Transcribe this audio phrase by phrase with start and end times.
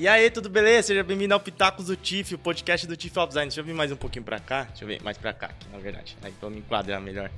[0.00, 0.86] E aí, tudo beleza?
[0.86, 3.48] Seja bem-vindo ao Pitacos do TIF, o podcast do TIF All Design.
[3.48, 4.62] Deixa eu vir mais um pouquinho pra cá.
[4.62, 6.16] Deixa eu ver, mais pra cá, aqui, na verdade.
[6.22, 7.28] Aí, pra me enquadrar melhor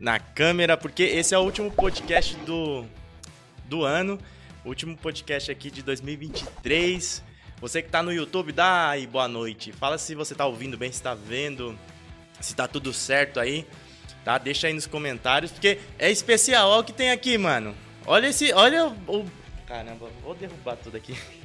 [0.00, 2.84] na câmera, porque esse é o último podcast do,
[3.66, 4.18] do ano.
[4.64, 7.22] Último podcast aqui de 2023.
[7.60, 9.70] Você que tá no YouTube, dá aí boa noite.
[9.70, 11.78] Fala se você tá ouvindo bem, se tá vendo,
[12.40, 13.64] se tá tudo certo aí.
[14.24, 14.36] Tá?
[14.36, 16.70] Deixa aí nos comentários, porque é especial.
[16.70, 17.72] Olha o que tem aqui, mano.
[18.04, 18.52] Olha esse.
[18.52, 19.24] Olha o.
[19.64, 21.16] Caramba, vou derrubar tudo aqui.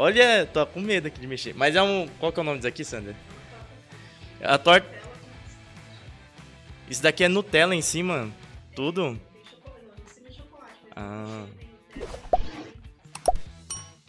[0.00, 1.52] Olha, tô com medo aqui de mexer.
[1.56, 2.06] Mas é um.
[2.20, 3.16] Qual que é o nome disso aqui, Sandra?
[4.40, 4.88] A torta.
[6.88, 8.30] Isso daqui é Nutella em cima.
[8.76, 9.20] Tudo.
[10.94, 11.46] Ah.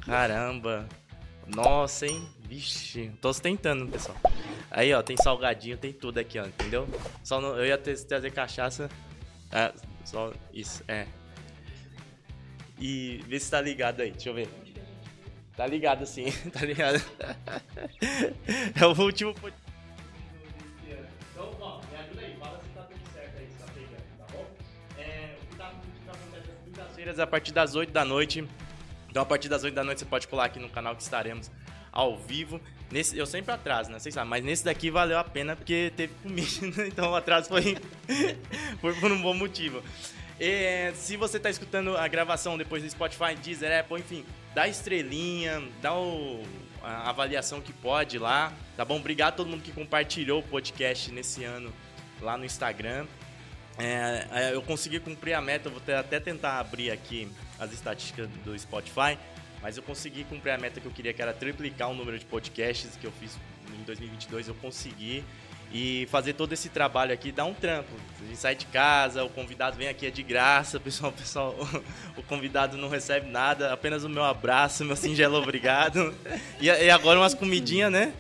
[0.05, 0.87] Caramba.
[1.47, 2.29] Nossa, hein?
[2.41, 3.11] Vixe.
[3.19, 4.17] Tô tentando, pessoal.
[4.69, 6.87] Aí, ó, tem salgadinho, tem tudo aqui, ó, entendeu?
[7.23, 8.89] Só eu ia ter, trazer cachaça.
[9.51, 9.73] Ah,
[10.05, 11.07] só isso, é.
[12.79, 14.47] E vê se tá ligado aí, deixa eu ver.
[15.59, 17.03] Tá ligado sim, tá ligado.
[18.79, 19.35] é o último
[21.33, 24.25] Então, ó, me ajuda aí, fala se tá tudo certo aí, se tá pegando, tá
[24.31, 24.47] bom?
[24.97, 28.47] É, o que tá acontecendo às quintas-feiras a partir das 8 da noite.
[29.09, 31.51] Então, a partir das 8 da noite você pode pular aqui no canal que estaremos
[31.91, 32.61] ao vivo.
[32.89, 33.99] Nesse, eu sempre atraso, né?
[33.99, 37.77] Vocês sabem, mas nesse daqui valeu a pena porque teve comida, então o atraso foi,
[38.79, 39.83] foi por um bom motivo.
[40.39, 45.61] E, se você está escutando a gravação depois do Spotify, Deezer, Apple, enfim, dá estrelinha,
[45.81, 46.41] dá o,
[46.81, 48.97] a avaliação que pode lá, tá bom?
[48.97, 51.73] Obrigado a todo mundo que compartilhou o podcast nesse ano
[52.21, 53.05] lá no Instagram.
[53.77, 57.29] É, é eu consegui cumprir a meta, vou até tentar abrir aqui
[57.59, 59.17] as estatísticas do Spotify,
[59.61, 62.25] mas eu consegui cumprir a meta que eu queria, que era triplicar o número de
[62.25, 63.37] podcasts que eu fiz
[63.77, 65.23] em 2022, eu consegui
[65.71, 67.91] e fazer todo esse trabalho aqui dá um trampo.
[68.21, 71.55] A gente sai de casa, o convidado vem aqui é de graça, pessoal, pessoal,
[72.17, 76.13] o convidado não recebe nada, apenas o meu abraço, meu singelo obrigado.
[76.59, 78.13] E, e agora umas comidinhas, né?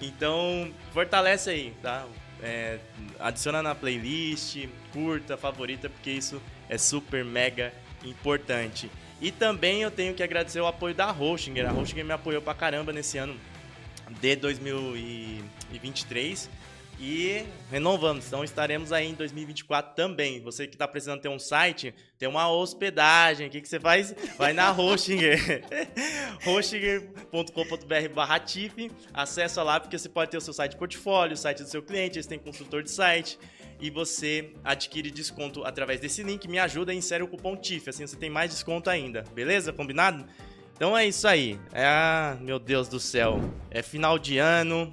[0.00, 2.06] Então, fortalece aí, tá?
[2.42, 2.78] É,
[3.18, 7.72] adiciona na playlist, curta, favorita, porque isso é super mega
[8.04, 8.90] importante.
[9.20, 11.68] E também eu tenho que agradecer o apoio da Hostinger.
[11.68, 13.34] A Hostinger me apoiou pra caramba nesse ano
[14.20, 16.50] de 2023
[16.98, 18.26] e renovamos.
[18.26, 20.40] Então estaremos aí em 2024 também.
[20.40, 24.14] Você que está precisando ter um site, ter uma hospedagem, o que, que você faz?
[24.38, 25.64] Vai na Hostinger.
[26.46, 28.90] hostinger.com.br barra TIF.
[29.12, 32.16] Acessa lá porque você pode ter o seu site portfólio, o site do seu cliente,
[32.16, 33.38] eles têm consultor de site.
[33.80, 36.48] E você adquire desconto através desse link.
[36.48, 37.90] Me ajuda e insere o cupom TIF.
[37.90, 39.24] Assim você tem mais desconto ainda.
[39.34, 39.72] Beleza?
[39.72, 40.24] Combinado?
[40.76, 41.58] Então é isso aí.
[41.72, 43.40] Ah, meu Deus do céu.
[43.70, 44.90] É final de ano.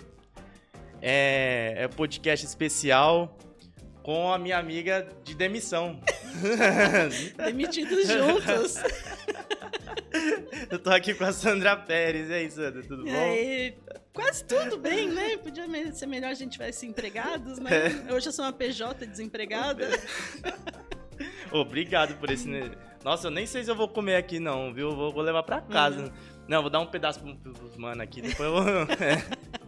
[1.01, 3.37] É, é podcast especial
[4.03, 5.99] com a minha amiga de demissão.
[7.37, 8.75] Demitidos juntos.
[10.69, 12.29] Eu tô aqui com a Sandra Pérez.
[12.29, 13.11] E aí, Sandra, tudo bom?
[13.11, 13.73] É,
[14.13, 15.37] quase tudo bem, né?
[15.37, 17.71] Podia ser melhor a gente tivesse empregados, né?
[18.07, 18.13] É.
[18.13, 19.87] Hoje eu sou uma PJ desempregada.
[21.51, 22.47] Obrigado por esse.
[23.03, 24.95] Nossa, eu nem sei se eu vou comer aqui, não, viu?
[24.95, 26.03] Vou, vou levar pra casa.
[26.03, 26.11] Uhum.
[26.47, 28.63] Não, vou dar um pedaço pros mano aqui, depois eu vou.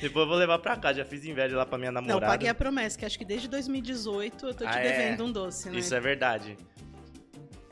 [0.00, 2.20] Depois eu vou levar pra cá, já fiz inveja lá pra minha namorada.
[2.20, 4.82] Não, paguei a promessa, que acho que desde 2018 eu tô te ah, é?
[4.82, 5.26] devendo é.
[5.26, 5.78] um doce, né?
[5.78, 6.56] Isso é verdade.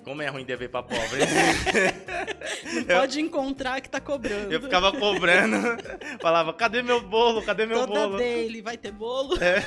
[0.04, 1.20] Como é ruim dever pra pobre.
[2.72, 4.52] Não pode eu, encontrar que tá cobrando.
[4.52, 5.56] Eu ficava cobrando,
[6.20, 7.42] falava, cadê meu bolo?
[7.42, 8.16] Cadê meu Toda bolo?
[8.16, 9.36] dele, vai ter bolo?
[9.42, 9.62] É.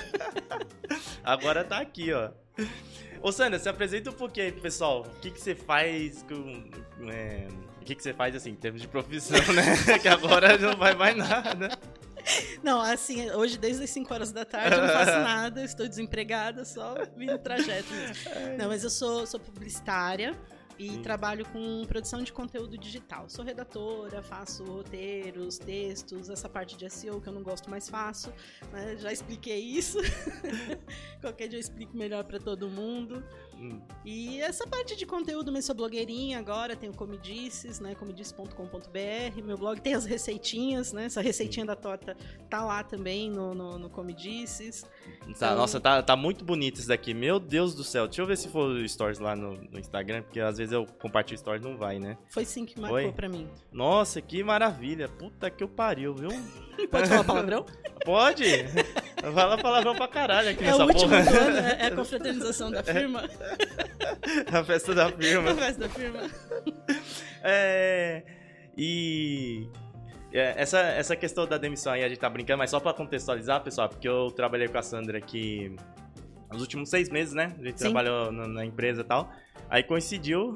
[1.24, 2.32] Agora tá aqui, ó.
[3.22, 5.02] Ô, Sandra, se apresenta um pouquinho aí, pessoal.
[5.02, 6.72] O que, que você faz com.
[7.12, 7.48] É,
[7.80, 10.00] o que, que você faz, assim, em termos de profissão, né?
[10.00, 11.70] que agora não vai mais nada.
[12.64, 16.66] Não, assim, hoje desde as 5 horas da tarde eu não faço nada, estou desempregada,
[16.66, 18.58] só vim no trajeto mesmo.
[18.58, 20.38] Não, mas eu sou, sou publicitária
[20.82, 21.02] e Sim.
[21.02, 23.30] trabalho com produção de conteúdo digital.
[23.30, 28.34] Sou redatora, faço roteiros, textos, essa parte de SEO que eu não gosto mais faço,
[28.72, 28.96] né?
[28.98, 30.00] já expliquei isso.
[31.22, 33.24] Qualquer dia eu explico melhor para todo mundo.
[33.62, 33.80] Hum.
[34.04, 37.94] E essa parte de conteúdo, mas sou blogueirinha agora, tenho Comidices, né?
[37.94, 39.44] Comidices.com.br.
[39.44, 41.06] Meu blog tem as receitinhas, né?
[41.06, 42.18] Essa receitinha da torta
[42.50, 44.82] tá lá também no, no, no Comidices.
[44.82, 44.90] Tá,
[45.28, 45.56] então...
[45.56, 47.14] Nossa, tá, tá muito bonito isso daqui.
[47.14, 48.08] Meu Deus do céu.
[48.08, 51.38] Deixa eu ver se for stories lá no, no Instagram, porque às vezes eu compartilho
[51.38, 52.18] stories não vai, né?
[52.30, 53.12] Foi sim que marcou Foi?
[53.12, 53.48] pra mim.
[53.72, 55.08] Nossa, que maravilha.
[55.08, 56.32] Puta que eu pariu, viu?
[56.90, 57.66] Pode falar palavrão?
[58.04, 58.44] Pode!
[59.22, 61.40] Fala palavrão pra caralho aqui é nessa o último porra.
[61.40, 63.24] Ano, é, é a confraternização da firma.
[64.52, 65.52] a festa da firma.
[65.52, 66.20] A festa da firma.
[67.44, 68.24] É.
[68.76, 69.68] E.
[70.34, 73.62] É, essa, essa questão da demissão aí a gente tá brincando, mas só pra contextualizar,
[73.62, 75.76] pessoal, porque eu trabalhei com a Sandra aqui
[76.52, 77.54] nos últimos seis meses, né?
[77.60, 77.86] A gente Sim.
[77.86, 79.32] trabalhou na, na empresa e tal.
[79.70, 80.54] Aí coincidiu.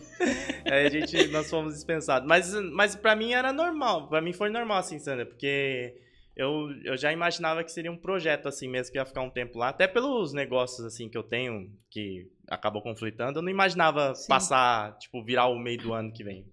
[0.64, 2.26] aí a gente, nós fomos dispensados.
[2.26, 4.08] Mas, mas pra mim era normal.
[4.08, 5.26] Pra mim foi normal, assim, Sandra.
[5.26, 5.94] Porque
[6.38, 9.58] eu, eu já imaginava que seria um projeto, assim, mesmo que ia ficar um tempo
[9.58, 9.70] lá.
[9.70, 13.40] Até pelos negócios, assim, que eu tenho, que acabou conflitando.
[13.40, 14.28] Eu não imaginava Sim.
[14.28, 16.46] passar, tipo, virar o meio do ano que vem.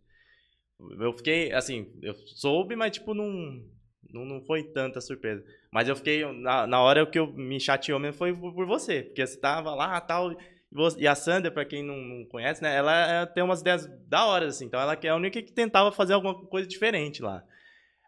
[1.00, 3.32] Eu fiquei, assim, eu soube, mas, tipo, não,
[4.12, 5.46] não, não foi tanta surpresa.
[5.72, 8.66] Mas eu fiquei, na, na hora o que eu me chateou mesmo foi por, por
[8.66, 10.32] você, porque você tava lá tal.
[10.32, 10.38] E
[10.98, 14.26] E a Sandra, pra quem não, não conhece, né, ela, ela tem umas ideias da
[14.26, 17.44] hora, assim, então ela é a única que tentava fazer alguma coisa diferente lá.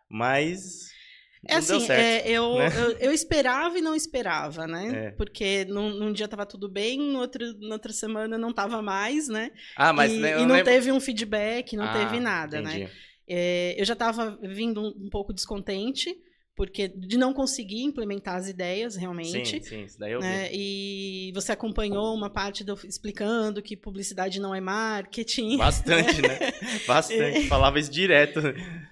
[0.10, 0.97] Mas.
[1.46, 2.02] É não assim, certo.
[2.26, 2.70] é, eu, né?
[2.76, 5.08] eu, eu esperava e não esperava, né?
[5.08, 5.12] É.
[5.12, 9.28] Porque num, num dia tava tudo bem, no outro, na outra semana não tava mais,
[9.28, 9.52] né?
[9.76, 12.76] Ah, mas e, né, e não lembro- teve um feedback, não Ah, teve nada, né?
[12.76, 12.92] entendi.
[13.30, 16.16] É, eu já estava vindo um, um pouco descontente,
[16.58, 19.46] porque de não conseguir implementar as ideias realmente.
[19.46, 20.26] Sim, sim, isso daí eu vi.
[20.26, 20.50] né?
[20.52, 25.56] E você acompanhou uma parte do explicando que publicidade não é marketing.
[25.58, 26.40] Bastante, né?
[26.88, 27.48] Bastante.
[27.48, 28.40] Falava isso direto.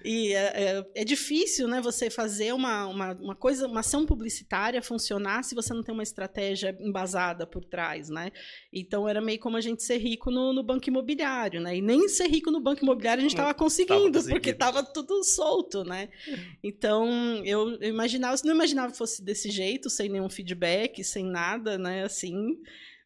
[0.04, 0.38] E é,
[0.78, 5.52] é- é difícil, né, você fazer uma, uma, uma coisa, uma ação publicitária funcionar se
[5.54, 8.30] você não tem uma estratégia embasada por trás, né?
[8.72, 11.76] Então era meio como a gente ser rico no, no banco imobiliário, né?
[11.76, 14.30] E nem ser rico no banco imobiliário a gente estava conseguindo, conseguindo.
[14.34, 16.08] porque estava tudo solto, né?
[16.62, 17.08] Então
[17.44, 22.04] eu, eu imaginava, não imaginava que fosse desse jeito, sem nenhum feedback, sem nada, né?
[22.04, 22.56] Assim,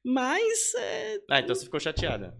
[0.04, 2.36] mas é, Ah, então você ficou chateada.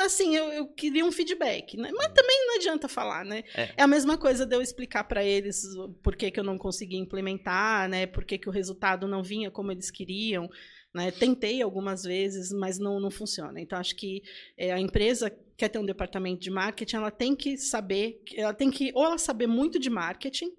[0.00, 1.90] assim, eu, eu queria um feedback, né?
[1.92, 3.42] Mas também não adianta falar, né?
[3.54, 3.72] É.
[3.76, 5.62] É, a mesma coisa de eu explicar para eles
[6.02, 8.06] por que, que eu não consegui implementar, né?
[8.06, 10.48] Por que, que o resultado não vinha como eles queriam.
[10.94, 11.10] Né?
[11.10, 13.60] Tentei algumas vezes, mas não, não funciona.
[13.60, 14.22] Então, acho que
[14.56, 18.70] é, a empresa quer ter um departamento de marketing, ela tem que saber, ela tem
[18.70, 20.50] que, ou ela saber muito de marketing,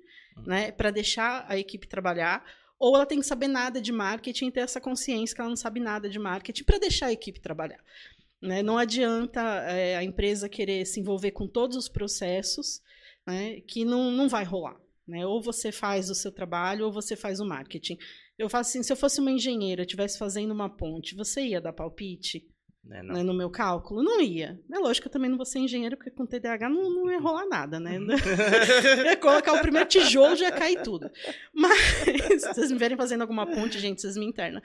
[0.46, 2.44] né, para deixar a equipe trabalhar,
[2.80, 5.58] ou ela tem que saber nada de marketing e ter essa consciência que ela não
[5.58, 7.84] sabe nada de marketing para deixar a equipe trabalhar.
[8.42, 8.62] Né?
[8.62, 12.82] Não adianta é, a empresa querer se envolver com todos os processos,
[13.26, 14.80] né, que não, não vai rolar.
[15.08, 15.26] Né?
[15.26, 17.98] Ou você faz o seu trabalho, ou você faz o marketing.
[18.38, 21.74] Eu faço assim, se eu fosse uma engenheira, estivesse fazendo uma ponte, você ia dar
[21.74, 22.48] palpite
[22.88, 24.02] Né, né, no meu cálculo?
[24.02, 24.58] Não ia.
[24.72, 27.20] É lógico que eu também não vou ser engenheira, porque com TDAH não, não ia
[27.20, 28.00] rolar nada, né?
[29.06, 31.12] ia colocar o primeiro tijolo já ia cair tudo.
[31.54, 31.78] Mas,
[32.42, 34.62] se vocês me verem fazendo alguma ponte, gente, vocês me internam.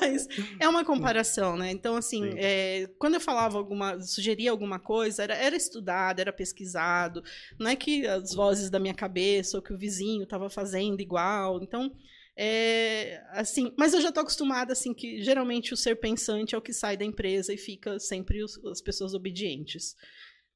[0.00, 0.26] Mas
[0.58, 1.70] é uma comparação, né?
[1.70, 2.38] Então, assim, Sim.
[2.38, 7.22] é, quando eu falava alguma, sugeria alguma coisa, era, era estudado, era pesquisado.
[7.58, 11.62] Não é que as vozes da minha cabeça ou que o vizinho estava fazendo igual.
[11.62, 11.92] Então,
[12.36, 16.62] é, assim, mas eu já tô acostumada assim que geralmente o ser pensante é o
[16.62, 19.94] que sai da empresa e fica sempre os- as pessoas obedientes.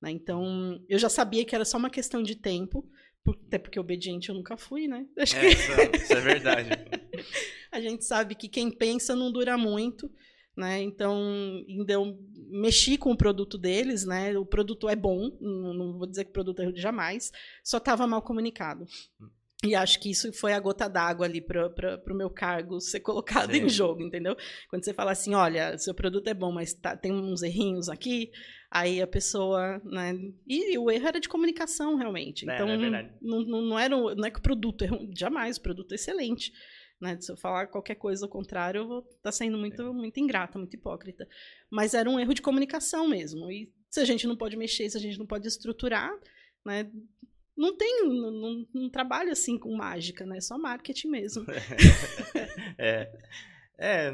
[0.00, 0.10] né?
[0.10, 2.86] Então, eu já sabia que era só uma questão de tempo,
[3.24, 5.06] por- até porque obediente eu nunca fui, né?
[5.16, 5.72] É, que isso,
[6.04, 6.68] isso é verdade.
[7.72, 10.10] a gente sabe que quem pensa não dura muito,
[10.56, 10.82] né?
[10.82, 11.14] Então,
[11.68, 12.18] ainda eu
[12.50, 14.36] mexi com o produto deles, né?
[14.38, 17.32] O produto é bom, não, não vou dizer que o produto é ruim jamais,
[17.64, 18.86] só estava mal comunicado.
[19.66, 21.68] E acho que isso foi a gota d'água ali para
[22.08, 23.62] o meu cargo ser colocado Sim.
[23.64, 24.36] em jogo, entendeu?
[24.70, 28.30] Quando você fala assim, olha, seu produto é bom, mas tá- tem uns errinhos aqui,
[28.70, 30.14] aí a pessoa, né?
[30.46, 32.48] E o erro era de comunicação, realmente.
[32.48, 35.56] É, Então, é não, não, não era, não é que o produto é ruim, jamais,
[35.56, 36.52] o produto é excelente.
[37.00, 37.18] Né?
[37.20, 39.92] Se eu falar qualquer coisa ao contrário, eu vou estar sendo muito, É.
[39.92, 41.28] muito ingrata, muito hipócrita.
[41.70, 43.50] Mas era um erro de comunicação mesmo.
[43.50, 46.10] E se a gente não pode mexer, se a gente não pode estruturar,
[46.64, 46.90] né?
[47.56, 50.40] Não tem, não, não, não trabalha assim com mágica, né?
[50.40, 51.44] Só marketing mesmo.
[52.78, 53.10] É.
[53.78, 54.10] É,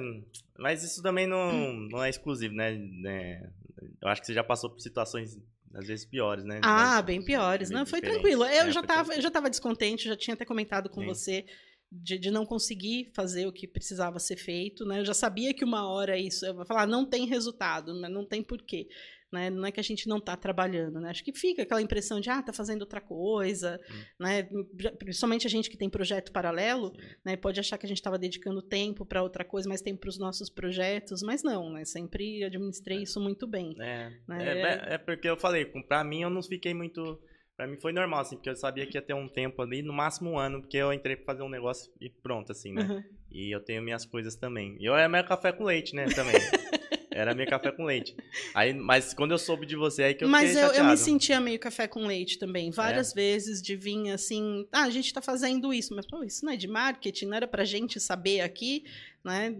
[0.58, 1.52] mas isso também não,
[1.88, 2.75] não é exclusivo, né?
[3.06, 3.49] É,
[4.00, 5.38] Eu acho que você já passou por situações,
[5.75, 6.61] às vezes, piores, né?
[6.64, 7.70] Ah, Mas- bem piores.
[7.70, 8.22] Não, foi diferentes.
[8.22, 8.44] tranquilo.
[8.44, 11.06] Eu É, já tava, eu já estava descontente, já tinha até comentado com Sim.
[11.06, 11.46] você
[11.90, 15.00] de, de não conseguir fazer o que precisava ser feito, né?
[15.00, 18.08] Eu já sabia que uma hora isso, eu vou falar, não tem resultado, né?
[18.08, 18.88] não tem porquê.
[19.32, 19.48] Né?
[19.48, 21.08] Não é que a gente não está trabalhando, né?
[21.08, 24.02] Acho que fica aquela impressão de, ah, tá fazendo outra coisa, Hum.
[24.20, 24.46] né?
[24.98, 27.06] Principalmente a gente que tem projeto paralelo, Sim.
[27.24, 27.36] né?
[27.36, 30.18] Pode achar que a gente estava dedicando tempo para outra coisa, mais tempo para os
[30.18, 31.84] nossos projetos, mas não, né?
[31.86, 33.74] Sempre administrei isso muito bem.
[33.80, 34.44] É, Né?
[34.44, 37.18] é, é- é porque eu falei, pra mim eu não fiquei muito.
[37.56, 39.92] Pra mim foi normal, assim, porque eu sabia que ia ter um tempo ali, no
[39.92, 42.82] máximo um ano, porque eu entrei pra fazer um negócio e pronto, assim, né?
[42.82, 43.02] Uhum.
[43.30, 44.76] E eu tenho minhas coisas também.
[44.80, 46.34] E eu era meu café com leite, né, também.
[47.14, 48.16] era meu café com leite.
[48.54, 50.85] Aí, mas quando eu soube de você, aí que eu Mas fiquei eu, eu.
[50.85, 50.90] É?
[50.90, 52.71] me sentia meio café com leite também.
[52.71, 56.52] Várias vezes de vir assim, ah, a gente tá fazendo isso, mas pô, isso não
[56.52, 58.85] é de marketing, não era pra gente saber aqui,
[59.25, 59.54] né?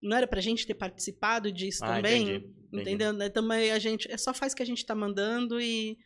[0.00, 2.22] Não era pra gente ter participado disso Ah, também.
[2.22, 2.80] entendi, entendi.
[2.80, 3.12] Entendeu?
[3.12, 5.96] Né, Também a gente é só faz o que a gente tá mandando e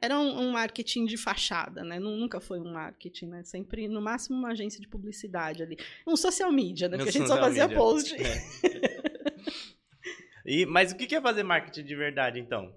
[0.00, 1.98] era um, um, marketing de fachada, né?
[1.98, 3.42] Nunca foi um marketing, né?
[3.44, 5.78] Sempre, no máximo, uma agência de publicidade ali.
[6.06, 6.98] Um social media, né?
[6.98, 7.78] Porque a gente só fazia media.
[7.82, 8.14] post.
[8.22, 8.95] É.
[10.46, 12.72] e, mas o que é fazer marketing de verdade, então?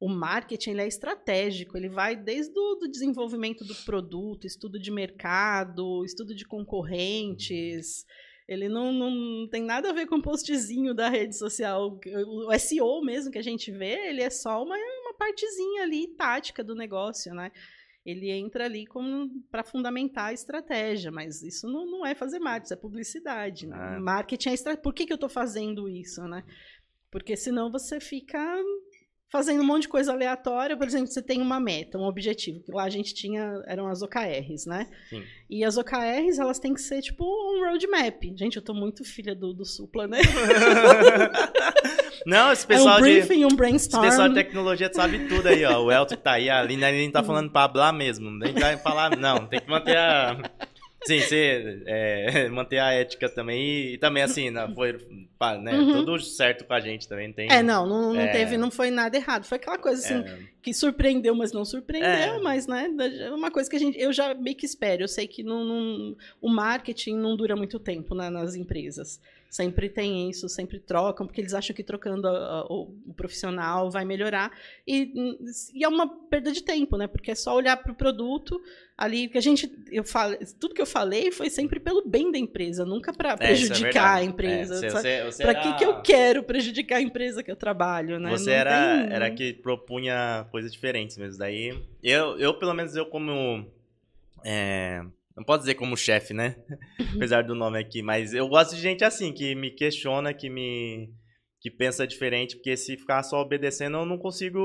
[0.00, 6.34] O marketing é estratégico, ele vai desde o desenvolvimento do produto, estudo de mercado, estudo
[6.34, 8.04] de concorrentes.
[8.48, 12.00] Ele não, não tem nada a ver com o postzinho da rede social.
[12.04, 16.64] O SEO mesmo que a gente vê, ele é só uma, uma partezinha ali tática
[16.64, 17.52] do negócio, né?
[18.04, 18.84] Ele entra ali
[19.48, 23.66] para fundamentar a estratégia, mas isso não, não é fazer marketing, isso é publicidade.
[23.68, 23.76] Né?
[23.78, 24.00] Ah.
[24.00, 24.82] Marketing é estratégia.
[24.82, 26.42] Por que, que eu estou fazendo isso, né?
[27.12, 28.42] Porque senão você fica
[29.30, 30.76] fazendo um monte de coisa aleatória.
[30.76, 32.60] Por exemplo, você tem uma meta, um objetivo.
[32.60, 34.88] Que lá a gente tinha, eram as OKRs, né?
[35.10, 35.22] Sim.
[35.48, 38.22] E as OKRs, elas têm que ser tipo um roadmap.
[38.34, 40.20] Gente, eu tô muito filha do, do Supla, né?
[42.24, 44.04] Não, esse pessoal é um briefing, de, um brainstorm.
[44.04, 45.82] Esse pessoal de tecnologia sabe tudo aí, ó.
[45.82, 48.30] O Elton que tá aí, a Lina nem tá falando pra hablar mesmo.
[48.30, 49.46] Nem vai falar, não.
[49.46, 50.40] Tem que manter a
[51.04, 53.94] Sim, você é, manter a ética também.
[53.94, 54.92] E, também, assim, não, foi
[55.60, 55.92] né, uhum.
[55.92, 57.32] tudo certo com a gente também.
[57.32, 58.28] Tem, é, não, não, não é...
[58.28, 59.44] teve, não foi nada errado.
[59.44, 60.38] Foi aquela coisa assim, é...
[60.62, 62.38] que surpreendeu, mas não surpreendeu, é.
[62.40, 62.88] mas, né,
[63.20, 65.02] é uma coisa que a gente, eu já meio que espero.
[65.02, 69.20] Eu sei que não, não o marketing não dura muito tempo né, nas empresas.
[69.52, 74.02] Sempre tem isso, sempre trocam, porque eles acham que trocando a, a, o, profissional vai
[74.02, 74.50] melhorar.
[74.86, 75.12] E,
[75.74, 77.06] e, é uma perda de tempo, né?
[77.06, 78.58] Porque é só olhar para o produto
[78.96, 79.70] ali, que a gente.
[79.90, 83.32] Eu falo, tudo que eu falei foi sempre pelo bem da empresa, nunca para é,
[83.32, 84.86] é prejudicar é a empresa.
[84.86, 85.60] É, para era...
[85.60, 88.30] que, que eu quero prejudicar a empresa que eu trabalho, né?
[88.30, 89.12] Você era, tem...
[89.12, 91.38] era que propunha coisas diferentes mesmo.
[91.38, 93.70] Daí, eu, eu pelo menos, eu como.
[94.42, 95.04] É,
[95.36, 96.56] não posso dizer como chefe, né?
[97.16, 101.10] Apesar do nome aqui, mas eu gosto de gente assim, que me questiona, que me.
[101.60, 104.60] que pensa diferente, porque se ficar só obedecendo, eu não consigo.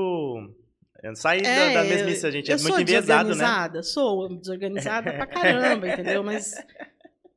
[1.14, 3.82] Sair é, da, da mesmice, a gente é muito enviesado, né?
[3.82, 6.24] Sou desorganizada pra caramba, entendeu?
[6.24, 6.54] Mas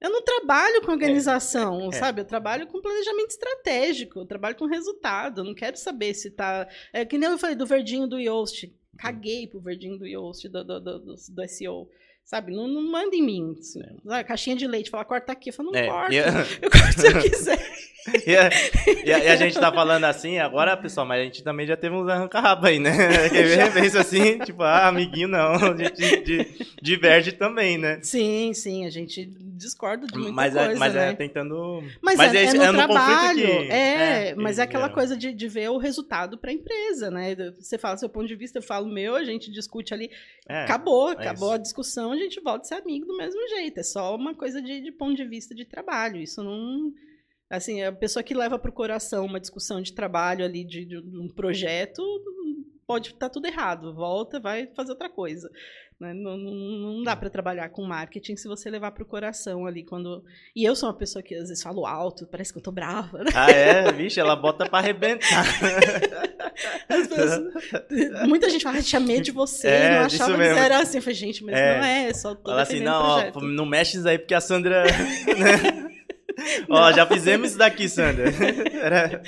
[0.01, 1.91] eu não trabalho com organização, é.
[1.91, 2.21] sabe?
[2.21, 5.41] Eu trabalho com planejamento estratégico, eu trabalho com resultado.
[5.41, 6.67] Eu não quero saber se tá.
[6.91, 8.75] É que nem eu falei do verdinho do Yoast.
[8.97, 11.87] Caguei pro verdinho do Yoast, do, do, do, do, do SEO.
[12.31, 12.55] Sabe?
[12.55, 13.57] Não, não manda em mim.
[14.09, 14.23] É.
[14.23, 15.49] caixinha de leite, fala, corta aqui.
[15.49, 16.15] Eu falo, não é, corta.
[16.15, 16.23] Eu...
[16.61, 17.59] eu corto se eu quiser.
[18.25, 18.49] e, a,
[19.05, 21.77] e, a, e, a, gente tá falando assim, agora, pessoal, mas a gente também já
[21.77, 22.91] teve uns arranca-rabo aí, né?
[23.29, 27.99] Que vez assim, tipo, ah, amiguinho não, a gente diverge também, né?
[28.01, 31.09] Sim, sim, a gente discorda de muita mas é, coisa, é, Mas né?
[31.09, 31.83] é tentando...
[32.01, 35.15] Mas, mas é, é, é, no, é trabalho, que, é, é, mas é aquela coisa
[35.15, 37.35] de, de ver o resultado pra empresa, né?
[37.59, 40.09] Você fala seu ponto de vista, eu falo meu, a gente discute ali,
[40.47, 44.15] acabou, acabou a discussão, a gente volta a ser amigo do mesmo jeito, é só
[44.15, 46.91] uma coisa de, de ponto de vista de trabalho, isso não
[47.51, 50.97] Assim, a pessoa que leva para o coração uma discussão de trabalho ali, de, de
[50.97, 52.01] um projeto,
[52.87, 53.93] pode estar tá tudo errado.
[53.93, 55.51] Volta, vai fazer outra coisa.
[56.01, 56.15] Né?
[56.15, 59.83] Não, não, não, dá para trabalhar com marketing se você levar para o coração ali
[59.83, 60.23] quando.
[60.55, 63.19] E eu sou uma pessoa que às vezes falo alto, parece que eu tô brava.
[63.19, 63.29] Né?
[63.35, 63.91] Ah, é?
[63.91, 65.45] Vixe, ela bota para arrebentar.
[66.87, 68.27] Pessoas...
[68.27, 70.97] Muita gente fala, tinha medo de você, é, não achava que era assim.
[70.97, 71.77] Eu falei, gente, mas é.
[71.77, 74.83] não é, só tô Fala assim, não, ó, não mexe isso aí porque a Sandra.
[76.31, 76.65] Né?
[76.69, 78.31] Ó, já fizemos isso daqui, Sandra.
[78.81, 79.21] Era...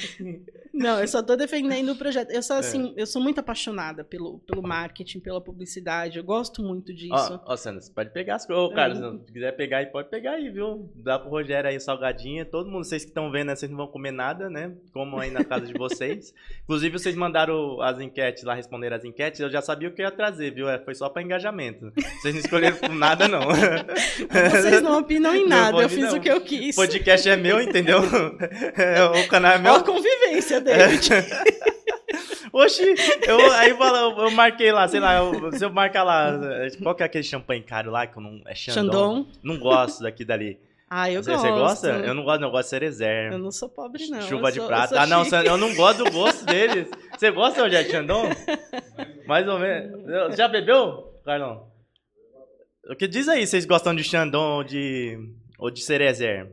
[0.73, 2.31] Não, eu só tô defendendo o projeto.
[2.31, 2.59] Eu sou é.
[2.59, 3.01] assim, é.
[3.01, 6.17] eu sou muito apaixonada pelo, pelo marketing, pela publicidade.
[6.17, 7.13] Eu gosto muito disso.
[7.45, 8.63] Ó, ó Sandra, você pode pegar as coisas.
[8.63, 9.25] Ô, Carlos, é.
[9.25, 10.91] se quiser pegar aí, pode pegar aí, viu?
[10.95, 12.43] Dá pro Rogério aí salgadinha.
[12.43, 14.73] Todo mundo, vocês que estão vendo, né, vocês não vão comer nada, né?
[14.91, 16.33] Como aí na casa de vocês.
[16.63, 19.39] Inclusive, vocês mandaram as enquetes lá, responderam as enquetes.
[19.39, 20.67] Eu já sabia o que eu ia trazer, viu?
[20.67, 21.91] É, foi só pra engajamento.
[22.19, 23.43] Vocês não escolheram por nada, não.
[24.51, 25.77] Vocês não opinam em nada.
[25.83, 26.17] Eu fiz não.
[26.17, 26.75] o que eu quis.
[26.75, 27.99] O podcast é meu, entendeu?
[28.01, 29.73] o canal é meu.
[29.73, 31.09] Ó a convivência, David.
[32.53, 32.93] Oxi,
[33.27, 36.39] eu, aí eu, eu, marquei lá, sei lá, eu, se eu marcar lá,
[36.83, 39.25] qual que é aquele champanhe caro lá, que eu não, é Chandon?
[39.41, 40.59] Não gosto daqui dali.
[40.87, 41.47] Ah, eu você, gosto.
[41.47, 41.87] Você gosta?
[42.05, 43.33] Eu não gosto, não, eu gosto de cerezer.
[43.33, 44.21] Eu não sou pobre, não.
[44.21, 45.01] Chuva de sou, prata.
[45.01, 46.87] Ah, não, eu não gosto do gosto deles.
[47.17, 48.29] Você gosta, de Chandon?
[49.25, 50.35] Mais ou menos.
[50.37, 51.67] Já bebeu, Carlão?
[52.87, 55.17] O que diz aí, vocês gostam de Chandon ou de,
[55.57, 56.51] ou de cerezer?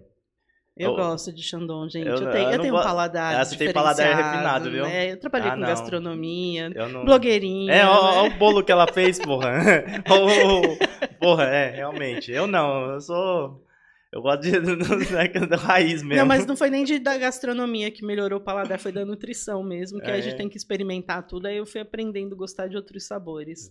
[0.76, 2.06] Eu, gosto de Chandon, gente.
[2.06, 4.84] Eu, eu tenho, eu, eu tenho um paladar ah, você tem paladar refinado, viu?
[4.84, 5.12] Né?
[5.12, 5.66] Eu trabalhei ah, com não.
[5.66, 7.04] gastronomia, não...
[7.04, 7.72] blogueirinha.
[7.72, 8.34] É, olha né?
[8.34, 9.62] o bolo que ela fez, porra.
[11.20, 12.32] porra, é, realmente.
[12.32, 13.66] Eu não, eu sou...
[14.12, 14.52] Eu gosto de,
[15.46, 16.16] da raiz mesmo.
[16.16, 19.62] Não, mas não foi nem de, da gastronomia que melhorou o paladar, foi da nutrição
[19.62, 20.14] mesmo, que é.
[20.14, 21.46] a gente tem que experimentar tudo.
[21.46, 23.70] Aí eu fui aprendendo a gostar de outros sabores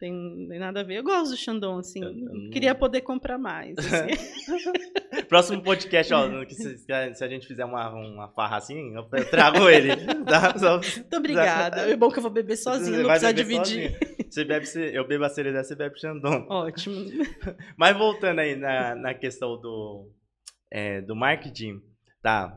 [0.00, 0.96] tem, tem nada a ver.
[0.96, 2.00] Eu gosto do Xandão, assim.
[2.02, 3.76] Eu queria poder comprar mais.
[3.78, 5.26] Assim.
[5.28, 9.90] Próximo podcast, ó, se, se, a gente fizer uma, uma farra assim, eu trago ele.
[10.24, 10.56] Tá?
[10.58, 11.82] Só, Muito obrigada.
[11.82, 13.96] É bom que eu vou beber sozinho, não precisar dividir.
[14.28, 16.46] Você bebe, eu bebo a cereza, você bebe Xandão.
[16.48, 16.96] Ótimo.
[17.76, 20.08] Mas voltando aí na, na questão do,
[20.70, 21.80] é, do marketing,
[22.22, 22.56] tá?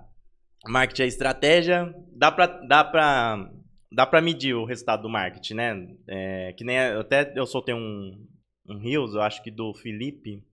[0.67, 3.49] Marketing é estratégia, dá pra, dá pra,
[3.93, 5.95] dá pra medir o resultado do marketing, né?
[6.07, 8.27] É, que nem, até eu soltei um,
[8.67, 10.43] um Reels, eu acho que do Felipe,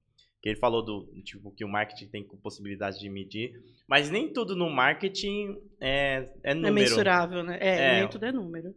[0.43, 3.53] que ele falou do tipo que o marketing tem possibilidade de medir,
[3.89, 6.79] mas nem tudo no marketing é, é, é número.
[6.79, 7.59] É mensurável, né?
[7.61, 8.75] É, é, nem tudo é número.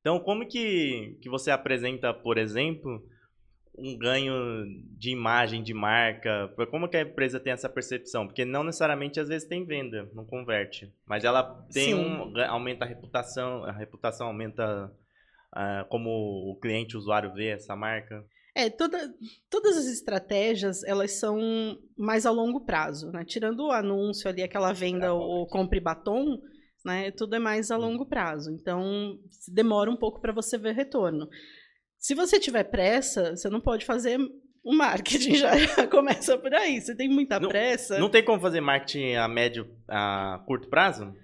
[0.00, 3.06] Então, como que, que você apresenta, por exemplo,
[3.76, 4.34] um ganho
[4.98, 6.52] de imagem, de marca?
[6.70, 8.26] Como que a empresa tem essa percepção?
[8.26, 12.88] Porque não necessariamente às vezes tem venda, não converte, mas ela tem um aumenta a
[12.88, 14.92] reputação, a reputação aumenta
[15.54, 18.24] uh, como o cliente, o usuário vê essa marca.
[18.54, 18.98] É, toda,
[19.48, 21.38] todas as estratégias, elas são
[21.96, 23.24] mais a longo prazo, né?
[23.24, 26.38] Tirando o anúncio ali, aquela venda, é, o compre batom,
[26.84, 27.10] né?
[27.12, 28.50] Tudo é mais a longo prazo.
[28.50, 31.26] Então, demora um pouco para você ver retorno.
[32.02, 34.18] Se você tiver pressa, você não pode fazer
[34.64, 36.80] o marketing já começa por aí.
[36.80, 37.96] Você tem muita não, pressa.
[37.96, 41.14] Não tem como fazer marketing a médio, a curto prazo?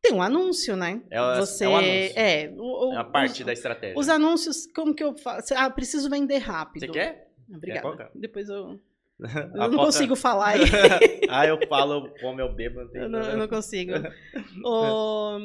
[0.00, 1.02] Tem um anúncio, né?
[1.10, 2.12] É, você, é um anúncio.
[2.16, 3.98] É, o, é a parte os, da estratégia.
[3.98, 5.52] Os anúncios, como que eu faço?
[5.56, 6.86] Ah, preciso vender rápido.
[6.86, 7.28] Você quer?
[7.52, 7.96] Obrigada.
[7.96, 8.80] Quer Depois eu.
[9.20, 10.62] Eu não consigo falar aí.
[11.28, 12.84] ah, eu falo como eu bebo.
[12.84, 13.92] Não eu, não, eu não consigo.
[14.64, 15.38] o,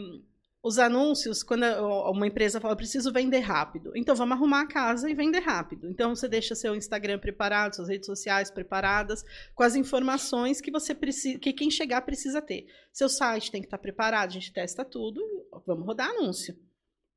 [0.67, 1.63] os anúncios, quando
[2.09, 3.91] uma empresa fala, preciso vender rápido.
[3.95, 5.87] Então, vamos arrumar a casa e vender rápido.
[5.87, 10.95] Então, você deixa seu Instagram preparado, suas redes sociais preparadas, com as informações que você
[10.95, 12.65] precisa, que quem chegar precisa ter.
[12.91, 15.21] Seu site tem que estar preparado, a gente testa tudo,
[15.67, 16.57] vamos rodar anúncio.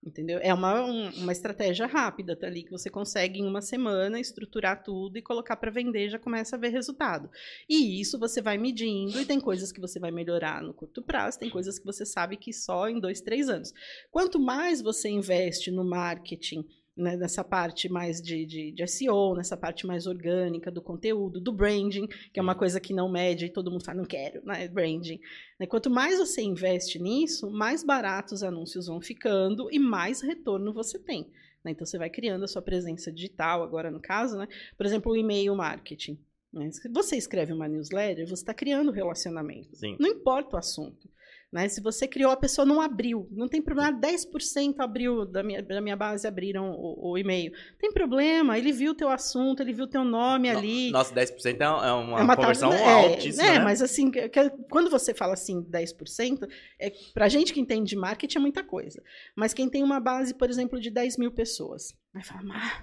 [0.09, 0.39] Entendeu?
[0.43, 4.83] É uma, um, uma estratégia rápida, tá ali, que você consegue em uma semana estruturar
[4.83, 7.31] tudo e colocar para vender, já começa a ver resultado.
[7.69, 11.39] E isso você vai medindo, e tem coisas que você vai melhorar no curto prazo,
[11.39, 13.75] tem coisas que você sabe que só em dois, três anos.
[14.11, 16.67] Quanto mais você investe no marketing,
[16.99, 21.53] né, nessa parte mais de, de, de, SEO, nessa parte mais orgânica do conteúdo, do
[21.53, 24.67] branding, que é uma coisa que não mede e todo mundo fala, não quero, né,
[24.67, 25.21] branding.
[25.59, 30.73] Né, quanto mais você investe nisso, mais baratos os anúncios vão ficando e mais retorno
[30.73, 31.31] você tem.
[31.65, 31.71] Né?
[31.71, 34.49] Então, você vai criando a sua presença digital, agora no caso, né?
[34.77, 36.19] por exemplo, o e-mail marketing.
[36.53, 36.71] Né?
[36.93, 39.77] Você escreve uma newsletter, você está criando relacionamento.
[39.77, 39.97] Sim.
[40.01, 41.09] Não importa o assunto.
[41.51, 41.67] Né?
[41.67, 43.27] Se você criou, a pessoa não abriu.
[43.31, 47.53] Não tem problema, 10% abriu da minha, da minha base, abriram o, o, e-mail.
[47.79, 50.91] Tem problema, ele viu o teu assunto, ele viu o teu nome no, ali.
[50.91, 53.65] Nossa, 10% é, é uma, é uma conversão é, altíssima, é, né?
[53.65, 56.47] mas assim, que, que, quando você fala assim, 10%,
[56.79, 59.03] é, pra gente que entende de marketing é muita coisa.
[59.35, 62.83] Mas quem tem uma base, por exemplo, de 10 mil pessoas, vai falar, mas,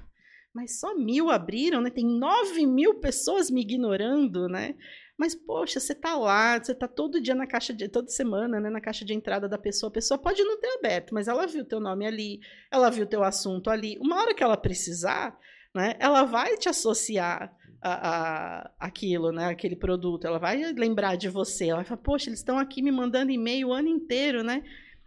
[0.52, 1.92] mas só mil abriram, né?
[1.92, 4.74] Tem 9 mil pessoas me ignorando, né?
[5.18, 7.88] Mas, poxa, você tá lá, você tá todo dia na caixa de.
[7.88, 8.70] toda semana, né?
[8.70, 9.90] Na caixa de entrada da pessoa.
[9.90, 13.24] A pessoa pode não ter aberto, mas ela viu teu nome ali, ela viu teu
[13.24, 13.98] assunto ali.
[14.00, 15.38] Uma hora que ela precisar,
[15.74, 15.96] né?
[16.00, 19.46] Ela vai te associar a, a, aquilo, né?
[19.46, 20.28] Aquele produto.
[20.28, 21.68] Ela vai lembrar de você.
[21.68, 24.64] Ela vai falar, poxa, eles estão aqui me mandando e-mail o ano inteiro, né?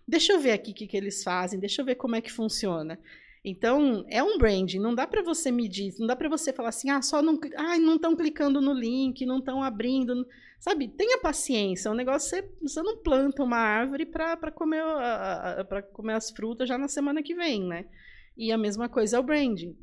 [0.06, 2.32] Deixa eu ver aqui o que, que eles fazem, deixa eu ver como é que
[2.32, 2.98] funciona.
[3.50, 6.90] Então, é um branding, não dá para você medir, não dá para você falar assim,
[6.90, 10.26] ah, só não, ah, não estão clicando no link, não estão abrindo,
[10.60, 10.88] sabe?
[10.88, 14.82] Tenha paciência, o negócio é, você não planta uma árvore para comer,
[15.68, 17.86] para comer as frutas já na semana que vem, né?
[18.36, 19.76] E a mesma coisa é o branding.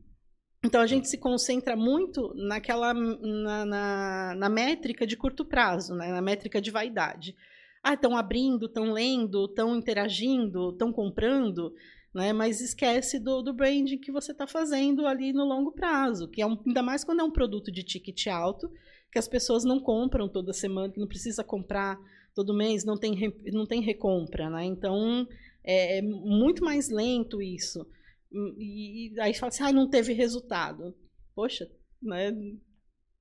[0.63, 6.07] Então, a gente se concentra muito naquela, na, na, na métrica de curto prazo, né?
[6.07, 7.35] na métrica de vaidade.
[7.83, 11.71] Ah, estão abrindo, estão lendo, estão interagindo, estão comprando
[12.15, 12.31] né?
[12.31, 16.47] Mas esquece do, do branding que você está fazendo ali no longo prazo, que é
[16.47, 18.71] um, ainda mais quando é um produto de ticket alto,
[19.11, 21.99] que as pessoas não compram toda semana, que não precisa comprar
[22.33, 24.63] todo mês, não tem, não tem recompra, né?
[24.63, 25.27] Então
[25.61, 27.85] é, é muito mais lento isso.
[28.31, 30.95] E, e aí fala assim, ah, não teve resultado.
[31.35, 31.69] Poxa,
[32.01, 32.31] né?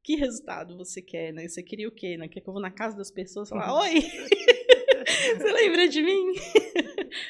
[0.04, 1.48] Que resultado você quer, né?
[1.48, 2.16] Você queria o quê?
[2.16, 2.28] Né?
[2.28, 3.80] Quer que eu vou na casa das pessoas e falar, uhum.
[3.80, 4.02] oi!
[5.04, 6.34] Você lembra de mim?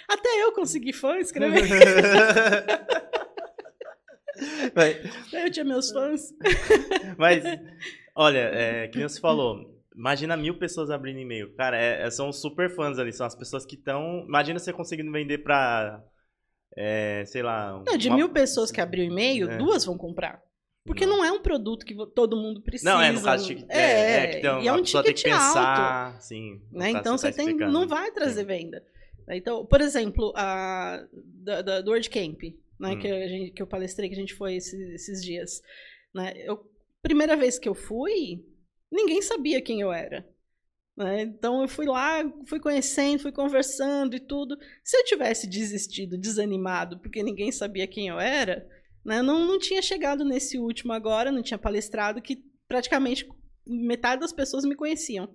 [0.08, 1.64] Até eu consegui fã escrever.
[4.74, 4.96] Mas,
[5.32, 6.34] eu tinha meus fãs.
[7.16, 7.44] Mas,
[8.16, 11.54] olha, é, que você falou, Imagina mil pessoas abrindo e-mail.
[11.54, 13.12] Cara, é, é, são super fãs ali.
[13.12, 14.24] São as pessoas que estão.
[14.26, 16.02] Imagina você conseguindo vender pra.
[16.76, 17.80] É, sei lá.
[17.86, 18.16] Não, de uma...
[18.16, 19.56] mil pessoas que abriu e-mail, é.
[19.56, 20.42] duas vão comprar.
[20.84, 21.18] Porque não.
[21.18, 21.24] não.
[21.24, 22.92] é um produto que todo mundo precisa.
[22.92, 25.22] Não, é no caso de, é, é, é tem, e é um ticket tem que
[25.22, 26.22] pensar, alto.
[26.22, 26.90] Sim, né?
[26.90, 28.46] Então você, tá tem, não vai trazer sim.
[28.46, 28.82] venda.
[29.30, 32.42] Então, por exemplo, a da, da, do WordCamp,
[32.78, 32.98] né, hum.
[32.98, 35.62] que, a gente, que eu palestrei, que a gente foi esses, esses dias.
[36.14, 36.34] Né?
[36.37, 36.70] Eu,
[37.02, 38.44] primeira vez que eu fui,
[38.90, 40.26] ninguém sabia quem eu era.
[40.96, 41.22] Né?
[41.22, 44.56] Então eu fui lá, fui conhecendo, fui conversando e tudo.
[44.82, 48.68] Se eu tivesse desistido, desanimado, porque ninguém sabia quem eu era,
[49.04, 49.20] Né?
[49.20, 53.28] Não, não tinha chegado nesse último agora, não tinha palestrado, que praticamente
[53.66, 55.28] metade das pessoas me conheciam.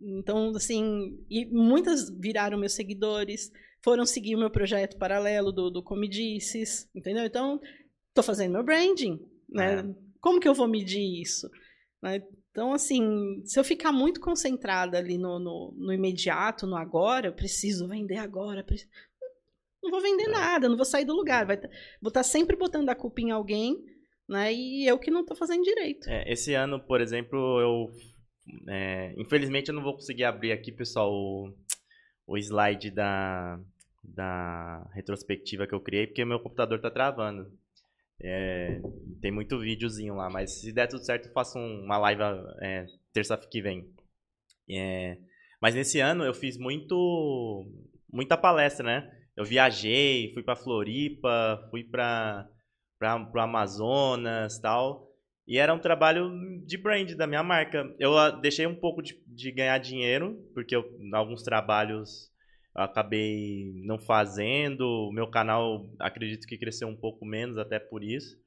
[0.00, 3.50] Então, assim, e muitas viraram meus seguidores,
[3.82, 7.24] foram seguir o meu projeto paralelo do, do Comedices, entendeu?
[7.24, 7.60] Então,
[8.14, 9.80] tô fazendo meu branding, né?
[9.80, 10.10] É.
[10.20, 11.50] Como que eu vou medir isso?
[12.02, 12.22] Né?
[12.50, 17.32] Então, assim, se eu ficar muito concentrada ali no, no, no imediato, no agora, eu
[17.32, 18.90] preciso vender agora, preciso...
[19.82, 20.28] não vou vender é.
[20.28, 21.46] nada, não vou sair do lugar.
[21.46, 23.78] Vai, vou estar tá sempre botando a culpa em alguém,
[24.28, 24.52] né?
[24.52, 26.08] E eu que não estou fazendo direito.
[26.08, 27.90] É, esse ano, por exemplo, eu
[28.68, 31.54] é, infelizmente eu não vou conseguir abrir aqui, pessoal, o,
[32.26, 33.60] o slide da,
[34.02, 37.50] da retrospectiva que eu criei, porque meu computador está travando.
[38.22, 38.80] É,
[39.20, 42.22] tem muito videozinho lá, mas se der tudo certo, eu faço uma live
[42.60, 43.90] é, terça que vem.
[44.68, 45.16] É,
[45.60, 47.66] mas nesse ano eu fiz muito
[48.12, 49.10] muita palestra, né?
[49.36, 52.48] Eu viajei, fui para Floripa, fui para
[52.98, 55.09] para o Amazonas, tal.
[55.46, 56.30] E era um trabalho
[56.64, 57.92] de brand da minha marca.
[57.98, 62.30] Eu ah, deixei um pouco de, de ganhar dinheiro, porque eu, alguns trabalhos
[62.76, 64.82] eu acabei não fazendo.
[64.82, 68.38] O meu canal, acredito que cresceu um pouco menos, até por isso.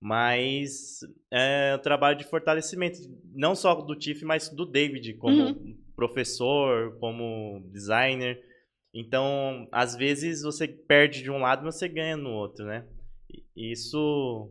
[0.00, 1.00] Mas
[1.32, 2.98] é um trabalho de fortalecimento,
[3.34, 5.76] não só do Tiff, mas do David, como uhum.
[5.96, 8.40] professor, como designer.
[8.94, 12.86] Então, às vezes você perde de um lado, mas você ganha no outro, né?
[13.56, 14.50] Isso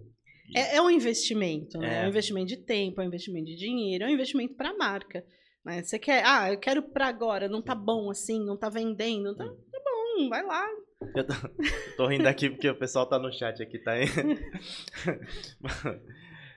[0.53, 1.99] é, é um investimento, né?
[1.99, 2.03] É.
[2.03, 4.77] é um investimento de tempo, é um investimento de dinheiro, é um investimento para a
[4.77, 5.25] marca.
[5.63, 5.81] Né?
[5.81, 9.45] Você quer, ah, eu quero para agora, não tá bom assim, não tá vendendo, tá,
[9.45, 10.67] tá bom, vai lá.
[11.15, 14.05] Eu tô, eu tô rindo aqui porque o pessoal tá no chat aqui, tá aí.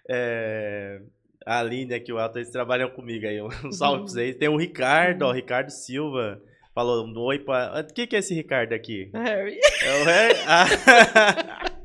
[0.09, 1.01] é,
[1.47, 3.41] a Aline aqui, o Alto, eles trabalham comigo aí.
[3.41, 4.37] Um salve pra vocês.
[4.37, 6.41] Tem o Ricardo, ó, o Ricardo Silva.
[6.75, 7.81] Falou um oi pra.
[7.81, 9.11] O que, que é esse Ricardo aqui?
[9.13, 9.59] Harry.
[9.83, 10.39] É o Harry?
[10.47, 11.65] Ah.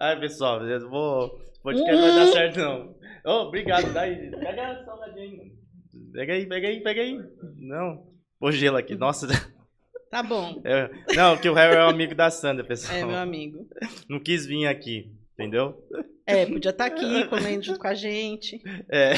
[0.00, 1.26] Ai, pessoal, eu vou.
[1.26, 2.94] O podcast não vai dar certo, não.
[3.24, 4.30] Oh, obrigado, daí.
[4.30, 5.50] Pega a salgadinha.
[6.12, 7.18] Pega aí, pega aí, pega aí.
[7.56, 8.06] Não.
[8.38, 8.94] Pô, gelo aqui.
[8.94, 9.26] Nossa.
[10.10, 10.62] Tá bom.
[10.64, 12.96] É, não, que o Harry é um amigo da Sandra, pessoal.
[12.96, 13.66] É, meu amigo.
[14.08, 15.76] Não quis vir aqui, entendeu?
[16.26, 18.62] É, podia estar tá aqui, comendo junto com a gente.
[18.88, 19.14] É.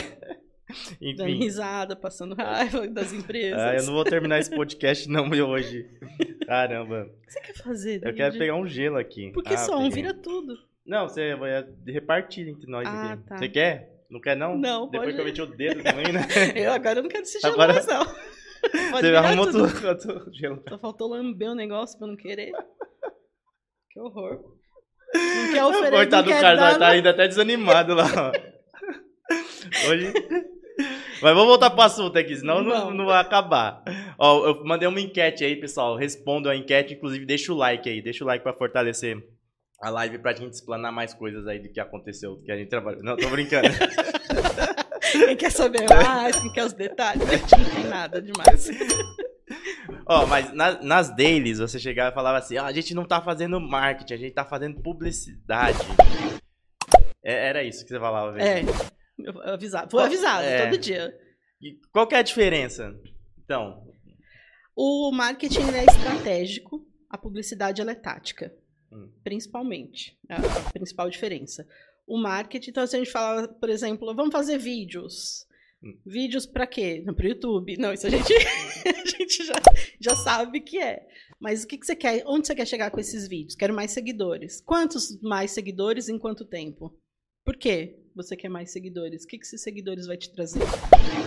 [1.00, 1.14] Enfim.
[1.16, 3.58] Dando risada, passando raiva das empresas.
[3.58, 5.88] Ah, eu não vou terminar esse podcast não hoje.
[6.46, 7.04] Caramba.
[7.04, 8.00] O que você quer fazer?
[8.04, 9.30] Eu quero pegar um gelo aqui.
[9.32, 9.90] Por que ah, só um?
[9.90, 10.56] Vira tudo.
[10.84, 13.22] Não, você vai repartir entre nós ah, aqui.
[13.24, 13.38] Tá.
[13.38, 13.92] Você quer?
[14.08, 14.56] Não quer, não?
[14.56, 15.14] Não, Depois pode...
[15.14, 16.20] que eu meti o dedo também, né?
[16.54, 17.72] eu agora não quero esse gelo agora...
[17.72, 18.04] mais, não.
[18.90, 19.98] Pode você arrumou tudo.
[19.98, 20.62] tudo gelo.
[20.68, 22.52] Só faltou lamber o um negócio pra não querer.
[23.90, 24.56] Que horror.
[25.14, 28.32] Não quer oferecer, Coitado do cara, tá ainda até desanimado lá,
[29.88, 30.12] Hoje...
[30.78, 33.82] Mas vamos voltar pro assunto aqui, senão não, não vai acabar.
[34.18, 35.96] Ó, eu mandei uma enquete aí, pessoal.
[35.96, 38.02] Respondam a enquete, inclusive deixa o like aí.
[38.02, 39.16] Deixa o like pra fortalecer
[39.80, 42.68] a live pra gente explanar mais coisas aí do que aconteceu, do que a gente
[42.68, 43.02] trabalhou.
[43.02, 43.68] Não, tô brincando.
[45.12, 48.68] quem quer saber mais, quem quer os detalhes, não tem nada demais.
[50.06, 53.04] Ó, oh, mas na, nas dailies você chegava e falava assim: ah, a gente não
[53.04, 55.78] tá fazendo marketing, a gente tá fazendo publicidade.
[57.22, 58.70] É, era isso que você falava, velho.
[58.70, 58.95] É.
[59.44, 59.90] Avisado.
[59.90, 60.70] Foi avisado é.
[60.70, 61.18] todo dia.
[61.60, 62.94] E qual é a diferença?
[63.44, 63.86] Então.
[64.74, 68.54] O marketing é estratégico, a publicidade é tática.
[68.92, 69.10] Hum.
[69.24, 70.18] Principalmente.
[70.28, 71.66] É a principal diferença.
[72.06, 75.46] O marketing, então, se a gente fala, por exemplo, vamos fazer vídeos.
[75.82, 75.98] Hum.
[76.06, 77.02] Vídeos para quê?
[77.04, 77.76] Para o YouTube.
[77.78, 78.32] Não, isso a gente,
[78.86, 79.54] a gente já,
[80.00, 81.06] já sabe que é.
[81.40, 82.22] Mas o que, que você quer?
[82.26, 83.56] Onde você quer chegar com esses vídeos?
[83.56, 84.60] Quero mais seguidores.
[84.60, 86.96] Quantos mais seguidores em quanto tempo?
[87.46, 88.06] Por quê?
[88.16, 89.24] você quer mais seguidores?
[89.24, 90.62] O que, que esses seguidores vai te trazer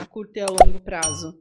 [0.02, 1.40] a curto e a longo prazo?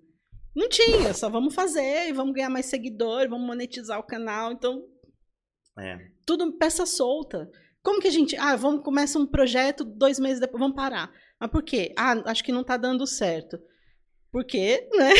[0.55, 4.53] Não tinha, só vamos fazer e vamos ganhar mais seguidores, vamos monetizar o canal.
[4.53, 4.85] Então,
[5.79, 6.11] é.
[6.27, 7.51] tudo peça solta.
[7.83, 8.37] Como que a gente.
[8.37, 11.11] Ah, vamos começa um projeto, dois meses depois, vamos parar.
[11.41, 11.95] Mas por quê?
[11.97, 13.59] Ah, acho que não tá dando certo.
[14.31, 14.87] Por quê?
[14.93, 15.13] Né?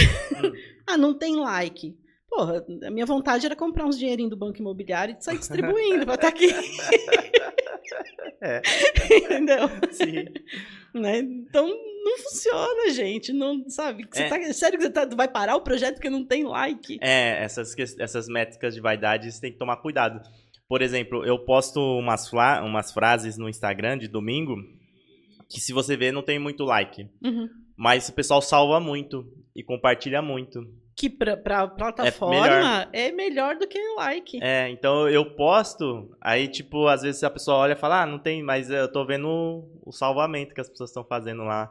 [0.45, 0.53] Hum.
[0.87, 1.97] ah, não tem like.
[2.39, 6.15] Porra, a minha vontade era comprar uns dinheirinhos do banco imobiliário e sair distribuindo pra
[6.15, 6.55] estar tá aqui.
[8.41, 8.63] É.
[9.17, 9.69] Entendeu?
[9.91, 10.25] Sim.
[10.95, 11.19] Né?
[11.19, 13.33] Então não funciona, gente.
[13.33, 14.07] Não, sabe?
[14.09, 14.29] Você é.
[14.29, 17.01] tá, sério que você tá, vai parar o projeto porque não tem like?
[17.03, 20.21] É, essas, essas métricas de vaidade você tem que tomar cuidado.
[20.69, 22.31] Por exemplo, eu posto umas,
[22.63, 24.55] umas frases no Instagram de domingo
[25.49, 27.11] que se você ver não tem muito like.
[27.21, 27.49] Uhum.
[27.77, 30.61] Mas o pessoal salva muito e compartilha muito
[30.99, 32.89] que pra, pra plataforma é melhor.
[32.93, 33.57] é melhor.
[33.57, 34.39] do que like.
[34.43, 38.19] É, então eu posto, aí tipo, às vezes a pessoa olha e fala, ah, não
[38.19, 39.29] tem, mas eu tô vendo
[39.87, 41.71] o salvamento que as pessoas estão fazendo lá.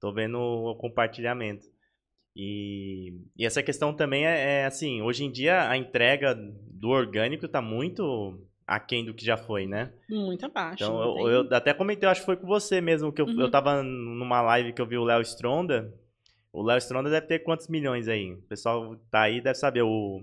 [0.00, 1.64] Tô vendo o compartilhamento.
[2.34, 7.48] E, e essa questão também é, é, assim, hoje em dia a entrega do orgânico
[7.48, 9.92] tá muito aquém do que já foi, né?
[10.10, 10.82] Muito abaixo.
[10.84, 13.40] Então, eu, eu até comentei, eu acho que foi com você mesmo, que eu, Uhum.
[13.40, 15.94] eu tava numa live que eu vi o Léo Stronda.
[16.56, 18.32] O Léo Stronda deve ter quantos milhões aí?
[18.32, 19.82] O pessoal tá aí, deve saber.
[19.82, 20.22] O,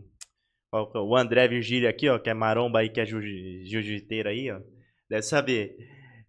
[0.73, 0.97] é?
[0.97, 4.59] o André Virgílio aqui, ó, que é maromba aí, que é jiu- jiu-jiteiro aí, ó.
[5.07, 5.75] Deve saber.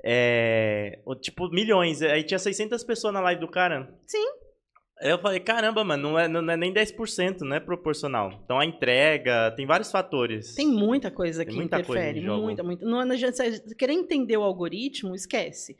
[0.04, 2.02] É, tipo, milhões.
[2.02, 3.88] Aí tinha 600 pessoas na live do cara.
[4.06, 4.26] Sim.
[5.00, 8.30] Aí eu falei, caramba, mano, não é, não é nem 10%, não é proporcional.
[8.44, 10.54] Então a entrega, tem vários fatores.
[10.54, 12.42] Tem muita coisa Tem que muita coisa interfere, jogo.
[12.42, 12.84] muita, muita.
[12.84, 15.76] Não adianta você querer entender o algoritmo, esquece.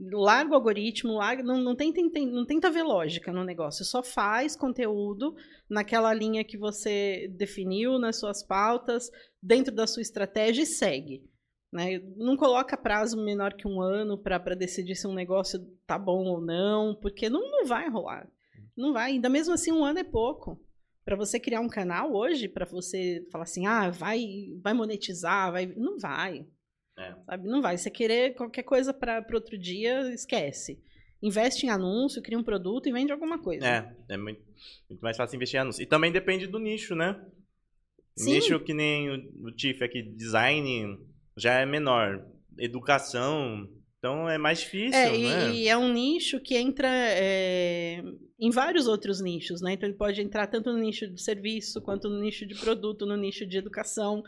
[0.00, 4.54] Larga o algoritmo, larga, não, não, tenta, não tenta ver lógica no negócio, só faz
[4.54, 5.34] conteúdo
[5.68, 9.10] naquela linha que você definiu nas suas pautas,
[9.42, 11.24] dentro da sua estratégia e segue.
[11.72, 11.98] né?
[12.16, 16.40] Não coloca prazo menor que um ano para decidir se um negócio tá bom ou
[16.40, 18.28] não, porque não, não vai rolar.
[18.76, 19.10] Não vai.
[19.10, 20.60] Ainda mesmo assim, um ano é pouco.
[21.04, 24.24] Para você criar um canal hoje, para você falar assim, ah, vai,
[24.62, 25.66] vai monetizar, vai.
[25.66, 26.46] Não vai.
[26.98, 27.14] É.
[27.26, 27.48] Sabe?
[27.48, 27.78] Não vai.
[27.78, 30.82] Você querer qualquer coisa para outro dia, esquece.
[31.22, 33.66] Investe em anúncio, cria um produto e vende alguma coisa.
[33.66, 34.40] É, é muito,
[34.88, 35.82] muito mais fácil investir em anúncio.
[35.82, 37.20] E também depende do nicho, né?
[38.16, 38.32] Sim.
[38.32, 40.98] Nicho que nem o, o Tiff aqui, design
[41.36, 42.24] já é menor.
[42.58, 45.50] Educação, então é mais difícil, É, e, né?
[45.54, 48.02] e é um nicho que entra é,
[48.38, 49.72] em vários outros nichos, né?
[49.72, 53.16] Então ele pode entrar tanto no nicho de serviço, quanto no nicho de produto, no
[53.16, 54.22] nicho de educação.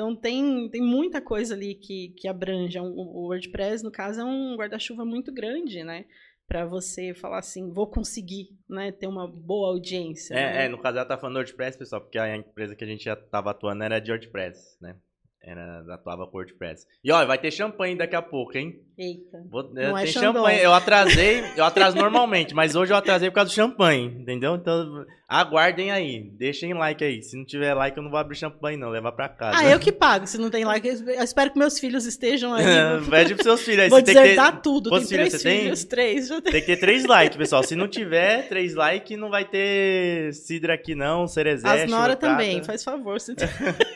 [0.00, 2.78] Então tem, tem muita coisa ali que, que abrange.
[2.78, 6.06] É O WordPress, no caso, é um guarda-chuva muito grande, né?
[6.48, 10.32] Para você falar assim, vou conseguir né, ter uma boa audiência.
[10.32, 10.64] É, né?
[10.64, 13.14] é, no caso ela tá falando WordPress, pessoal, porque a empresa que a gente já
[13.14, 14.96] tava atuando era de WordPress, né?
[15.42, 16.86] Era, atuava com WordPress.
[17.02, 18.78] E olha, vai ter champanhe daqui a pouco, hein?
[18.98, 19.38] Eita.
[19.50, 20.60] Vou, Não é champanhe.
[20.60, 24.54] Eu atrasei, eu atraso normalmente, mas hoje eu atrasei por causa do champanhe, entendeu?
[24.54, 27.22] Então, aguardem aí, deixem like aí.
[27.22, 29.56] Se não tiver like, eu não vou abrir champanhe, não, levar pra casa.
[29.58, 30.26] Ah, eu que pago.
[30.26, 32.64] Se não tem like, eu espero que meus filhos estejam aí.
[33.08, 33.88] Pede pros seus filhos aí.
[33.88, 34.90] Vou que ter- desertar tudo.
[34.90, 35.60] Tem Quantos filhos três você tem?
[35.62, 36.28] filhos, três.
[36.28, 36.52] Já tem.
[36.52, 37.62] Tem que ter três likes, pessoal.
[37.62, 41.26] Se não tiver três likes, não vai ter Sidra aqui, não.
[41.26, 43.18] Cerezé, As Nora também, faz favor.
[43.18, 43.34] Se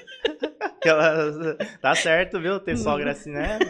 [1.81, 2.59] Tá certo, viu?
[2.61, 3.59] Ter sogra assim, né?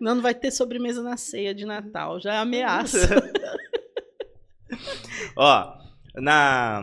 [0.00, 2.20] Não, não vai ter sobremesa na ceia de Natal.
[2.20, 2.98] Já é ameaça.
[5.36, 5.72] Ó,
[6.14, 6.82] na,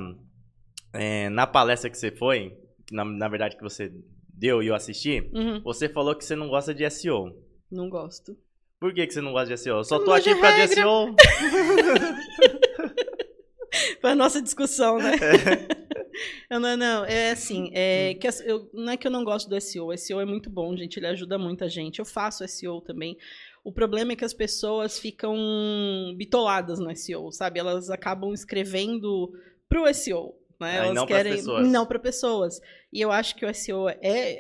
[0.93, 2.55] é, na palestra que você foi,
[2.91, 3.91] na, na verdade que você
[4.29, 7.35] deu e eu assisti, Uhum, você falou que você não gosta de SEO.
[7.71, 8.37] não gosto.
[8.79, 9.77] Por que, que você não gosta de SEO?
[9.77, 10.77] Eu só não tô aqui por causa de regra.
[10.83, 11.15] SEO.
[14.01, 15.13] Foi a nossa discussão, né?
[15.13, 15.86] Eu
[16.51, 19.59] não, não, é assim, é que as- eu, não é que eu não gosto do
[19.59, 21.99] SEO, o SEO é muito bom, gente, ele ajuda muita gente.
[21.99, 23.17] Eu faço SEO também.
[23.63, 25.35] O problema é que as pessoas ficam
[26.15, 27.59] bitoladas no SEO, sabe?
[27.59, 29.31] Elas acabam escrevendo
[29.67, 30.79] pro SEO, né?
[30.79, 31.67] Ah, Elas não querem pessoas.
[31.67, 32.59] não para pessoas.
[32.93, 33.97] E eu acho que o SEO é,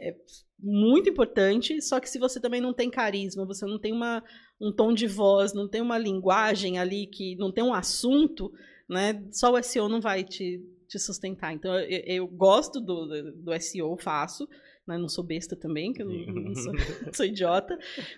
[0.09, 0.15] é
[0.59, 4.23] muito importante, só que se você também não tem carisma, você não tem uma,
[4.59, 8.51] um tom de voz, não tem uma linguagem ali que não tem um assunto,
[8.89, 9.21] né?
[9.31, 11.53] Só o SEO não vai te, te sustentar.
[11.53, 14.47] Então eu, eu gosto do, do, SEO, faço,
[14.87, 14.97] né?
[14.97, 16.73] Não sou besta também, que eu não, não sou,
[17.13, 17.77] sou idiota,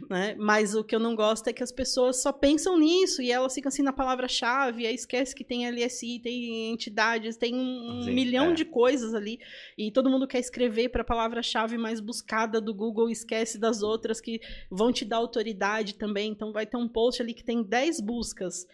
[0.10, 0.36] né?
[0.38, 3.53] Mas o que eu não gosto é que as pessoas só pensam nisso e elas
[3.53, 8.51] ficam assim na palavra-chave, aí esquece que tem LSI, tem entidades, tem um Sim, milhão
[8.51, 8.53] é.
[8.53, 9.39] de coisas ali
[9.77, 14.21] e todo mundo quer escrever para a palavra-chave mais buscada do Google esquece das outras
[14.21, 16.32] que vão te dar autoridade também.
[16.32, 18.65] Então vai ter um post ali que tem 10 buscas.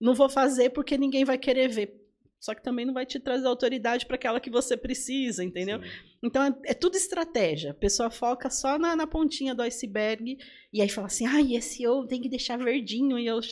[0.00, 2.01] Não vou fazer porque ninguém vai querer ver.
[2.42, 5.80] Só que também não vai te trazer autoridade para aquela que você precisa, entendeu?
[5.80, 5.88] Sim.
[6.20, 7.70] Então é, é tudo estratégia.
[7.70, 10.36] A pessoa foca só na, na pontinha do iceberg
[10.72, 13.16] e aí fala assim: ai, esse eu tem que deixar verdinho.
[13.16, 13.38] E eu,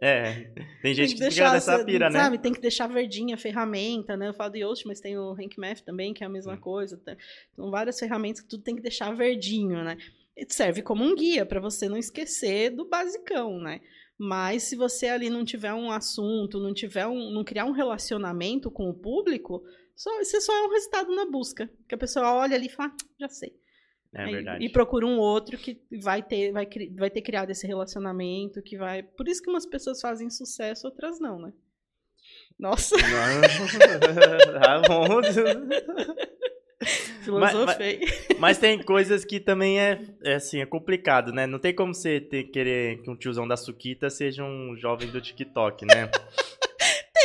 [0.00, 0.44] É,
[0.80, 2.20] tem gente que, fica deixar, nessa pira, né?
[2.20, 4.28] sabe, tem que deixar verdinha a ferramenta, né?
[4.28, 6.60] Eu falo de Yoast, mas tem o Rank Math também, que é a mesma Sim.
[6.60, 6.96] coisa.
[6.98, 7.16] Tem
[7.56, 9.96] São várias ferramentas que tudo tem que deixar verdinho, né?
[10.36, 13.80] E serve como um guia para você não esquecer do basicão, né?
[14.18, 18.68] Mas se você ali não tiver um assunto, não tiver um, não criar um relacionamento
[18.70, 19.62] com o público,
[19.94, 21.70] só, você só é um resultado na busca.
[21.88, 23.54] Que a pessoa olha ali e fala, ah, já sei.
[24.14, 24.64] É Aí- verdade.
[24.64, 29.02] E procura um outro que vai ter, vai, vai ter criado esse relacionamento, que vai.
[29.02, 31.52] Por isso que umas pessoas fazem sucesso, outras não, né?
[32.58, 32.96] Nossa,
[34.60, 35.20] tá bom.
[37.22, 38.00] filosofei.
[38.38, 41.46] Mas tem coisas que também é, é assim, é complicado, né?
[41.46, 45.20] Não tem como você ter, querer que um tiozão da Suquita seja um jovem do
[45.20, 46.10] TikTok, né?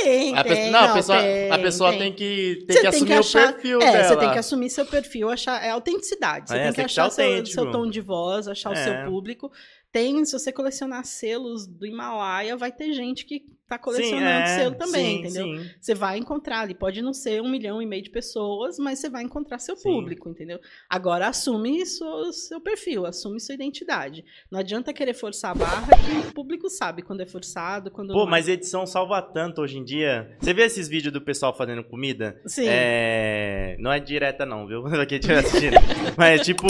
[0.04, 2.00] Tem, A tem, pessoa, não, a pessoa, tem, a pessoa tem.
[2.00, 4.04] tem, que, tem que assumir achar- o perfil é, dela.
[4.04, 6.50] você tem que assumir seu perfil, achar é autenticidade.
[6.50, 8.84] Você É, tem que que achar seu, seu tom de voz, achar o É.
[8.84, 9.50] seu público.
[9.94, 14.76] Tem, se você colecionar selos do Himalaia, vai ter gente que tá colecionando é, selo
[14.76, 15.46] também, sim, entendeu?
[15.46, 15.70] sim.
[15.80, 19.10] Você vai encontrar ali, pode não ser um milhão e meio de pessoas, mas você
[19.10, 19.84] vai encontrar seu Sim.
[19.84, 20.60] público, entendeu?
[20.90, 24.26] Agora assume seu, seu perfil, assume sua identidade.
[24.52, 28.22] Não adianta querer forçar a barra que o público sabe quando é forçado, quando Pô,
[28.22, 28.32] não é.
[28.32, 30.36] mas edição salva tanto hoje em dia.
[30.40, 32.42] Você vê esses vídeos do pessoal fazendo comida?
[32.48, 32.66] Sim.
[32.68, 34.84] É, Não é direta não, viu?
[35.10, 35.76] Estiver assistindo.
[36.18, 36.66] Mas tipo,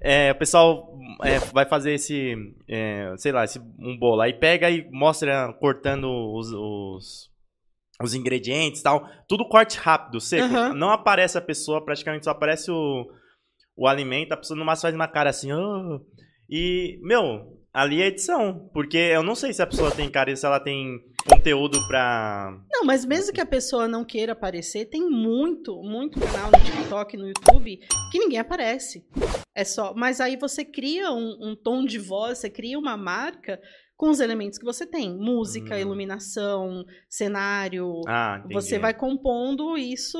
[0.00, 2.34] é, o pessoal é, vai fazer esse,
[2.68, 4.20] é, sei lá, esse, um bolo.
[4.20, 7.30] Aí pega e mostra cortando os, os,
[8.02, 9.08] os ingredientes e tal.
[9.28, 10.44] Tudo corte rápido, seco.
[10.44, 10.74] Aham.
[10.74, 13.06] Não aparece a pessoa, praticamente só aparece o,
[13.76, 14.32] o alimento.
[14.32, 15.98] A pessoa no máximo faz uma cara assim, "Ah".
[16.48, 18.68] E, meu, ali é edição.
[18.72, 22.58] Porque eu não sei se a pessoa tem cara, se ela tem conteúdo pra...
[22.70, 27.16] Não, mas mesmo que a pessoa não queira aparecer, tem muito, muito canal no TikTok,
[27.16, 27.78] no YouTube,
[28.10, 29.06] que ninguém aparece.
[29.54, 29.94] É só.
[29.94, 33.60] Mas aí você cria um, um tom de voz, você cria uma marca
[33.98, 35.78] com os elementos que você tem: música, Hum.
[35.80, 38.00] iluminação, cenário.
[38.06, 38.42] Ah.
[38.52, 40.18] Você vai compondo isso,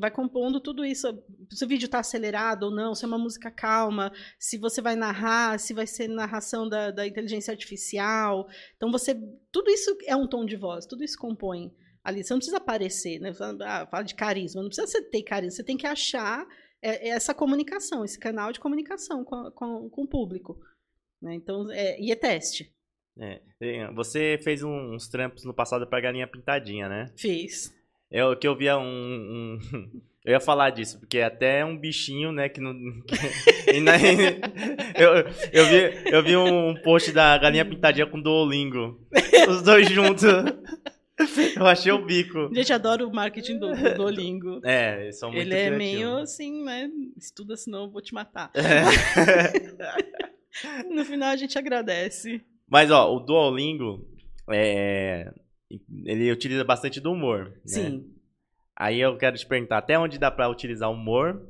[0.00, 1.08] vai compondo tudo isso.
[1.50, 4.94] Se o vídeo tá acelerado ou não, se é uma música calma, se você vai
[4.94, 8.46] narrar, se vai ser narração da, da inteligência artificial.
[8.76, 9.14] Então você.
[9.50, 12.22] Tudo isso é um tom de voz, tudo isso compõe ali.
[12.22, 13.34] Você não precisa aparecer, né?
[13.34, 16.46] Fala, ah, fala de carisma, não precisa você ter carisma, você tem que achar
[16.80, 20.56] é, é essa comunicação, esse canal de comunicação com, com, com o público.
[21.20, 21.34] Né?
[21.34, 22.75] Então, é, e é teste.
[23.18, 27.06] É, é, Você fez um- uns trampos no passado pra galinha pintadinha, né?
[27.16, 27.74] Fiz.
[28.10, 29.58] É o que eu via um, um-
[30.26, 32.74] Eu ia falar disso, porque até um bichinho, né, que não.
[33.02, 33.14] que-
[33.80, 33.94] na-
[34.98, 35.14] eu,
[35.52, 39.00] eu, vi, eu vi um post da galinha pintadinha com Duolingo.
[39.48, 40.24] Os dois juntos.
[41.56, 42.52] Eu achei o bico.
[42.52, 44.60] Gente, adoro o marketing do, do Duolingo.
[44.64, 46.90] É, eles são muito Ele é meio assim, né?
[47.16, 48.50] Estuda, senão eu vou te matar.
[48.54, 48.82] É.
[50.92, 52.42] No final a gente agradece.
[52.68, 54.06] Mas, ó, o Duolingo,
[54.50, 55.32] é,
[56.04, 57.50] ele utiliza bastante do humor.
[57.50, 57.60] né?
[57.64, 58.12] Sim.
[58.74, 61.42] Aí eu quero te perguntar, até onde dá pra utilizar humor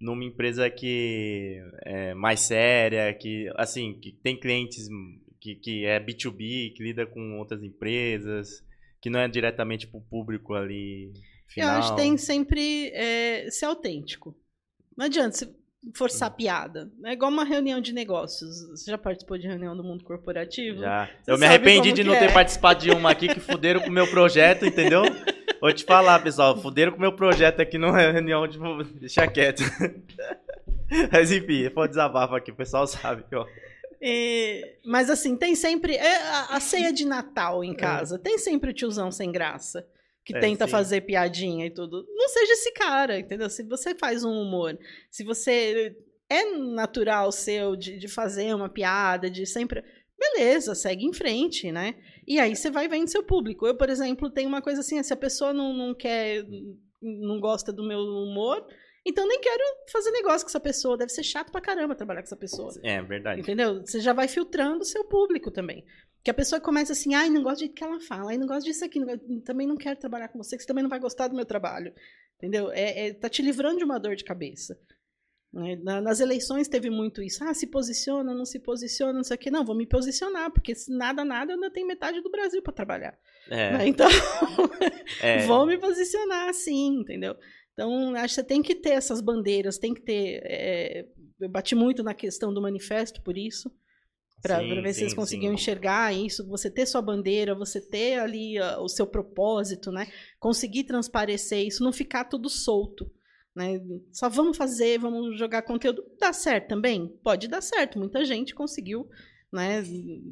[0.00, 4.86] numa empresa que é mais séria, que, assim, que tem clientes
[5.40, 8.62] que, que é B2B, que lida com outras empresas,
[9.00, 11.12] que não é diretamente pro público ali
[11.48, 11.72] final.
[11.72, 14.36] Eu acho que tem sempre é, ser autêntico.
[14.96, 15.58] Não adianta se
[15.94, 16.90] forçar piada.
[17.04, 18.68] É igual uma reunião de negócios.
[18.70, 20.80] Você já participou de reunião do mundo corporativo?
[20.80, 21.08] Já.
[21.22, 22.18] Você Eu me arrependi de não é.
[22.18, 25.02] ter participado de uma aqui que fuderam com o meu projeto, entendeu?
[25.60, 28.58] Vou te falar, pessoal, fuderam com o meu projeto aqui numa reunião de.
[29.00, 29.62] Deixa quieto.
[31.12, 33.46] Mas enfim, foi um desabafo aqui, o pessoal sabe, ó.
[34.00, 35.96] É, mas assim, tem sempre.
[35.96, 38.18] é a, a ceia de Natal em casa.
[38.18, 39.84] Tem sempre o tiozão sem graça.
[40.28, 40.70] Que É, tenta sim.
[40.70, 42.06] fazer piadinha e tudo.
[42.14, 43.48] Não seja esse cara, entendeu?
[43.48, 44.78] Se você faz um humor,
[45.10, 45.96] se você
[46.28, 49.82] é natural seu de, de fazer uma piada, de sempre.
[50.18, 51.94] Beleza, segue em frente, né?
[52.26, 53.66] E aí você vai vendo seu público.
[53.66, 56.44] Eu, por exemplo, tenho uma coisa assim: se a pessoa não, não quer,
[57.00, 58.66] não gosta do meu humor,
[59.06, 60.98] então nem quero fazer negócio com essa pessoa.
[60.98, 62.70] Deve ser chato pra caramba trabalhar com essa pessoa.
[62.82, 63.40] É, verdade.
[63.40, 63.80] Entendeu?
[63.80, 65.84] Você já vai filtrando o seu público também.
[66.28, 68.46] Que a pessoa começa assim, ai, não gosto do jeito que ela fala, ai, não
[68.46, 70.90] gosto disso aqui, não gosto- também não quero trabalhar com você, que você também não
[70.90, 71.90] vai gostar do meu trabalho.
[72.36, 72.70] Entendeu?
[72.70, 74.78] É, é- tá te livrando de uma dor de cabeça.
[75.50, 75.76] né?
[75.82, 77.42] Na- nas eleições teve muito isso.
[77.42, 79.50] Ah, se posiciona, não se posiciona, não sei o quê.
[79.50, 82.74] Não, vou me posicionar, porque se nada, nada, eu ainda tenho metade do Brasil para
[82.74, 83.18] trabalhar.
[83.48, 83.88] É, né?
[83.88, 84.06] Então,
[85.22, 87.34] é, vou me posicionar sim, entendeu?
[87.72, 90.42] Então, acho que você tem que ter essas bandeiras, tem que ter.
[90.44, 91.06] é,
[91.40, 93.72] eu bati muito na questão do manifesto por isso,
[94.42, 95.54] para sim, ver se vocês sim, conseguiam sim.
[95.54, 100.06] enxergar isso, você ter sua bandeira, você ter ali ah, o seu propósito, né?
[100.38, 103.10] Conseguir transparecer isso, não ficar tudo solto.
[103.54, 103.80] Né?
[104.12, 106.04] Só vamos fazer, vamos jogar conteúdo.
[106.20, 107.08] Dá certo também?
[107.24, 107.98] Pode dar certo.
[107.98, 109.08] Muita gente conseguiu,
[109.52, 109.82] né?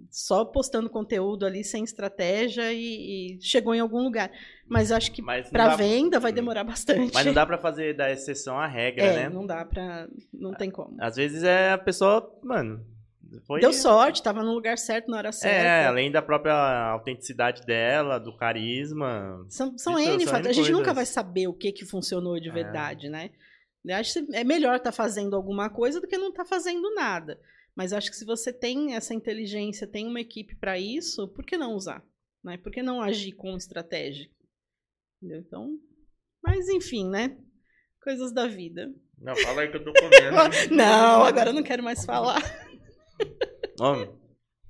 [0.08, 4.30] Só postando conteúdo ali sem estratégia e, e chegou em algum lugar.
[4.68, 7.12] Mas acho que para venda vai demorar bastante.
[7.12, 9.28] Mas não dá pra fazer da exceção à regra, é, né?
[9.28, 10.06] não dá pra.
[10.32, 10.96] Não tem como.
[11.00, 12.86] Às vezes é a pessoa, mano.
[13.46, 13.60] Foi...
[13.60, 15.88] Deu sorte, tava no lugar certo na hora É, certa.
[15.88, 16.54] além da própria
[16.90, 19.44] autenticidade dela, do carisma.
[19.48, 20.56] São, são Isso, N são fatores.
[20.56, 22.52] N A gente nunca vai saber o que, que funcionou de É.
[22.52, 23.30] verdade, né?
[23.84, 27.40] Eu acho que é melhor estar fazendo alguma coisa do que não estar fazendo nada.
[27.76, 31.56] Mas acho que se você tem essa inteligência, tem uma equipe para isso, por que
[31.56, 32.02] não usar?
[32.42, 32.56] Né?
[32.56, 34.28] Por que não agir com estratégia?
[35.22, 35.40] Entendeu?
[35.46, 35.78] Então,
[36.42, 37.36] mas enfim, né?
[38.02, 38.92] Coisas da vida.
[39.18, 40.36] Não, fala aí que eu tô comendo.
[40.74, 42.40] Não, agora eu não quero mais falar.
[43.80, 44.08] Homem,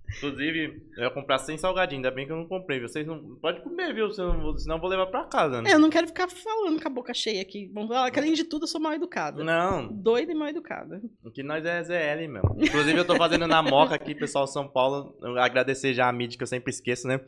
[0.08, 2.80] Inclusive, eu ia comprar sem salgadinho, ainda bem que eu não comprei.
[2.80, 3.36] Vocês não.
[3.36, 4.10] Pode comer, viu?
[4.12, 5.70] Senão, senão eu vou levar pra casa, né?
[5.70, 7.68] É, eu não quero ficar falando com a boca cheia aqui.
[7.68, 9.42] Bom, que além de tudo, eu sou mal educada.
[9.42, 9.88] Não.
[9.88, 11.02] Doida e mal educada.
[11.34, 12.56] Que nós é ZL mesmo.
[12.56, 15.16] Inclusive, eu tô fazendo na Moca aqui, pessoal São Paulo.
[15.38, 17.20] Agradecer já a mídia que eu sempre esqueço, né?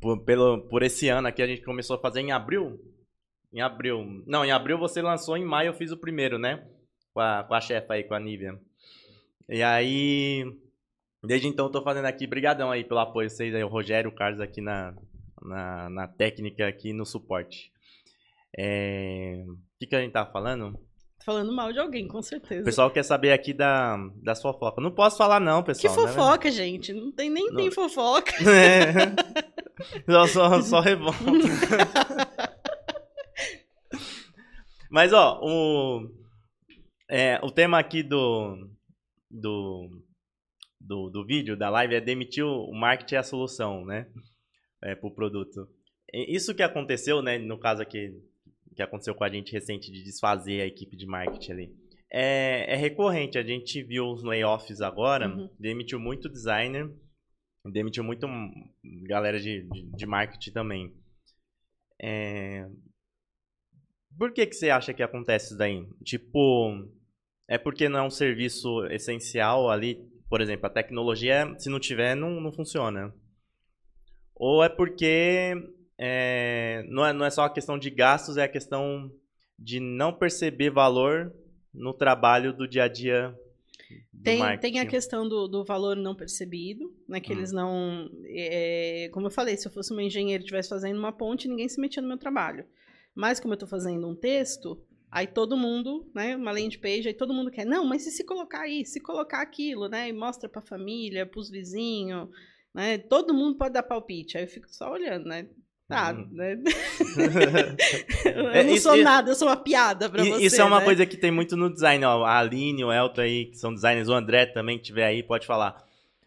[0.00, 2.78] Por, pelo, por esse ano aqui, a gente começou a fazer em abril.
[3.52, 4.22] Em abril.
[4.26, 6.66] Não, em abril você lançou, em maio eu fiz o primeiro, né?
[7.12, 8.60] Com a, com a chefa aí, com a Nívia.
[9.48, 10.44] E aí.
[11.22, 12.26] Desde então eu tô fazendo aqui.
[12.26, 14.94] Brigadão aí pelo apoio vocês aí, o Rogério, o Carlos aqui na,
[15.42, 17.72] na, na técnica, aqui no suporte.
[18.56, 19.44] É...
[19.46, 20.78] O que, que a gente tava falando?
[21.24, 22.60] Falando mal de alguém, com certeza.
[22.60, 24.84] O pessoal quer saber aqui da, das fofocas.
[24.84, 25.94] Não posso falar, não, pessoal.
[25.94, 26.54] Que né, fofoca, né?
[26.54, 26.92] gente?
[26.92, 27.56] Não tem, nem não...
[27.56, 28.32] tem fofoca.
[28.46, 28.92] É.
[30.08, 31.18] Só, só, só revolta.
[34.88, 36.08] Mas, ó, o,
[37.10, 38.68] é, o tema aqui do,
[39.34, 40.02] do,
[40.80, 44.10] do, do vídeo, da live, é demitir o marketing é a solução, né?
[44.82, 45.68] É, pro produto.
[46.12, 48.12] Isso que aconteceu, né, no caso aqui,
[48.76, 51.76] que aconteceu com a gente recente, de desfazer a equipe de marketing ali,
[52.12, 53.38] é, é recorrente.
[53.38, 55.50] A gente viu os layoffs agora, uhum.
[55.58, 56.88] demitiu muito designer,
[57.64, 58.26] demitiu muito
[59.02, 60.94] galera de, de, de marketing também.
[62.00, 62.68] É...
[64.16, 65.84] Por que, que você acha que acontece isso daí?
[66.04, 66.88] Tipo,
[67.48, 72.14] é porque não é um serviço essencial ali, por exemplo, a tecnologia, se não tiver,
[72.14, 73.14] não, não funciona.
[74.34, 75.54] Ou é porque
[75.98, 79.10] é, não, é, não é só a questão de gastos, é a questão
[79.58, 81.32] de não perceber valor
[81.72, 83.34] no trabalho do dia a dia.
[84.22, 87.20] Tem, tem a questão do, do valor não percebido, né?
[87.20, 87.36] Que hum.
[87.36, 88.10] eles não.
[88.26, 91.68] É, como eu falei, se eu fosse um engenheiro e estivesse fazendo uma ponte, ninguém
[91.68, 92.64] se metia no meu trabalho.
[93.14, 94.82] Mas como eu estou fazendo um texto,
[95.14, 98.24] Aí todo mundo, né, uma landing page, aí todo mundo quer, não, mas e se
[98.24, 102.28] colocar aí, se colocar aquilo, né, e mostra para a família, para os vizinhos,
[102.74, 104.36] né, todo mundo pode dar palpite.
[104.36, 105.46] Aí eu fico só olhando, né,
[105.86, 106.28] Tá, uhum.
[106.32, 106.56] né?
[108.24, 110.42] eu é, não sou nada, eu sou uma piada pra você.
[110.42, 110.84] Isso é uma né?
[110.84, 112.24] coisa que tem muito no design, ó.
[112.24, 115.46] A Aline, o Elton aí, que são designers, o André também, que tiver aí, pode
[115.46, 115.84] falar.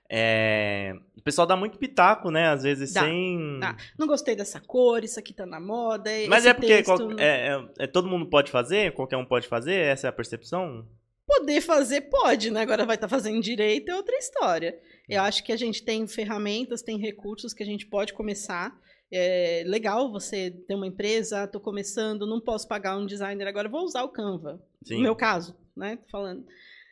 [0.07, 0.93] É...
[1.27, 2.47] O pessoal dá muito pitaco, né?
[2.47, 3.59] Às vezes dá, sem.
[3.59, 3.75] Dá.
[3.99, 6.09] Não gostei dessa cor, isso aqui tá na moda.
[6.29, 7.19] Mas é porque qual...
[7.19, 8.93] é, é, é, todo mundo pode fazer?
[8.93, 9.75] Qualquer um pode fazer?
[9.75, 10.87] Essa é a percepção?
[11.25, 12.61] Poder fazer, pode, né?
[12.61, 14.79] Agora vai estar tá fazendo direito é outra história.
[15.09, 18.73] Eu acho que a gente tem ferramentas, tem recursos que a gente pode começar.
[19.11, 23.83] É legal você ter uma empresa, tô começando, não posso pagar um designer agora, vou
[23.83, 24.61] usar o Canva.
[24.85, 24.95] Sim.
[24.95, 25.97] No meu caso, né?
[25.97, 26.45] Tô falando.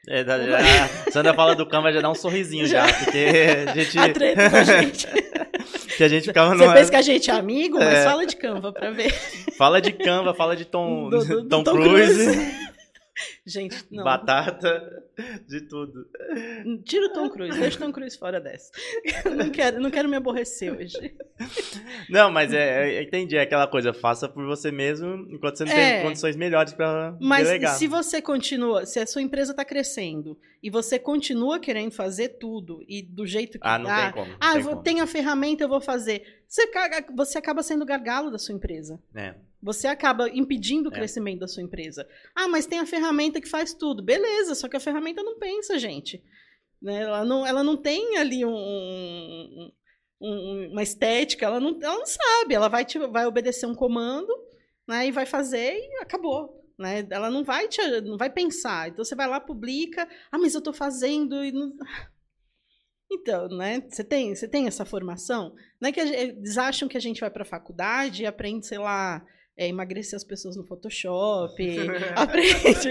[0.07, 0.35] É, já,
[1.07, 3.25] a Sandra fala do Canva já dá um sorrisinho já, já porque
[3.67, 3.99] a gente.
[3.99, 5.07] A treta com a gente.
[5.97, 8.03] que a gente ficava Você pensa que a gente é amigo, mas é.
[8.03, 9.11] fala de Canva pra ver.
[9.57, 12.13] Fala de Canva, fala de Tom, do, do, Tom, Tom Cruise.
[12.13, 12.64] Cruise.
[13.47, 14.03] Gente, não.
[14.03, 15.03] Batata,
[15.47, 16.07] de tudo.
[16.83, 18.71] Tira o Tom Cruise, deixa o Tom Cruise fora dessa.
[19.35, 21.15] Não quero, não quero me aborrecer hoje.
[22.09, 25.71] Não, mas é, é, entendi, é aquela coisa, faça por você mesmo, enquanto você não
[25.71, 27.75] é, tem condições melhores para Mas delegar.
[27.75, 32.83] se você continua, se a sua empresa está crescendo e você continua querendo fazer tudo
[32.87, 34.35] e do jeito que ah, não tem como.
[34.39, 36.43] ah, tem eu tenho a ferramenta, eu vou fazer.
[36.47, 36.67] Você,
[37.15, 38.99] você acaba sendo gargalo da sua empresa.
[39.15, 39.35] É.
[39.65, 40.95] Você acaba impedindo o é.
[40.95, 42.07] crescimento da sua empresa.
[42.35, 44.03] Ah, mas tem a ferramenta que faz tudo.
[44.03, 46.23] Beleza, só que a ferramenta não pensa, gente.
[46.79, 47.01] Né?
[47.01, 49.71] Ela, não, ela não tem ali um,
[50.21, 52.53] um, uma estética, ela não, ela não sabe.
[52.53, 54.31] Ela vai, te, vai obedecer um comando
[54.87, 56.63] né, e vai fazer e acabou.
[56.77, 57.07] Né?
[57.09, 58.89] Ela não vai, te, não vai pensar.
[58.89, 60.07] Então você vai lá, publica.
[60.31, 61.73] Ah, mas eu estou fazendo e não...
[63.11, 63.81] Então, né?
[63.87, 65.55] Você tem, você tem essa formação?
[65.79, 68.79] Não é que eles acham que a gente vai para a faculdade e aprende, sei
[68.79, 69.23] lá,
[69.57, 71.55] é, emagrecer as pessoas no Photoshop,
[72.15, 72.89] aprende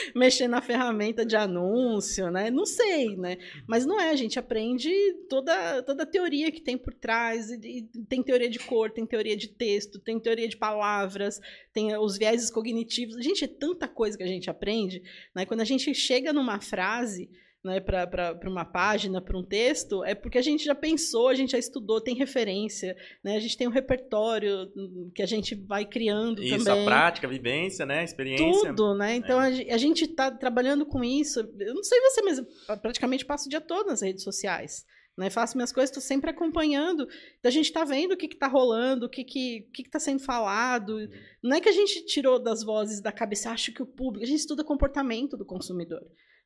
[0.14, 2.50] mexer na ferramenta de anúncio, né?
[2.50, 3.36] Não sei, né?
[3.66, 4.90] Mas não é, a gente aprende
[5.28, 9.06] toda, toda a teoria que tem por trás, e, e, tem teoria de cor, tem
[9.06, 11.40] teoria de texto, tem teoria de palavras,
[11.72, 13.16] tem os vieses cognitivos.
[13.22, 15.02] Gente, é tanta coisa que a gente aprende,
[15.34, 15.44] né?
[15.44, 17.28] Quando a gente chega numa frase
[17.62, 21.52] né, para uma página, para um texto, é porque a gente já pensou, a gente
[21.52, 23.36] já estudou, tem referência, né?
[23.36, 24.72] A gente tem um repertório
[25.14, 26.80] que a gente vai criando isso, também.
[26.80, 28.00] Isso, a prática, a vivência, né?
[28.00, 28.70] A experiência.
[28.70, 29.14] Tudo, né?
[29.16, 29.70] Então, é.
[29.70, 31.40] a gente está trabalhando com isso.
[31.58, 32.46] Eu não sei você, mas eu
[32.80, 34.84] praticamente passo o dia todo nas redes sociais.
[35.18, 37.02] Né, faço minhas coisas, estou sempre acompanhando.
[37.38, 39.90] Então, a gente está vendo o que está rolando, o que está que, que que
[39.90, 40.94] tá sendo falado.
[40.94, 41.08] Uhum.
[41.42, 44.24] Não é que a gente tirou das vozes da cabeça, acho que o público.
[44.24, 46.00] A gente estuda comportamento do consumidor.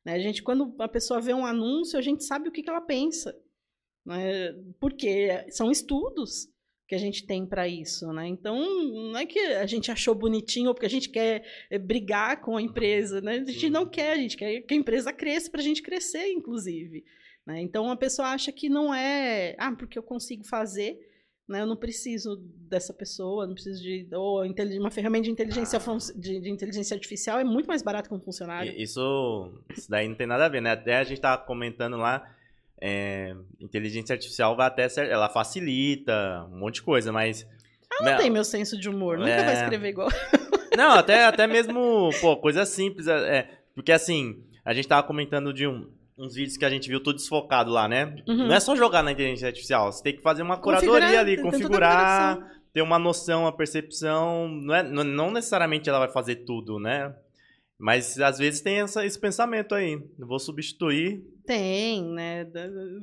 [0.05, 0.13] Né?
[0.13, 2.81] A gente, quando a pessoa vê um anúncio, a gente sabe o que, que ela
[2.81, 3.35] pensa.
[4.05, 4.53] Né?
[4.79, 6.47] Porque são estudos.
[6.87, 8.27] que a gente tem para isso, né?
[8.27, 8.59] Então,
[9.11, 12.55] não é que a gente achou bonitinho ou porque a gente quer eh, brigar com
[12.55, 13.39] a empresa, né?
[13.39, 16.27] A gente não quer, a gente quer que a empresa cresça para a gente crescer,
[16.31, 17.03] inclusive.
[17.45, 17.61] Né?
[17.61, 20.99] Então, a pessoa acha que não é, ah, porque eu consigo fazer,
[21.47, 21.61] né?
[21.61, 22.37] Eu não preciso
[22.69, 24.43] dessa pessoa, não preciso de ou
[24.79, 25.97] uma ferramenta de inteligência ah.
[26.15, 28.73] de, de, inteligência artificial é muito mais barato que um funcionário.
[28.75, 30.71] Isso, isso daí não tem nada a ver, né?
[30.71, 32.27] Até a gente tava comentando lá
[32.81, 37.47] é, inteligência artificial vai até ser, ela facilita um monte de coisa, mas
[37.99, 39.45] ela não tem meu senso de humor, nunca é...
[39.45, 40.09] vai escrever igual.
[40.75, 45.65] Não, até, até mesmo, pô, coisa simples, é, porque assim, a gente tava comentando de
[45.65, 48.15] um, uns vídeos que a gente viu tudo desfocado lá, né?
[48.27, 48.47] Uhum.
[48.47, 52.39] Não é só jogar na inteligência artificial, você tem que fazer uma curadoria ali, configurar,
[52.73, 57.13] ter uma noção, uma percepção, não, é, não necessariamente ela vai fazer tudo, né?
[57.77, 60.01] Mas às vezes tem essa, esse pensamento aí.
[60.17, 61.21] Vou substituir.
[61.45, 62.47] Tem, né?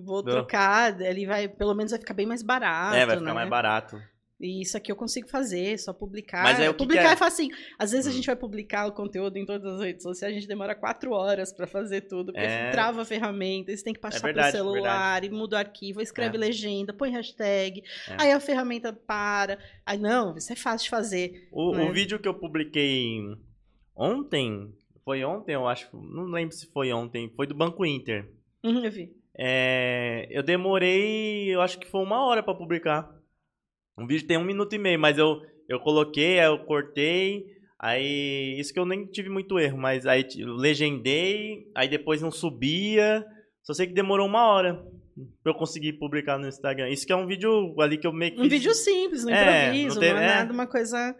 [0.03, 2.97] Vou trocar, ele vai, pelo menos vai ficar bem mais barato.
[2.97, 3.35] É, vai ficar né?
[3.35, 4.01] mais barato.
[4.43, 6.43] E isso aqui eu consigo fazer, só publicar.
[6.43, 7.13] Mas é o que publicar que é?
[7.13, 7.55] é facinho.
[7.79, 8.11] Às vezes hum.
[8.11, 11.13] a gente vai publicar o conteúdo em todas as redes sociais, a gente demora quatro
[11.13, 12.71] horas para fazer tudo, porque é...
[12.71, 15.27] trava a ferramenta, você tem que passar é verdade, pro celular verdade.
[15.27, 16.41] e muda o arquivo, escreve é.
[16.41, 18.17] legenda, põe hashtag, é.
[18.19, 19.59] aí a ferramenta para.
[19.87, 21.49] Aí não, isso é fácil de fazer.
[21.53, 21.85] O, né?
[21.85, 23.21] o vídeo que eu publiquei
[23.95, 24.75] ontem,
[25.05, 28.29] foi ontem, eu acho, não lembro se foi ontem, foi do Banco Inter.
[28.65, 29.15] Uhum, eu vi.
[29.39, 33.22] É, eu demorei, eu acho que foi uma hora para publicar.
[33.99, 37.47] Um vídeo tem um minuto e meio, mas eu, eu coloquei, aí eu cortei,
[37.79, 42.31] aí isso que eu nem tive muito erro, mas aí eu legendei, aí depois não
[42.31, 43.25] subia,
[43.63, 44.83] só sei que demorou uma hora
[45.43, 46.89] pra eu conseguir publicar no Instagram.
[46.89, 49.69] Isso que é um vídeo ali que eu meio que Um vídeo simples, no é,
[49.69, 51.17] improviso, não, tem, não é, é nada uma coisa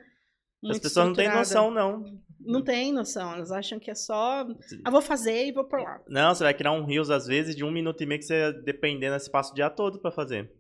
[0.69, 2.05] As pessoas não têm noção, não.
[2.45, 4.45] Não tem noção, elas acham que é só.
[4.85, 6.01] Ah, vou fazer e vou por lá.
[6.09, 8.53] Não, você vai criar um Reels, às vezes, de um minuto e meio que você,
[8.65, 10.51] dependendo, você passa o dia todo pra fazer.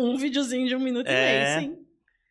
[0.00, 1.12] Um videozinho de um minuto é...
[1.12, 1.84] e meio, sim.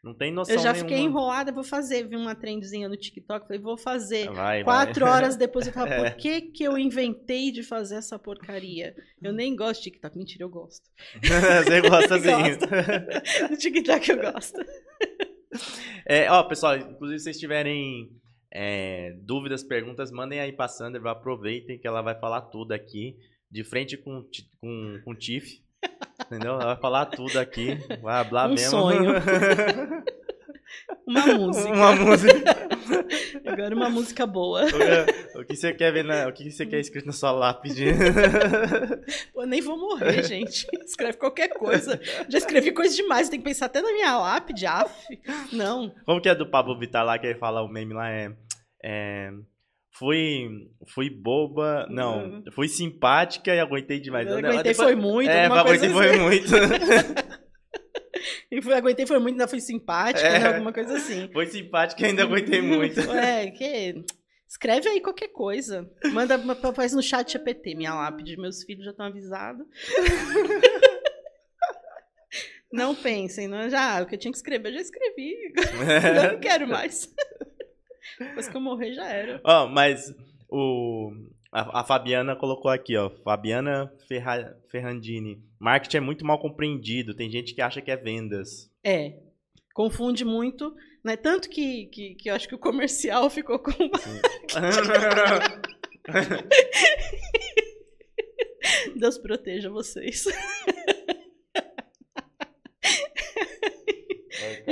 [0.03, 0.89] Não tem noção Eu já nenhuma.
[0.89, 2.05] fiquei enrolada, vou fazer.
[2.05, 4.29] Vi uma trendzinha no TikTok, falei, vou fazer.
[4.31, 5.13] Vai, Quatro vai.
[5.13, 6.09] horas depois eu falo, é.
[6.09, 8.93] por que que eu inventei de fazer essa porcaria?
[9.21, 10.17] Eu nem gosto de TikTok.
[10.17, 10.84] Mentira, eu gosto.
[11.23, 13.43] Você gosta sim.
[13.49, 14.59] no TikTok eu gosto.
[16.05, 18.09] É, ó, pessoal, inclusive se vocês tiverem
[18.53, 23.15] é, dúvidas, perguntas, mandem aí pra Sandra, aproveitem que ela vai falar tudo aqui,
[23.49, 24.21] de frente com,
[24.59, 25.63] com, com o Tiff.
[26.25, 26.53] Entendeu?
[26.53, 27.77] Ela vai falar tudo aqui.
[28.01, 28.69] Vai hablar um mesmo.
[28.69, 29.13] sonho.
[31.05, 31.73] uma música.
[31.73, 32.73] Uma música.
[33.45, 34.65] Agora uma música boa.
[35.36, 37.86] O que você quer ver na, o que você quer escrito na sua lápide?
[39.34, 40.67] Pô, nem vou morrer, gente.
[40.86, 41.99] Escreve qualquer coisa.
[42.27, 44.91] Já escrevi coisa demais, tem que pensar até na minha lápide, af.
[45.51, 45.93] Não.
[46.05, 48.31] Como que é do Pablo Vittar lá que ele fala o meme lá é,
[48.84, 49.31] é
[49.94, 52.44] fui, fui boba, não, uhum.
[52.54, 54.28] fui simpática e aguentei demais.
[54.28, 56.20] Eu aguentei depois, foi muito, É, aguentei foi assim.
[56.20, 56.52] muito.
[58.52, 61.30] e fui, aguentei foi muito, ainda fui simpática, é, né, alguma coisa assim.
[61.32, 63.00] Foi simpática e ainda aguentei muito.
[63.12, 64.04] É, que...
[64.48, 65.89] Escreve aí qualquer coisa.
[66.12, 66.39] Manda,
[66.76, 68.38] faz no chat GPT, minha lápide.
[68.38, 69.66] Meus filhos já estão avisados.
[72.72, 75.36] não pensem, não, já, o que eu tinha que escrever, eu já escrevi.
[75.56, 77.12] eu não quero mais.
[78.20, 79.41] Depois que eu morrer, já era.
[79.43, 80.16] Ó, oh, mas
[80.49, 81.12] o,
[81.51, 83.12] a, a, Fabiana colocou aqui, ó.
[83.24, 85.39] Fabiana Ferra, Ferrandini.
[85.60, 87.14] Marketing é muito mal compreendido.
[87.14, 88.72] Tem gente que acha que é vendas.
[88.84, 89.20] É.
[89.74, 91.16] Confunde muito, né?
[91.16, 93.72] Tanto que, que, que eu acho que o comercial ficou com.
[98.95, 100.26] Deus proteja vocês.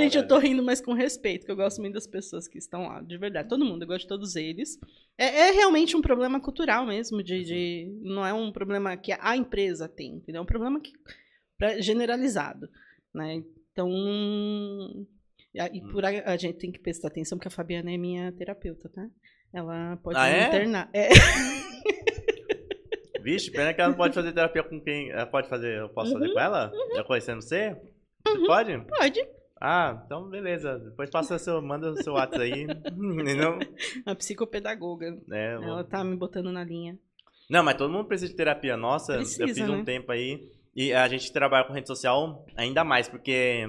[0.02, 2.88] Gente, eu tô rindo, mas com respeito, porque eu gosto muito das pessoas que estão
[2.88, 3.48] lá, de verdade.
[3.48, 4.78] Todo mundo, eu gosto de todos eles.
[5.16, 9.36] É, é realmente um problema cultural mesmo, de, de, não é um problema que a
[9.36, 10.40] empresa tem, entendeu?
[10.40, 10.92] É um problema que,
[11.56, 12.68] pra, generalizado,
[13.14, 13.42] né?
[13.72, 13.88] Então,
[15.54, 18.88] e por a, a, gente tem que prestar atenção, porque a Fabiana é minha terapeuta,
[18.88, 19.06] tá?
[19.52, 20.48] Ela pode ah, é?
[20.48, 20.90] internar.
[20.92, 21.08] É.
[23.22, 25.10] Vixe, pena que ela não pode fazer terapia com quem.
[25.10, 25.78] Ela pode fazer.
[25.78, 26.72] Eu posso uhum, fazer com ela?
[26.74, 26.96] Uhum.
[26.96, 27.76] Já conhecendo você?
[28.26, 28.78] Você uhum, pode?
[28.86, 29.28] Pode.
[29.64, 30.76] Ah, então beleza.
[30.76, 32.66] Depois passa seu, manda o seu WhatsApp aí.
[32.96, 33.60] Não?
[34.04, 35.16] A psicopedagoga.
[35.30, 36.98] É, Ela tá me botando na linha.
[37.48, 38.76] Não, mas todo mundo precisa de terapia.
[38.76, 39.84] Nossa, precisa, eu fiz um né?
[39.84, 40.50] tempo aí.
[40.74, 43.64] E a gente trabalha com rede social ainda mais, porque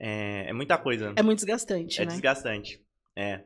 [0.00, 1.12] é, é muita coisa.
[1.16, 2.10] É muito desgastante, é né?
[2.10, 2.82] É desgastante.
[3.14, 3.44] É.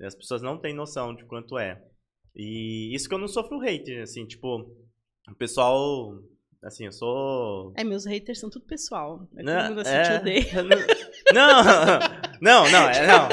[0.00, 1.82] As pessoas não têm noção de quanto é.
[2.36, 4.72] E isso que eu não sofro hater, assim, tipo,
[5.28, 6.16] o pessoal
[6.62, 7.72] Assim, eu sou.
[7.74, 9.26] É, meus haters são tudo pessoal.
[9.34, 10.02] É não, todo mundo assim é...
[10.02, 10.44] te odeia.
[11.32, 11.62] Não,
[12.40, 13.28] não, não, é, não.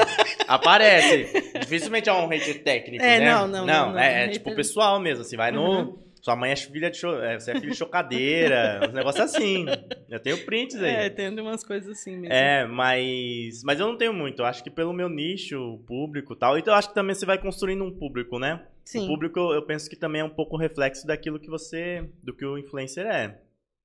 [0.46, 1.32] Aparece.
[1.58, 3.32] Dificilmente é um hater técnico, é, né?
[3.32, 3.92] Não, não, não.
[3.92, 5.82] não, é, é tipo pessoal mesmo, assim, vai uhum.
[5.82, 5.98] no.
[6.22, 7.08] sua mãe é filha de cho...
[7.20, 9.66] é, você é filho de chocadeira, uns negócios assim.
[10.08, 10.94] Eu tenho prints aí.
[10.94, 12.32] É, tendo umas coisas assim mesmo.
[12.32, 13.62] É, mas.
[13.64, 14.42] Mas eu não tenho muito.
[14.42, 16.56] Eu acho que pelo meu nicho, público e tal.
[16.56, 18.64] Então eu acho que também você vai construindo um público, né?
[18.88, 19.04] Sim.
[19.04, 22.10] O público, eu penso que também é um pouco reflexo daquilo que você.
[22.22, 23.38] do que o influencer é.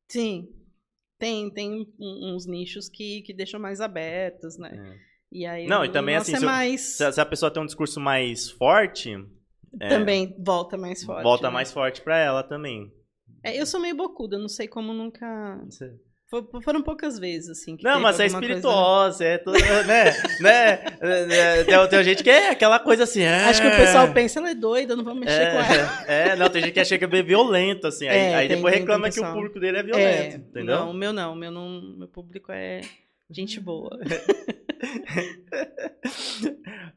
[0.10, 0.48] Sim.
[1.20, 4.72] Tem, tem uns nichos que, que deixam mais abertos, né?
[4.74, 5.00] É.
[5.30, 6.82] E aí Não, e também, assim, é se mais.
[6.96, 9.14] Se, a- pessoa tem um discurso mais forte,
[9.82, 11.24] é, Também volta mais forte.
[11.24, 11.54] volta né?
[11.54, 12.90] mais forte pra ela também.
[13.44, 15.62] É, eu sou meio bocuda, não sei como nunca.
[15.66, 15.94] Você-
[16.64, 17.78] Foram poucas vezes, assim.
[17.84, 20.04] Não, mas é alguma coisa- espirituosa, é tudo, né?
[20.42, 20.84] né?
[21.02, 23.24] É, Tem, tem gente que é aquela coisa assim.
[23.26, 26.06] Acho que o é, pessoal pensa, ela é doida, não vou mexer com ela.
[26.08, 28.08] É, é, não, tem gente que acha que é violento, assim.
[28.08, 30.76] Aí, É, aí tem- depois reclama que o público dele é É, violento, entendeu?
[30.80, 31.34] Não, o meu não.
[31.34, 32.82] O meu, não, meu público é
[33.30, 34.00] gente boa.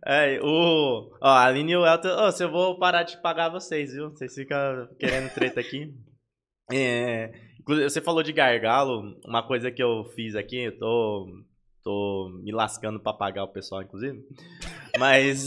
[0.04, 3.48] É, o, ó, a Aline e o Elton, ó, se eu vou parar de pagar
[3.48, 4.10] vocês, viu?
[4.10, 5.92] Vocês ficam querendo treta aqui.
[6.72, 7.32] É,
[7.66, 11.28] você falou de gargalo, uma coisa que eu fiz aqui, eu tô,
[11.82, 14.22] tô me lascando pra pagar o pessoal, inclusive.
[14.98, 15.46] Mas,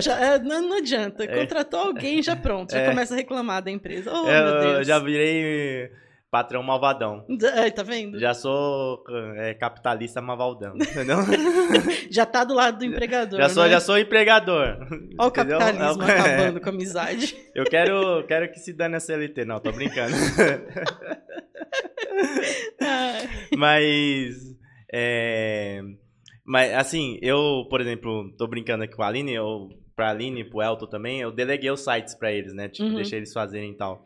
[0.00, 1.24] já- é, não, não adianta.
[1.24, 1.40] É.
[1.40, 2.70] Contratou alguém, já pronto.
[2.72, 2.88] Já É.
[2.90, 4.10] começa a reclamar da empresa.
[4.12, 4.86] Oh, eu, meu Deus.
[4.86, 5.90] já virei
[6.32, 7.26] patrão malvadão.
[7.56, 8.18] Ai, tá vendo?
[8.18, 8.28] Já...
[8.28, 9.04] Já sou
[9.36, 11.18] é, capitalista malvadão, entendeu?
[12.32, 13.38] tá do lado do empregador.
[13.38, 13.70] já, sou, né?
[13.70, 14.78] já sou empregador.
[15.18, 16.18] Olha o capitalismo É.
[16.18, 17.36] acabando com a amizade.
[17.54, 19.44] Eu quero, quero que se dane a CLT.
[19.44, 20.14] Não, tô brincando.
[23.56, 24.34] Mas,
[24.92, 25.80] é,
[26.44, 30.62] mas, assim, eu, por exemplo, tô brincando aqui com a Aline, eu, pra Aline, pro
[30.62, 32.68] Elton também, eu deleguei os sites pra eles, né?
[32.68, 32.94] Tipo, Uhum.
[32.96, 34.04] deixei eles fazerem e tal.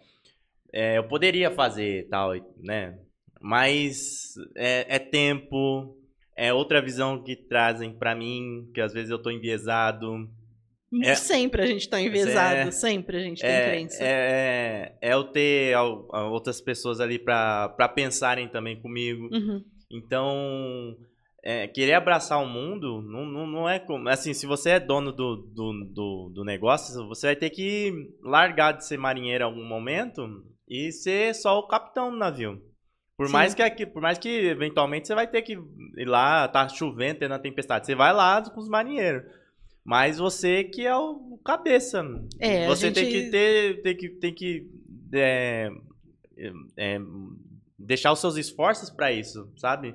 [0.77, 2.99] É, eu poderia fazer tal, né?
[3.41, 5.97] Mas é, é tempo,
[6.37, 10.29] é outra visão que trazem pra mim, que às vezes eu tô enviesado.
[11.03, 11.14] É.
[11.14, 12.68] Sempre a gente tá envezado.
[12.68, 12.70] É.
[12.70, 14.05] Sempre a gente tem É, crença.
[14.05, 15.74] é, é eu ter
[16.31, 19.31] outras pessoas ali pra, pra pensarem também comigo.
[19.33, 19.64] Uhum.
[19.91, 20.95] Então,
[21.43, 24.11] é, querer abraçar o mundo não, não, não é como.
[24.11, 28.72] Assim, se você é dono do, do, do, do negócio, você vai ter que largar
[28.72, 32.60] de ser marinheiro em algum momento e ser só o capitão do navio.
[33.16, 33.32] Por Sim.
[33.32, 35.52] mais que, aqui- por mais que eventualmente você vai ter que
[35.96, 37.86] ir lá, tá chovendo, tendo a tempestade.
[37.86, 39.22] Você vai lá com os marinheiros.
[39.84, 42.04] Mas você que é o cabeça.
[42.40, 43.82] É, você tem gente- que ter.
[43.82, 44.70] Tem que, tem que
[45.14, 45.70] é,
[46.76, 46.98] é,
[47.78, 49.94] deixar os seus esforços pra isso, sabe?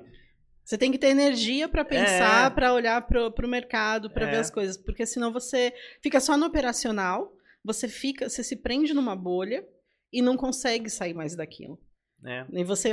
[0.64, 2.54] Você tem que ter energia pra pensar, É.
[2.54, 4.30] pra olhar pro, pro mercado, pra É.
[4.30, 7.30] ver as coisas, porque senão você fica só no operacional,
[7.64, 9.64] você fica, você se prende numa bolha
[10.12, 11.78] e não consegue sair mais daquilo.
[12.24, 12.46] É.
[12.52, 12.92] E você,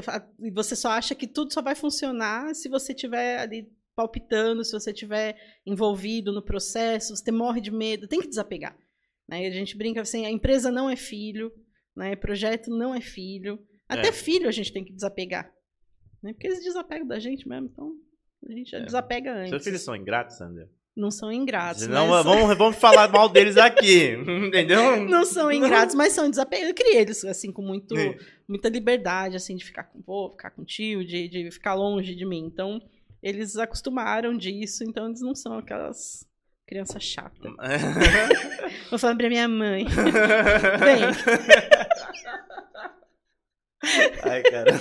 [0.53, 4.91] você só acha que tudo só vai funcionar se você estiver ali palpitando, se você
[4.91, 8.75] estiver envolvido no processo, você morre de medo, tem que desapegar.
[9.27, 9.45] Né?
[9.45, 11.51] A gente brinca assim, a empresa não é filho,
[11.95, 12.15] né?
[12.15, 13.59] projeto não é filho.
[13.87, 14.11] Até É.
[14.13, 15.53] filho a gente tem que desapegar.
[16.23, 16.33] Né?
[16.33, 17.93] Porque eles desapegam da gente mesmo, então
[18.47, 18.85] a gente já É.
[18.85, 19.49] desapega antes.
[19.49, 20.69] Seus filhos são ingratos, Sandra?
[20.95, 21.83] Não são ingratos.
[21.83, 24.15] Senão mas- vamos, vamos falar mal deles aqui.
[24.47, 24.99] Entendeu?
[25.07, 26.69] Não são ingratos, mas são desapegados.
[26.69, 27.95] Eu criei eles assim com muito,
[28.47, 31.73] muita liberdade, assim, de ficar com o vô, ficar com o tio, de, de ficar
[31.73, 32.43] longe de mim.
[32.45, 32.81] Então,
[33.23, 36.27] eles acostumaram disso, então eles não são aquelas
[36.67, 37.39] crianças chatas.
[38.89, 39.85] Vou falar pra minha mãe.
[40.79, 41.01] Vem.
[44.23, 44.71] Ai, cara.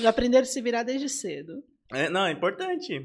[0.00, 1.62] Já aprenderam a se virar desde cedo.
[1.92, 3.04] É, não, é importante.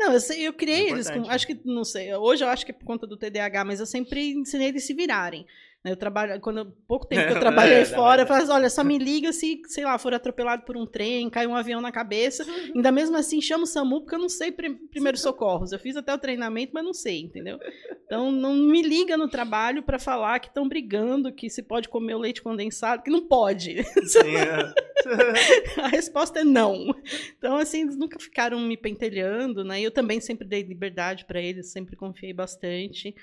[0.00, 1.28] Não, eu, sei, eu criei É eles com.
[1.28, 3.86] Acho que, não sei, hoje eu acho que é por conta do TDAH, mas eu
[3.86, 5.46] sempre ensinei eles a se virarem.
[5.84, 5.92] Né?
[5.92, 8.84] Eu trabalho, quando pouco tempo que eu trabalhei É, fora, eu falava assim, olha, só
[8.84, 12.44] me liga se, sei lá, for atropelado por um trem, cai um avião na cabeça.
[12.74, 15.72] Ainda mesmo assim, chama o SAMU, porque eu não sei prim primeiros socorros.
[15.72, 17.58] Eu fiz até o treinamento, mas não sei, entendeu?
[18.04, 22.14] Então, não me liga no trabalho pra falar que estão brigando, que se pode comer
[22.14, 23.82] o leite condensado, que não pode.
[24.06, 24.90] Sim, é.
[25.80, 26.94] A resposta é não.
[27.38, 29.80] Então, assim, eles nunca ficaram me pentelhando, né?
[29.80, 33.14] Eu também sempre dei liberdade para eles, sempre confiei bastante.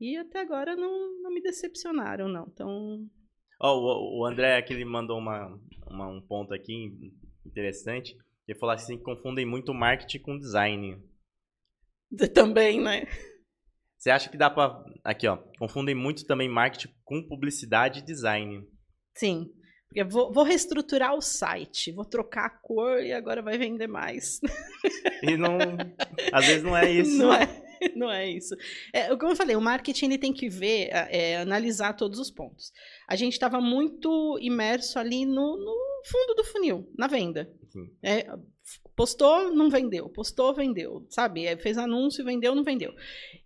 [0.00, 2.46] E até agora não, não me decepcionaram, não.
[2.52, 3.06] Então,
[3.60, 5.46] Ó, o, o André aqui ele mandou uma,
[5.86, 6.90] uma- um ponto aqui
[7.44, 8.16] interessante.
[8.48, 10.98] Ele falou assim que confundem muito marketing com design.
[12.34, 13.06] também, né?
[13.98, 14.82] Você acha que dá pra.
[15.04, 15.36] Aqui, ó.
[15.58, 18.66] Confundem muito também marketing com publicidade e design.
[19.14, 19.52] Sim.
[19.88, 24.40] Porque vou, vou reestruturar o site, vou trocar a cor e agora vai vender mais.
[25.22, 25.58] E não.
[26.32, 27.18] às vezes não é isso.
[27.18, 27.46] Não é,
[27.96, 28.54] não é isso.
[28.92, 32.72] É, como eu falei, o marketing ele tem que ver, é, analisar todos os pontos.
[33.08, 37.50] A gente estava muito imerso ali no, no fundo do funil, na venda.
[37.68, 37.90] Sim.
[38.02, 38.26] É,
[38.96, 40.08] postou, não vendeu.
[40.08, 41.06] Postou, vendeu.
[41.08, 41.46] Sabe?
[41.46, 42.94] É, fez anúncio, vendeu, não vendeu.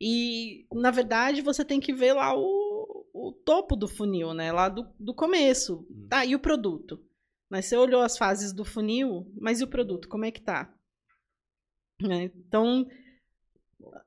[0.01, 4.53] E, na verdade, você tem que ver lá o, o topo do funil, né?
[4.53, 5.87] Lá do, do começo.
[5.91, 6.07] Hum.
[6.09, 7.01] Tá, e o produto?
[7.49, 10.09] Mas você olhou as fases do funil, mas e o produto?
[10.09, 10.75] Como é que tá?
[12.03, 12.31] Né?
[12.35, 12.87] Então,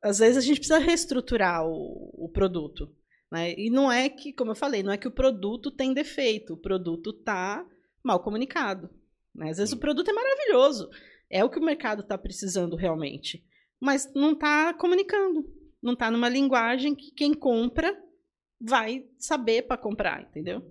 [0.01, 2.93] às vezes a gente precisa reestruturar o, o produto.
[3.31, 3.53] Né?
[3.57, 6.61] E não é que, como eu falei, não é que o produto tem defeito, o
[6.61, 7.65] produto tá
[8.03, 8.89] mal comunicado.
[9.35, 9.49] Né?
[9.49, 10.89] Às vezes o produto é maravilhoso,
[11.29, 13.43] é o que o mercado está precisando realmente,
[13.79, 15.45] mas não está comunicando,
[15.81, 17.95] não está numa linguagem que quem compra
[18.59, 20.61] vai saber para comprar, entendeu?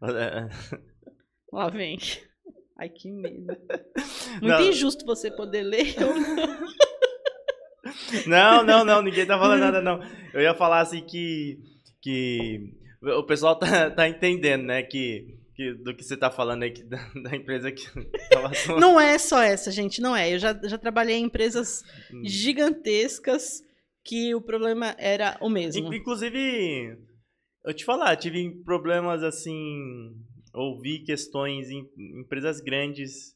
[1.52, 1.98] Lá vem.
[2.78, 3.46] Ai, que medo.
[4.40, 4.68] Muito Não.
[4.68, 5.94] injusto você poder ler.
[6.00, 6.14] Eu
[8.26, 8.62] não.
[8.64, 10.00] Não, não, ninguém tá falando nada, não.
[10.34, 11.58] Eu ia falar assim que.
[12.02, 14.82] que o pessoal tá, tá entendendo, né?
[14.82, 17.86] Que, que do que você tá falando aí, que, da, da empresa que
[18.36, 18.80] atuando.
[18.80, 20.32] não é só essa, gente, não é.
[20.34, 21.82] Eu já, já trabalhei em empresas
[22.12, 22.22] Hum.
[22.24, 23.62] gigantescas
[24.04, 25.92] que o problema era o mesmo.
[25.92, 26.96] In- Inclusive,
[27.64, 30.12] eu te falar, tive problemas assim.
[30.52, 31.86] Ouvi questões em
[32.20, 33.34] empresas grandes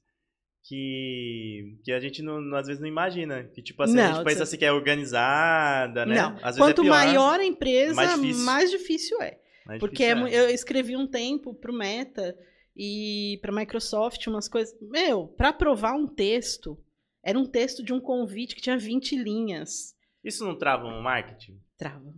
[0.67, 3.45] que, que a gente não, às vezes não imagina.
[3.45, 6.15] Que tipo assim, a Não, gente pensa assim que é organizada, né?
[6.17, 8.79] Não, Às vezes quanto é pior, maior a empresa, mais mais difícil.
[9.19, 9.39] difícil, é.
[9.67, 12.37] mas Porque é difícil mu- eu escrevi um tempo pro Meta
[12.77, 14.75] e pra Microsoft umas coisas.
[14.81, 16.79] Meu, pra aprovar um texto,
[17.25, 19.95] era um texto de um convite que tinha 20 linhas.
[20.25, 21.61] Isso não trava um marketing?
[21.77, 22.15] Trava.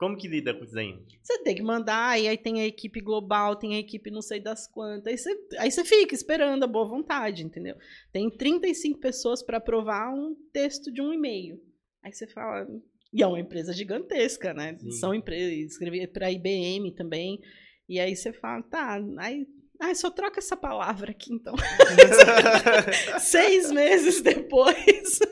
[0.00, 0.98] Como que lida com isso aí?
[1.22, 4.40] Você tem que mandar, e aí tem a equipe global, tem a equipe não sei
[4.40, 5.06] das quantas.
[5.06, 7.76] Aí você, aí você fica esperando a boa vontade, entendeu?
[8.10, 11.60] Tem 35 pessoas para aprovar um texto de um e-mail.
[12.02, 12.66] Aí você fala.
[13.12, 14.74] E é uma empresa gigantesca, né?
[14.80, 14.90] Sim.
[14.92, 15.72] São empresas.
[15.72, 17.38] Escrevi para IBM também.
[17.86, 19.46] E aí você fala, tá, aí.
[19.82, 21.54] Ai, só troca essa palavra aqui, então.
[23.20, 25.18] Seis meses depois.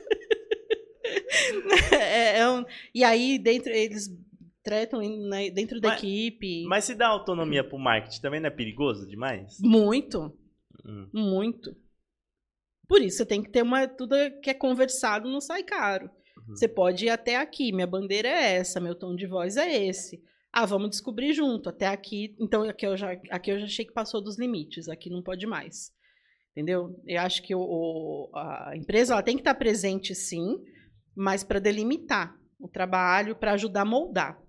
[1.90, 2.64] É, é um-
[2.94, 4.08] e aí, dentro, eles
[4.68, 6.64] tratam em- na- dentro da Mas- equipe.
[6.66, 9.58] Mas se dá autonomia pro marketing, também não é perigoso demais?
[9.60, 10.32] Muito,
[10.84, 11.08] Hum.
[11.12, 11.74] muito.
[12.86, 13.86] Por isso, você tem que ter uma.
[13.86, 16.06] Tudo que é conversado não sai caro.
[16.36, 16.54] Uhum.
[16.56, 17.72] Você pode ir até aqui.
[17.72, 20.22] Minha bandeira é essa, meu tom de voz é esse.
[20.52, 21.68] Ah, vamos descobrir junto.
[21.68, 22.34] Até aqui.
[22.40, 24.88] Então, aqui eu já, aqui eu já achei que passou dos limites.
[24.88, 25.92] Aqui não pode mais.
[26.52, 26.98] Entendeu?
[27.06, 30.56] Eu acho que o- a empresa ela tem que estar presente, sim,
[31.14, 34.40] mas para delimitar o trabalho, para ajudar a moldar.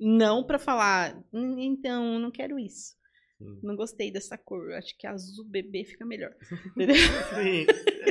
[0.00, 2.94] Não para falar, "Hum, então, não quero isso.
[3.38, 3.58] Sim.
[3.62, 4.72] Não gostei dessa cor.
[4.72, 6.32] Acho que azul bebê fica melhor.
[6.76, 6.96] Entendeu?
[6.96, 7.66] Sim.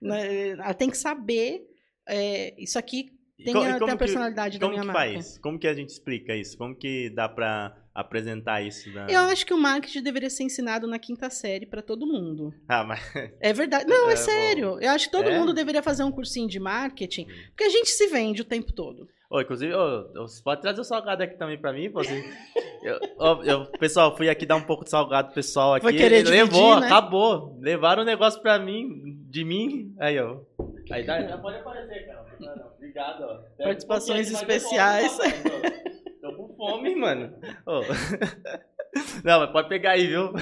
[0.00, 1.62] Né, Ela tem que saber.
[2.08, 3.10] é, isso aqui
[3.44, 5.12] tem, a, tem a que- personalidade da Como minha que marca.
[5.14, 5.38] faz?
[5.38, 6.56] Como que a gente explica isso?
[6.56, 8.90] Como que dá pra apresentar isso?
[8.92, 9.10] Na...
[9.10, 12.52] Eu acho que o marketing deveria ser ensinado na quinta série para todo mundo.
[12.68, 13.00] Ah, mas...
[13.40, 13.86] É verdade.
[13.88, 14.78] Não, é, É, sério.
[14.80, 15.38] Eu acho que todo É?
[15.38, 19.08] mundo deveria fazer um cursinho de marketing, porque a gente se vende o tempo todo.
[19.34, 21.88] Ô, inclusive, ô, você pode trazer o salgado aqui também pra mim?
[21.88, 22.24] Você...
[22.84, 25.82] Eu, ó, eu- pessoal, fui aqui dar um pouco de salgado pro pessoal aqui.
[25.82, 26.86] Vai querer Ele levou, dividir, né?
[26.86, 27.58] acabou.
[27.60, 29.92] Levaram o negócio pra mim, de mim.
[29.98, 30.38] Aí, ó.
[30.88, 32.24] Aí dá, já pode aparecer, cara.
[32.38, 33.64] Não, não, Obrigado, ó.
[33.64, 35.18] Participações um especiais.
[35.18, 36.30] ó.
[36.30, 37.34] Tô com fome, mano.
[37.66, 37.80] Ô.
[39.24, 40.32] Não, mas pode pegar aí, viu?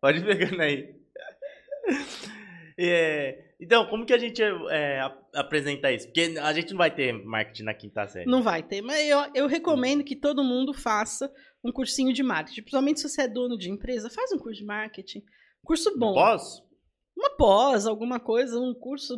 [0.00, 0.92] Pode ir pegando aí.
[2.76, 6.06] É, então, como que a gente é, ap- apresenta isso?
[6.06, 8.30] Porque a gente não vai ter marketing na quinta série.
[8.30, 8.82] Não vai ter.
[8.82, 11.30] Mas eu, eu recomendo que todo mundo faça
[11.64, 12.60] um cursinho de marketing.
[12.62, 15.22] Principalmente se você é dono de empresa, faz um curso de marketing.
[15.64, 16.12] Curso bom.
[16.14, 16.64] Posso?
[17.16, 19.14] Uma pós, alguma coisa, um curso.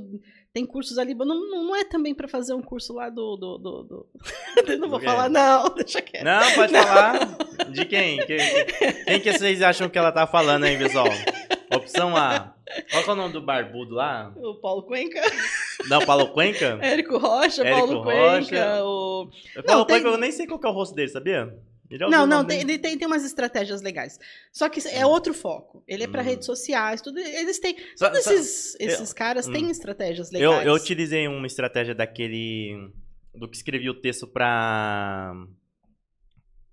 [0.55, 1.14] Tem cursos ali.
[1.14, 3.36] Não, não, não é também para fazer um curso lá do.
[3.36, 4.09] do, do, do-
[4.78, 6.22] não vou falar, não, deixa quieto.
[6.24, 7.36] Não, pode falar.
[7.72, 8.18] De quem?
[8.24, 8.39] Quem,
[9.05, 11.09] quem que vocês acham que ela tá falando aí, pessoal?
[11.74, 12.55] Opção A.
[12.91, 14.33] Qual é o nome do barbudo lá?
[14.37, 15.21] O Paulo Cuenca,
[15.89, 16.79] Não, Paulo Cuenca?
[16.83, 18.49] Érico Rocha, Érico Paulo Rocha.
[18.49, 19.31] Cuenca, o.
[19.66, 21.57] Paulo tem- Cuenca, eu nem sei qual é o rosto dele, sabia?
[21.91, 24.19] Eu Não, não, tem, ele tem, tem umas estratégias legais.
[24.53, 25.83] Só que é outro foco.
[25.89, 26.25] Ele é para Hum.
[26.27, 27.19] redes sociais, tudo.
[27.19, 27.77] Eles têm.
[27.97, 29.53] Só- Todos só- esses, esses caras hum.
[29.53, 30.66] têm estratégias eu, legais.
[30.66, 32.91] eu utilizei uma estratégia daquele.
[33.35, 35.33] Do que escrevi o texto pra.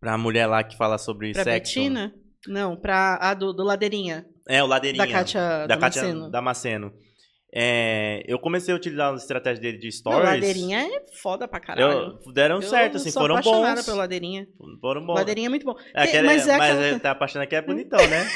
[0.02, 1.76] Pra mulher lá que fala sobre Pra sexo.
[1.76, 2.14] Betina?
[2.48, 3.18] Não, pra.
[3.22, 4.26] A do, do Ladeirinha.
[4.48, 5.06] É, o Ladeirinha.
[5.06, 6.32] Da Kátia da Kátia Damasceno.
[6.32, 6.94] Damasceno.
[7.58, 10.26] É, eu comecei a utilizar a estratégia dele de Não, stories.
[10.26, 12.20] Ladeirinha é foda pra caralho.
[12.26, 13.86] Eu, deram certo, assim, sou foram apaixonada bons.
[13.86, 14.46] pelo Ladeirinha.
[14.82, 15.14] Foram bons.
[15.16, 15.74] Ladeirinha é muito bom.
[15.94, 18.28] É, aquele- mas mas é aquela- tá apaixonado que é bonitão, né?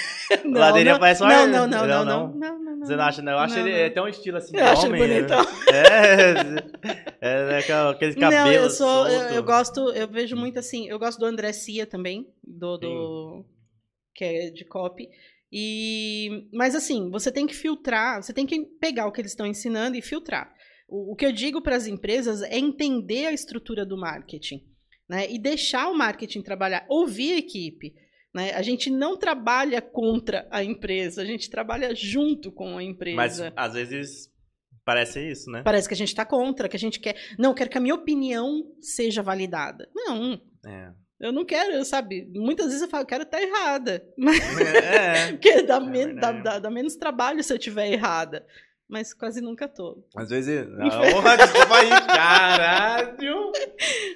[0.45, 2.34] Não, Ladeirinha não, parece um não, não, não, não, não, não.
[2.34, 3.34] não, não, Você não acha, não?
[3.34, 5.01] Eu acho ele é, um estilo assim de Eu acho homem.
[5.01, 5.28] ele né?
[5.28, 5.45] bonitão.
[7.22, 10.88] É, é, é aquela- aqueles Não, eu sou, eu, eu gosto, eu vejo muito assim,
[10.88, 13.45] eu gosto do André Cia também, do, do
[14.16, 15.10] que é de copy.
[15.51, 19.47] E mas assim, você tem que filtrar, você tem que pegar o que eles estão
[19.47, 20.53] ensinando e filtrar.
[20.87, 24.61] O, o que eu digo para as empresas é entender a estrutura do marketing.
[25.09, 25.29] né?
[25.31, 27.93] E deixar o marketing trabalhar, ouvir a equipe.
[28.33, 28.51] Né?
[28.53, 33.15] A gente não trabalha contra a empresa, a gente trabalha junto com a empresa.
[33.15, 34.29] Mas às vezes
[34.85, 35.63] parece isso, né?
[35.63, 37.15] Parece que a gente está contra, que a gente quer.
[37.39, 39.89] Não, eu quero que a minha opinião seja validada.
[39.95, 40.39] Não.
[40.65, 40.91] É.
[41.20, 42.30] Eu não quero, sabe?
[42.34, 44.01] Muitas vezes eu falo, eu quero estar errada.
[44.17, 44.39] Mas...
[44.61, 45.32] É.
[45.34, 48.45] Porque dá, É men- dá, dá- dá menos trabalho se eu estiver errada.
[48.88, 50.03] Mas quase nunca tô.
[50.15, 50.65] Às vezes.
[51.11, 53.51] Porra, desculpa aí, caralho!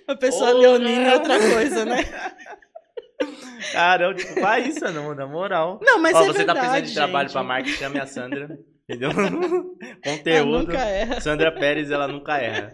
[0.07, 0.61] A pessoa Porra!
[0.61, 1.97] leonina é outra coisa, né?
[3.71, 5.79] Caramba, desculpa isso, não, na moral.
[5.83, 7.33] Não, mas Ó, é você verdade, tá precisando de trabalho gente.
[7.33, 8.59] pra marketing, chame a Sandra.
[8.89, 9.11] Entendeu?
[10.03, 10.57] Ela Conteúdo.
[10.67, 11.21] nunca erra.
[11.21, 12.71] Sandra Pérez, ela nunca erra.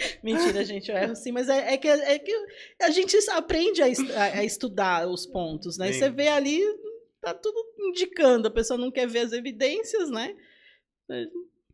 [0.22, 2.32] Mentira, gente, eu erro sim, mas é, é que, é que
[2.82, 5.90] a gente aprende a, est- a- estudar os pontos, né?
[5.90, 5.94] E.
[5.94, 6.60] Você vê ali,
[7.20, 10.34] tá tudo indicando, a pessoa não quer ver as evidências, né?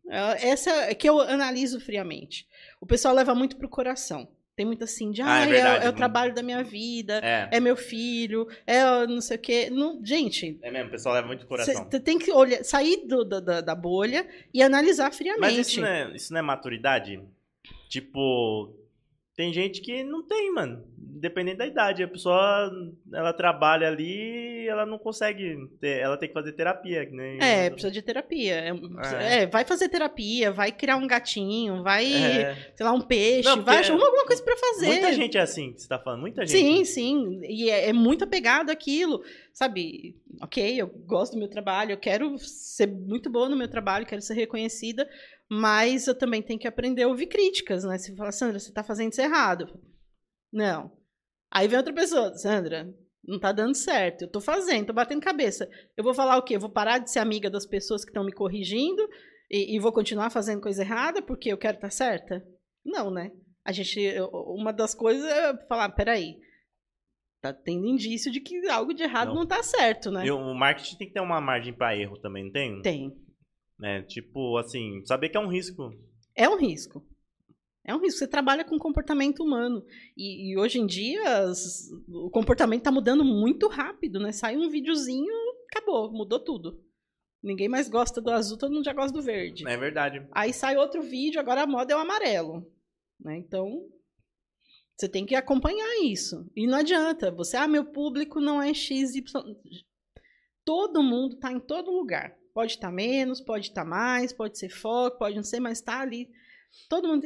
[0.08, 2.46] É, Essa é que eu analiso friamente.
[2.80, 4.28] O pessoal leva muito pro coração.
[4.54, 5.84] Tem muito assim de, Ah, é ah, é, verdade.
[5.84, 7.46] é o trabalho da minha vida, É.
[7.52, 9.68] é meu filho, é não sei o quê.
[9.70, 11.84] Não, gente, É mesmo, o pessoal leva muito coração.
[11.90, 15.40] você tem que olhar, sair do- da, da, da bolha e analisar friamente.
[15.42, 17.22] Mas isso não, é, isso não é maturidade?
[17.88, 18.74] Tipo,
[19.36, 20.84] tem gente que não tem, mano.
[21.16, 22.02] Independente da idade.
[22.02, 22.70] A pessoa,
[23.12, 27.08] ela trabalha ali ela não consegue ter, ela tem que fazer terapia.
[27.10, 28.54] nem- É, precisa de terapia.
[28.56, 32.72] É, precisa- é, vai fazer terapia, vai criar um gatinho, vai, É.
[32.74, 34.86] sei lá, um peixe, Não, vai achar alguma coisa pra fazer.
[34.88, 36.58] Muita gente é assim que você tá falando, muita gente.
[36.58, 37.40] Sim, sim.
[37.44, 39.22] E é, é muito apegado àquilo.
[39.52, 44.04] Sabe, ok, eu gosto do meu trabalho, eu quero ser muito boa no meu trabalho,
[44.04, 45.08] quero ser reconhecida,
[45.50, 47.98] mas eu também tenho que aprender a ouvir críticas, né?
[47.98, 49.80] Se fala, Sandra, você tá fazendo isso errado.
[50.52, 50.90] Não.
[51.52, 52.92] Aí vem outra pessoa, Sandra,
[53.24, 55.68] não tá dando certo, eu tô fazendo, tô batendo cabeça.
[55.96, 56.56] Eu vou falar o quê?
[56.56, 59.02] Eu vou parar de ser amiga das pessoas que estão me corrigindo
[59.50, 62.44] e, e vou continuar fazendo coisa errada porque eu quero estar certa?
[62.84, 63.32] Não, né?
[63.64, 63.98] A gente,
[64.32, 66.36] uma das coisas é falar, peraí,
[67.42, 69.36] tá tendo indício de que algo de errado Não.
[69.36, 70.24] não, tá certo, né?
[70.24, 72.82] E o marketing tem que ter uma margem pra erro também, não tem?
[72.82, 73.25] Tem.
[73.78, 74.02] Né?
[74.02, 75.90] Tipo, assim, saber que é um risco.
[76.34, 77.06] É um risco.
[77.84, 78.18] É um risco.
[78.18, 79.84] Você trabalha com comportamento humano.
[80.16, 84.32] E, e hoje em dia, as- o comportamento tá mudando muito rápido, né?
[84.32, 85.32] Sai um videozinho,
[85.70, 86.82] acabou, mudou tudo.
[87.42, 89.66] Ninguém mais gosta do azul, todo mundo já gosta do verde.
[89.68, 90.26] É verdade.
[90.32, 92.66] Aí sai outro vídeo, agora a moda é o amarelo.
[93.20, 93.36] Né?
[93.38, 93.86] Então,
[94.96, 96.50] você tem que acompanhar isso.
[96.56, 97.30] E não adianta.
[97.30, 99.22] Você, ah, meu público não é XY.
[100.64, 102.35] Todo mundo tá em todo lugar.
[102.56, 106.30] Pode estar menos, pode estar mais, pode ser foco, pode não ser, mas tá ali.
[106.88, 107.22] Todo mundo.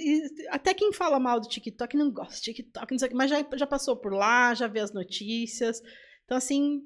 [0.49, 3.47] até quem fala mal do TikTok não gosta de TikTok, não sei o mas já,
[3.55, 5.81] já passou por lá, já vê as notícias.
[6.25, 6.83] Então, assim,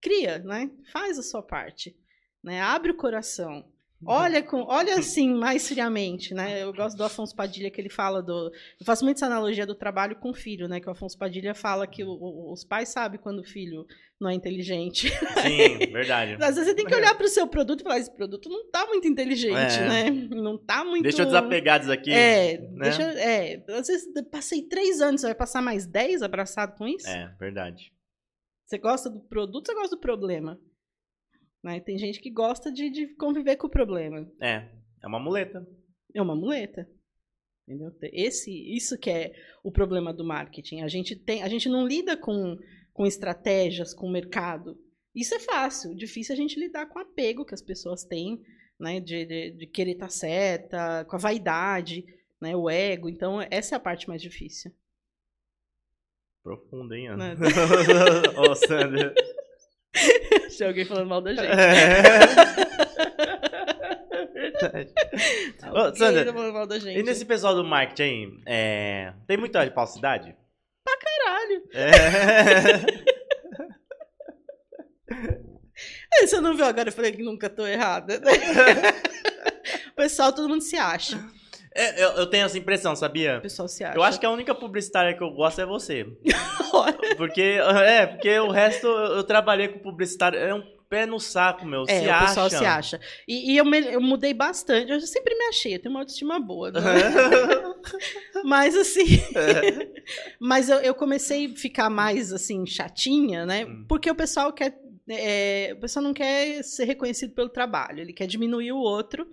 [0.00, 0.70] cria, né?
[0.90, 1.94] Faz a sua parte.
[2.42, 2.62] Né?
[2.62, 3.70] Abre o coração.
[4.06, 6.62] Olha, com, olha assim, mais friamente, né?
[6.62, 8.50] Eu gosto do Afonso Padilha, que ele fala do.
[8.78, 10.80] Eu faço muito essa analogia do trabalho com o filho, né?
[10.80, 13.84] Que o Afonso Padilha fala que o- o- os pais sabem quando o filho
[14.18, 15.10] não é inteligente.
[15.10, 16.34] Sim, verdade.
[16.42, 18.70] Às vezes você tem que olhar para o seu produto e falar: esse produto não
[18.70, 19.88] tá muito inteligente, É.
[19.88, 20.10] né?
[20.30, 21.02] Não tá muito.
[21.02, 22.10] Deixa eu desapegar disso aqui.
[22.10, 22.68] É, né?
[22.84, 27.06] deixa, é, às vezes passei três anos, você vai passar mais dez abraçado com isso?
[27.08, 27.92] É, verdade.
[28.64, 30.58] Você gosta do produto, você gosta do problema.
[31.62, 31.80] Né?
[31.80, 34.30] Tem gente que gosta de, de conviver com o problema.
[34.40, 34.68] É,
[35.02, 35.66] é uma muleta.
[36.14, 36.88] É uma muleta.
[37.68, 37.92] Entendeu?
[38.12, 39.32] Esse, isso que é
[39.62, 40.80] o problema do marketing.
[40.80, 42.56] A gente, tem, a gente não lida com,
[42.92, 44.76] com estratégias, com mercado.
[45.14, 45.94] Isso é fácil.
[45.94, 48.40] Difícil a gente lidar com o apego que as pessoas têm,
[48.78, 48.98] né?
[48.98, 52.04] De, de, de querer estar certa, com a vaidade,
[52.40, 52.56] né?
[52.56, 53.08] o ego.
[53.08, 54.72] Então, essa é a parte mais difícil.
[56.42, 57.34] Profundo, hein, Ana?
[57.34, 57.46] Né?
[58.38, 59.14] Ô, Sandra.
[60.60, 61.46] Se alguém falando mal da gente.
[61.46, 62.20] É.
[64.60, 64.92] Verdade.
[65.72, 66.98] Ô, Sandra, tá falando mal da gente.
[66.98, 70.36] E nesse pessoal do marketing aí, é, tem muita falsidade?
[70.84, 71.62] Caralho.
[71.72, 71.88] É.
[76.12, 76.88] É, Você não viu agora?
[76.88, 78.20] Eu falei que nunca tô errada.
[79.92, 81.18] o pessoal, todo mundo se acha.
[81.74, 83.40] É, eu, eu tenho essa impressão, O sabia?
[83.40, 83.96] pessoal se acha.
[83.96, 86.04] Eu acho que a única publicitária que eu gosto é você.
[87.16, 90.38] Porque, é, porque o resto eu, eu trabalhei com publicitário.
[90.38, 91.84] É um pé no saco, meu.
[91.88, 92.26] É, se o acha.
[92.26, 93.00] pessoal se acha.
[93.26, 94.90] E, e eu, me- eu mudei bastante.
[94.90, 96.70] Eu sempre me achei, eu tenho uma autoestima boa.
[96.70, 96.80] né?
[98.44, 99.04] Mas assim.
[100.40, 103.64] mas eu, eu comecei a ficar mais assim, chatinha, né?
[103.64, 103.84] Hum.
[103.88, 104.78] Porque o pessoal quer.
[105.08, 109.26] é, o pessoal não quer ser reconhecido pelo trabalho, ele quer diminuir o outro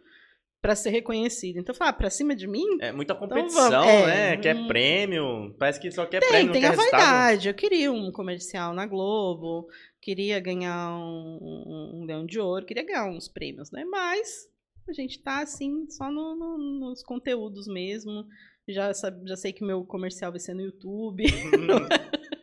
[0.62, 1.60] pra ser reconhecido.
[1.60, 4.06] Então, falar, ah, pra cima de mim, É muita vamos, competição, é,
[4.36, 4.38] né?
[4.38, 4.68] Quer hum.
[4.68, 5.56] prêmio.
[5.58, 7.02] Parece que só quer Tem, prêmio, tem não a quer resultado.
[7.02, 7.48] vaidade.
[7.48, 9.68] Eu queria um comercial na Globo,
[10.02, 13.86] queria ganhar um, um- leão de ouro, queria ganhar uns prêmios, né?
[13.86, 14.48] Mas
[14.90, 18.26] a gente tá assim, só no- no- nos conteúdos mesmo.
[18.68, 18.92] Já,
[19.26, 21.24] já sei que meu comercial vai ser no YouTube.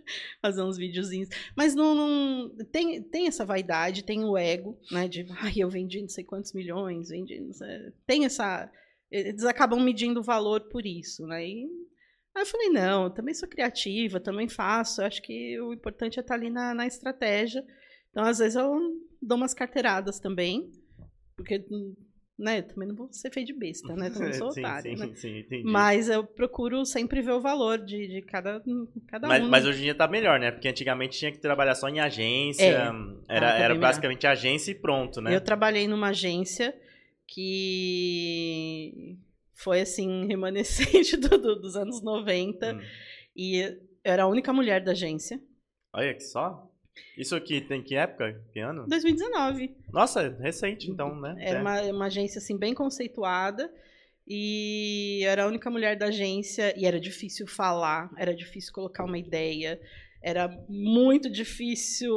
[0.45, 1.31] fazer uns videozinhos.
[1.57, 5.09] Mas não, não, tem, tem essa vaidade, tem o ego, né?
[5.09, 7.41] De ai, eu vendi não sei quantos milhões, vendi.
[7.41, 7.93] Não sei.
[8.07, 8.71] Tem essa.
[9.11, 11.47] Eles acabam medindo o valor por isso, né?
[11.47, 11.67] E,
[12.35, 15.01] aí eu falei, não, eu também sou criativa, também faço.
[15.01, 17.65] Acho que o importante é estar ali na, na estratégia.
[18.11, 18.79] Então, às vezes, eu
[19.23, 20.71] dou umas carteiradas também,
[21.37, 21.65] porque
[22.39, 22.63] né?
[22.63, 24.11] Também não vou ser feio de besta, né?
[24.11, 25.07] Também sou otária, sim, né?
[25.09, 25.65] sim, sim, entendi.
[25.65, 28.63] Mas eu procuro sempre ver o valor de, de cada,
[29.07, 29.49] cada mas, um.
[29.49, 30.51] mas hoje em dia tá melhor, né?
[30.51, 32.65] Porque antigamente tinha que trabalhar só em agência.
[32.65, 32.75] É.
[33.29, 35.35] Era, Ah, tá era basicamente agência e pronto, né?
[35.35, 36.75] Eu trabalhei numa agência
[37.27, 39.17] que
[39.55, 42.75] foi, assim, remanescente do- do- dos anos 90.
[42.75, 42.81] Hum.
[43.37, 45.41] E eu era a única mulher da agência.
[45.93, 46.71] Olha que só.
[47.17, 48.41] Isso aqui tem que época?
[48.53, 48.87] Que ano?
[48.89, 49.75] 2019.
[49.93, 51.37] Nossa, recente então, né?
[51.39, 51.61] Era É.
[51.63, 53.73] uma, uma agência, assim, bem conceituada.
[54.27, 56.75] E eu era a única mulher da agência.
[56.79, 59.81] E era difícil falar, era difícil colocar uma ideia.
[60.23, 62.15] Era muito difícil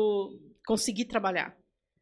[0.65, 1.55] conseguir trabalhar.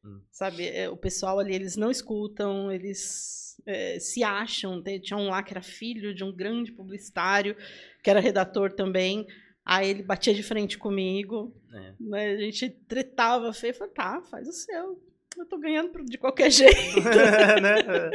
[0.04, 0.22] Hum.
[0.32, 0.68] Sabe?
[0.68, 4.84] É, O pessoal ali, eles não escutam, eles é, se acham.
[5.02, 7.56] Tinha um lá que era filho de um grande publicitário,
[8.04, 9.26] que era redator também.
[9.66, 11.54] Aí ele batia de frente comigo.
[11.74, 11.94] É.
[12.00, 12.32] né?
[12.34, 13.74] A gente tretava feio.
[13.74, 15.02] Falei, tá, faz o seu.
[15.38, 17.02] Eu tô ganhando de qualquer jeito.
[17.62, 18.12] Né?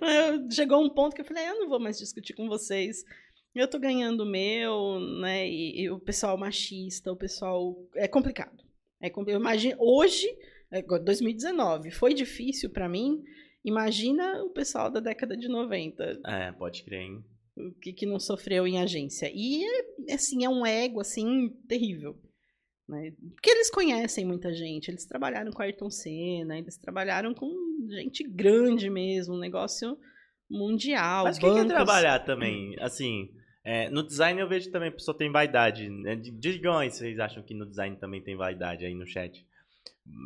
[0.00, 3.04] Eu- Chegou um ponto que eu falei, "Ah, eu não vou mais discutir com vocês.
[3.54, 5.48] Eu tô ganhando o meu, né?
[5.48, 7.74] E, e o pessoal machista, o pessoal.
[7.94, 8.62] É complicado.
[9.02, 9.76] É, eu imagino.
[9.78, 10.26] Hoje,
[10.70, 13.22] é, agora, 2019, foi difícil pra mim.
[13.64, 17.24] Imagina o pessoal da década de 90, É, pode crer, hein?
[17.68, 19.30] O que, que não sofreu em agência.
[19.34, 19.64] E,
[20.08, 22.18] é, assim, é um ego, assim, terrível.
[22.88, 23.12] Né?
[23.34, 27.50] Porque eles conhecem muita gente, eles trabalharam com Ayrton Senna, eles trabalharam com
[27.88, 29.96] gente grande mesmo, um negócio
[30.50, 31.24] mundial.
[31.24, 31.72] Mas o que que é bancos.
[31.72, 32.76] trabalhar também?
[32.80, 33.30] Assim,
[33.64, 35.88] é, no design eu vejo também a pessoa tem vaidade.
[35.88, 36.16] Né?
[36.16, 39.46] Digam aí se vocês acham que no design também tem vaidade aí no chat.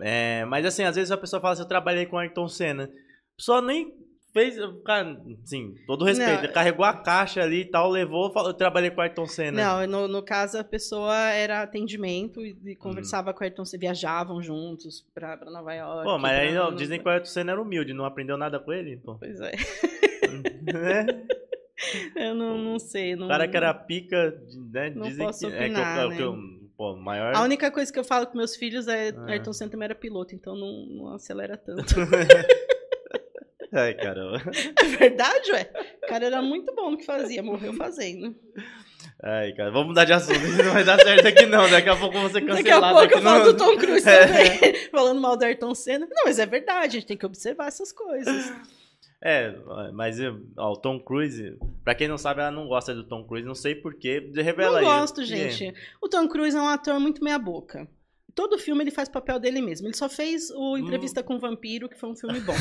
[0.03, 2.85] É, mas assim, às vezes a pessoa fala assim, eu trabalhei com Ayrton Senna.
[2.85, 3.95] A pessoa nem
[4.37, 6.53] fez, cara, assim, todo respeito, Não.
[6.53, 9.63] carregou a caixa ali e tal, levou, eu trabalhei com Ayrton Senna.
[9.81, 12.69] Não, no, no caso a pessoa era atendimento e, Hum.
[12.69, 16.05] e conversava com o Ayrton, Senna, viajavam juntos pra, pra Nova York.
[16.05, 18.73] Pô, mas aí não, dizem que o Ayrton Senna era humilde, não aprendeu nada com
[18.73, 19.15] ele, pô.
[19.15, 19.53] Pois é,
[20.63, 21.07] Né?
[22.17, 23.15] eu não, não sei.
[23.17, 23.27] Não...
[23.27, 24.39] O cara que era pica,
[24.73, 24.91] né?
[24.91, 26.59] Não dizem posso que, é, que, opinar, o- que, o- né?
[26.77, 27.35] pô, o maior.
[27.35, 29.27] A única coisa que eu falo com meus filhos é Ah.
[29.31, 31.95] Ayrton Senna também era piloto, então não, não acelera tanto.
[33.73, 34.41] Ai, caramba.
[34.81, 35.71] é verdade, ué?
[36.03, 38.35] O cara era muito bom no que fazia, morreu fazendo.
[39.23, 40.39] Ai, cara, vamos mudar de assunto.
[40.45, 41.69] Isso não vai dar certo aqui, não.
[41.71, 43.77] Daqui a pouco vou ser Daqui a cancelado pouco aqui eu falo no- do Tom
[43.79, 44.27] Cruise É.
[44.27, 46.07] também, falando mal do Ayrton Senna.
[46.11, 48.53] Não, mas é verdade, a gente tem que observar essas coisas.
[49.25, 49.55] É,
[49.95, 50.19] mas
[50.59, 53.55] ó, o Tom Cruise, pra quem não sabe, ela não gosta do Tom Cruise, não
[53.55, 54.31] sei porquê.
[54.35, 55.01] Revela Não aí.
[55.01, 55.27] gosto, quê?
[55.51, 55.75] gente.
[56.03, 57.89] O Tom Cruise é um ator muito meia boca.
[58.35, 59.87] Todo filme ele faz papel dele mesmo.
[59.89, 60.73] Ele só fez Hum.
[60.75, 62.53] o Entrevista com o Vampiro, que foi um filme bom.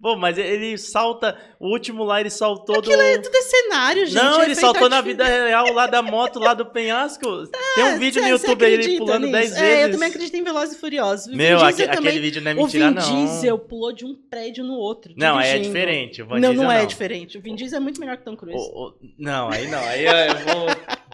[0.00, 1.36] Pô, mas ele salta.
[1.60, 2.82] O último lá ele saltou do.
[2.90, 4.16] Tudo é cenário, gente.
[4.22, 7.24] não, é ele saltou na vida real lá da moto, lá do penhasco.
[7.74, 9.32] Tem um vídeo no Você- você YouTube aí ele pulando nisso?
[9.32, 9.62] 10 vezes.
[9.62, 11.26] É, eu também acredito em Velozes e Furiosos.
[11.32, 13.02] O Meu, aquele também- vídeo não é O mentira, Vin não.
[13.26, 15.14] Diesel pulou de um prédio no outro.
[15.16, 15.74] Não, aí é dirigindo.
[15.74, 16.22] diferente.
[16.22, 17.38] O Van não, Diesel, não é diferente.
[17.38, 18.58] O Vin Diesel é muito melhor que o Tom Cruise.
[18.58, 19.78] O- o- não, aí não.
[19.80, 20.66] Aí eu vou.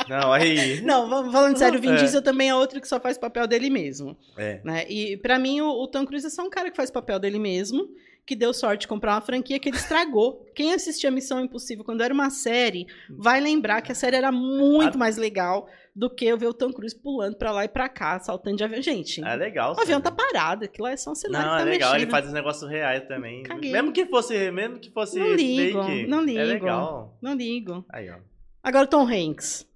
[0.08, 0.80] Não, aí.
[0.80, 1.96] Não, falando sério, o Vin É.
[1.96, 4.16] Diesel também é outro que só faz papel dele mesmo.
[4.38, 4.60] É.
[4.64, 4.86] Né?
[4.88, 7.38] E pra mim, o, o Tom Cruise é só um cara que faz papel dele
[7.38, 7.86] mesmo,
[8.28, 10.44] que deu sorte de comprar uma franquia que ele estragou.
[10.54, 14.96] Quem assistia Missão Impossível quando era uma série, vai lembrar que a série era muito
[14.96, 15.66] A- mais legal
[15.96, 18.62] do que eu ver o Tom Cruise pulando pra lá e pra cá, saltando de
[18.64, 18.82] avião.
[18.82, 19.74] Gente, É legal.
[19.74, 21.88] o avião tá parado, aquilo lá é só um cenário Não, que é tá legal,
[21.92, 22.02] mexendo.
[22.02, 23.42] ele faz os negócios reais também.
[23.44, 23.72] Caguei.
[23.72, 26.06] Mesmo que fosse, mesmo que fosse Não ligo, fake.
[26.06, 26.38] não ligo.
[26.38, 27.18] É legal.
[27.22, 27.84] Não ligo.
[27.90, 28.16] Aí, ó.
[28.62, 29.66] Agora o Tom Hanks.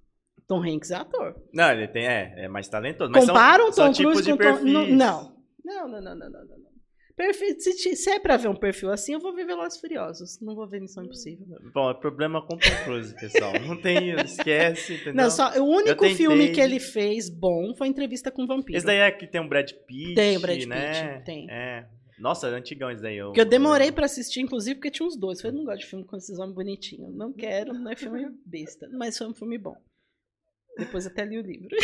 [0.47, 1.35] Tom Hanks é ator.
[1.51, 3.11] Não, ele tem, é, é mais talentoso.
[3.11, 4.63] Mas são- Comparam o são Tom tipos Cruise com o Tom...
[4.95, 5.33] não.
[5.65, 6.72] Não, não, não, não, não, não.
[7.15, 10.39] Perfil, se, se é pra ver um perfil assim, eu vou ver Velozes Furiosos.
[10.41, 11.45] Não vou ver Missão Impossível.
[11.73, 13.53] Bom, é problema com o Tom Cruise, pessoal.
[13.67, 15.13] Não tem, esquece, entendeu?
[15.13, 18.77] Não, só, o único filme que ele fez bom foi Entrevista com o Vampiro.
[18.77, 21.19] Esse daí é que tem um Brad Pitt, Tem o Brad Pitt, né?
[21.19, 21.47] tem.
[21.51, 21.85] É.
[22.19, 23.17] Nossa, é antigão esse daí.
[23.33, 25.39] Que eu demorei pra assistir, inclusive, porque tinha uns dois.
[25.39, 27.13] Eu falei, não gosto de filme com esses homens bonitinhos.
[27.15, 28.87] Não quero, não é filme besta.
[28.91, 29.75] Mas foi um filme bom.
[30.77, 31.69] Depois até li o livro.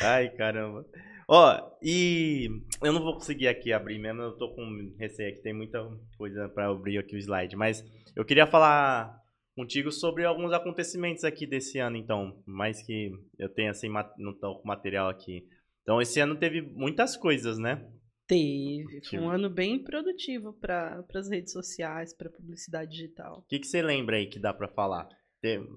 [0.00, 0.86] Ai, caramba.
[1.28, 2.48] Ó, e
[2.82, 5.78] eu não vou conseguir aqui abrir mesmo, eu tô com receio aqui, tem muita
[6.16, 7.84] coisa pra abrir aqui o slide, mas
[8.16, 9.18] eu queria falar
[9.56, 14.58] contigo sobre alguns acontecimentos aqui desse ano, então, mais que eu tenha assim, não tô
[14.60, 15.46] com material aqui.
[15.82, 17.86] Então, esse ano teve muitas coisas, né?
[18.26, 19.00] Teve.
[19.10, 23.40] Foi um ano bem produtivo para as redes sociais, para publicidade digital.
[23.40, 25.08] O que, que você lembra aí que dá para falar?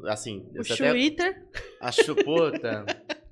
[0.05, 1.29] Assim, o Twitter.
[1.29, 1.63] Até...
[1.81, 2.85] Acho, puta.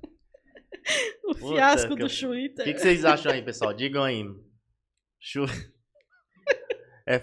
[1.44, 2.62] puta, fiasco do Twitter.
[2.62, 3.72] O que, que, vocês acham aí, pessoal?
[3.72, 4.24] Digam aí.
[5.20, 5.44] Chu...
[7.06, 7.22] É...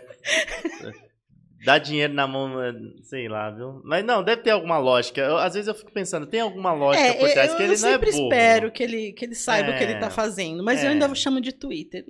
[1.65, 2.55] Dá dinheiro na mão,
[3.03, 3.81] sei lá, viu?
[3.83, 5.21] Mas não, deve ter alguma lógica.
[5.21, 7.77] Eu, às vezes eu fico pensando, tem alguma lógica é, por trás eu, que ele
[7.77, 8.07] não é burro.
[8.07, 10.63] Eu sempre espero que ele, que ele saiba é, o que ele tá é, fazendo.
[10.63, 10.87] Mas é.
[10.87, 12.05] eu ainda chamo de Twitter.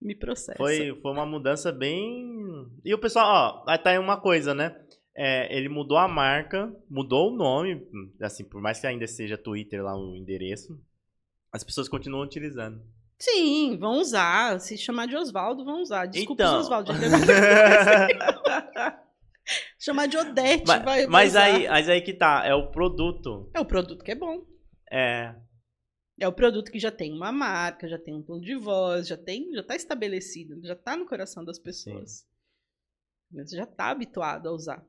[0.00, 0.56] Me processa.
[0.56, 2.66] Foi, foi uma mudança bem...
[2.84, 4.74] E o pessoal, ó, tá aí uma coisa, né?
[5.16, 7.86] É, ele mudou a marca, mudou o nome,
[8.22, 10.78] assim, por mais que ainda seja Twitter lá o endereço,
[11.52, 12.82] as pessoas continuam utilizando.
[13.18, 14.60] Sim, vão usar.
[14.60, 16.06] Se chamar de Oswaldo, vão usar.
[16.06, 16.58] Desculpa, então...
[16.60, 16.92] Oswaldo.
[19.78, 23.50] chamar de Odete, mas, vai, mas aí, mas aí que tá, é o produto.
[23.54, 24.44] É o produto que é bom.
[24.90, 25.34] É.
[26.18, 29.16] É o produto que já tem uma marca, já tem um tom de voz, já
[29.16, 32.26] tem, já tá estabelecido, já tá no coração das pessoas.
[33.32, 34.84] Você já tá habituado a usar.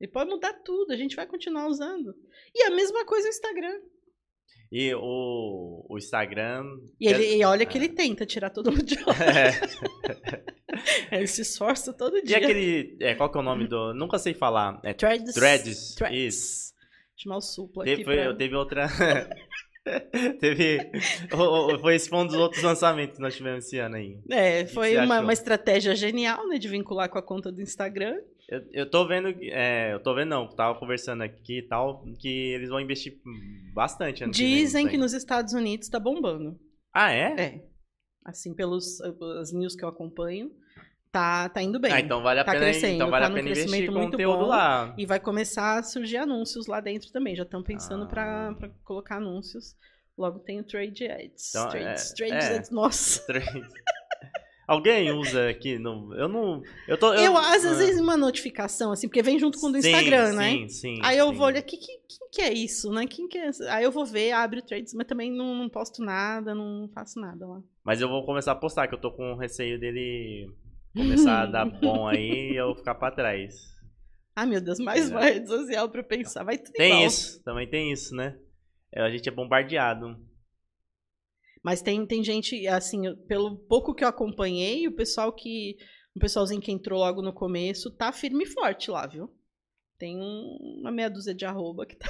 [0.00, 2.14] E pode mudar tudo, a gente vai continuar usando.
[2.54, 3.80] E a mesma coisa o Instagram.
[4.72, 6.64] E o, o Instagram.
[6.98, 9.14] E, ele, e olha que ele tenta tirar todo mundo de lá.
[9.20, 11.12] É.
[11.14, 12.38] ele se esforça todo dia.
[12.38, 12.96] E aquele.
[12.98, 13.92] É, qual que é o nome do.
[13.92, 14.80] Nunca sei falar.
[14.82, 15.34] É Threads.
[15.34, 15.94] Threads.
[15.94, 16.18] Threads.
[16.18, 16.72] Isso.
[17.18, 18.04] Chamar o supla teve, aqui.
[18.04, 18.34] Pra...
[18.34, 18.88] Teve outra.
[20.40, 20.90] teve.
[21.78, 24.18] Foi esse foi um dos outros lançamentos que nós tivemos esse ano aí.
[24.30, 26.58] É, foi uma, uma estratégia genial, né?
[26.58, 28.16] De vincular com a conta do Instagram.
[28.52, 32.28] Eu, eu tô vendo, é, eu tô vendo não, tava conversando aqui e tal, que
[32.28, 33.18] eles vão investir
[33.72, 34.28] bastante.
[34.28, 36.60] Dizem que, que nos Estados Unidos tá bombando.
[36.92, 37.40] Ah, é?
[37.40, 37.64] É.
[38.22, 39.00] Assim, pelos
[39.40, 40.50] as news que eu acompanho,
[41.10, 41.92] tá, tá indo bem.
[41.94, 44.40] Ah, então vale a tá pena, crescendo, então vale tá a pena investir muito conteúdo
[44.40, 44.94] bom, lá.
[44.98, 47.34] E vai começar a surgir anúncios lá dentro também.
[47.34, 48.08] Já estão pensando ah.
[48.08, 49.74] pra, pra colocar anúncios.
[50.18, 51.48] Logo tem o Trade Ads.
[51.48, 52.56] Então, trades, é, trades é.
[52.58, 53.24] Ads, nossa.
[54.72, 55.78] Alguém usa aqui?
[55.78, 56.62] No, eu não.
[56.88, 57.74] Eu, tô, eu, eu às ah.
[57.74, 60.50] vezes uma notificação, assim, porque vem junto com o do sim, Instagram, né?
[60.50, 60.98] Sim, sim.
[61.02, 61.34] Aí eu sim.
[61.34, 63.06] vou olhar, que, que, quem que é isso, né?
[63.06, 66.02] Quem que é Aí eu vou ver, abre o trades, mas também não, não posto
[66.02, 67.62] nada, não faço nada lá.
[67.84, 70.50] Mas eu vou começar a postar, que eu tô com receio dele
[70.96, 73.54] começar a dar bom aí e eu ficar pra trás.
[74.34, 76.44] Ah, meu Deus, mais uma rede social pra eu pensar.
[76.44, 77.06] Vai tudo Tem igual.
[77.06, 78.38] isso, também tem isso, né?
[78.94, 80.16] A gente é bombardeado.
[81.62, 85.76] Mas tem, tem gente, assim, pelo pouco que eu acompanhei, o pessoal que.
[86.14, 89.30] O pessoalzinho que entrou logo no começo tá firme e forte lá, viu?
[89.98, 92.08] Tem um, uma meia dúzia de arroba que tá,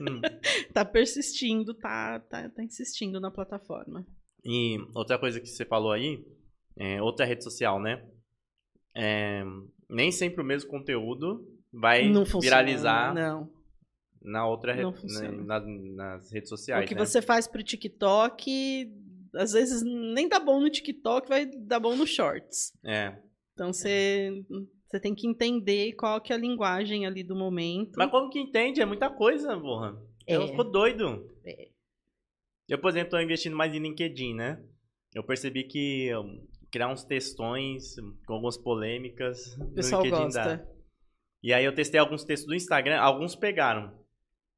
[0.00, 0.20] hum.
[0.72, 4.04] tá persistindo, tá, tá, tá insistindo na plataforma.
[4.44, 6.24] E outra coisa que você falou aí,
[6.76, 8.04] é, outra rede social, né?
[8.96, 9.44] É,
[9.88, 13.50] nem sempre o mesmo conteúdo vai não funciona, viralizar não.
[14.22, 14.82] Na outra re...
[15.44, 16.84] na, nas redes sociais.
[16.84, 17.04] O que né?
[17.04, 18.90] você faz pro TikTok,
[19.34, 22.72] às vezes nem dá bom no TikTok, vai dar bom no Shorts.
[22.84, 23.16] É.
[23.54, 24.44] Então você
[24.88, 27.96] você tem que entender qual que é a linguagem ali do momento.
[27.96, 28.80] Mas como que entende?
[28.80, 30.00] É muita coisa, porra.
[30.26, 30.36] É.
[30.36, 31.28] Eu fico doido.
[31.44, 31.68] É.
[32.68, 34.62] Eu, por exemplo, tô investindo mais em LinkedIn, né?
[35.14, 36.10] Eu percebi que
[36.70, 37.96] criar uns textões
[38.26, 40.56] com algumas polêmicas o pessoal no LinkedIn gosta.
[40.56, 40.66] dá.
[41.42, 43.96] E aí eu testei alguns textos do Instagram, alguns pegaram.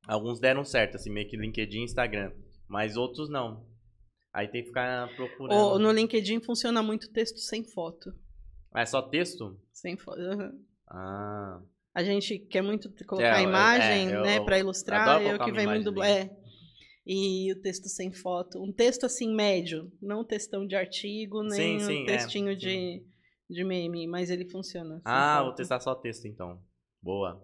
[0.07, 2.33] Alguns deram certo, assim, meio que LinkedIn e Instagram.
[2.69, 3.67] Mas outros não.
[4.33, 5.59] Aí tem que ficar procurando.
[5.59, 8.15] Ou, no LinkedIn funciona muito texto sem foto.
[8.73, 9.61] Ah, é só texto?
[9.73, 10.21] Sem foto.
[10.21, 10.65] Uhum.
[10.89, 11.61] Ah.
[11.93, 15.53] A gente quer muito colocar É, imagem, é, eu- né, para ilustrar, eu colocar que
[15.53, 16.31] vem imagem muito é.
[17.05, 21.81] E o texto sem foto, um texto assim médio, não um textão de artigo, nem
[21.81, 23.03] Sim, sim, um é, textinho de,
[23.49, 25.01] de meme, mas ele funciona.
[25.05, 25.57] Ah, vou foto.
[25.57, 26.63] testar só texto então.
[27.03, 27.43] Boa.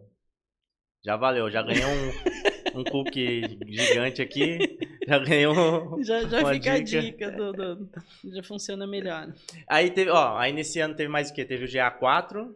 [1.07, 4.77] Já valeu, já ganhei um, um cookie gigante aqui.
[5.07, 6.03] Já ganhei um.
[6.03, 6.99] Já, já uma fica dica.
[6.99, 7.89] a dica do, do-
[8.25, 9.33] já funciona melhor.
[9.69, 11.45] Aí teve, ó, aí nesse ano teve mais o quê?
[11.45, 12.53] Teve o GA4.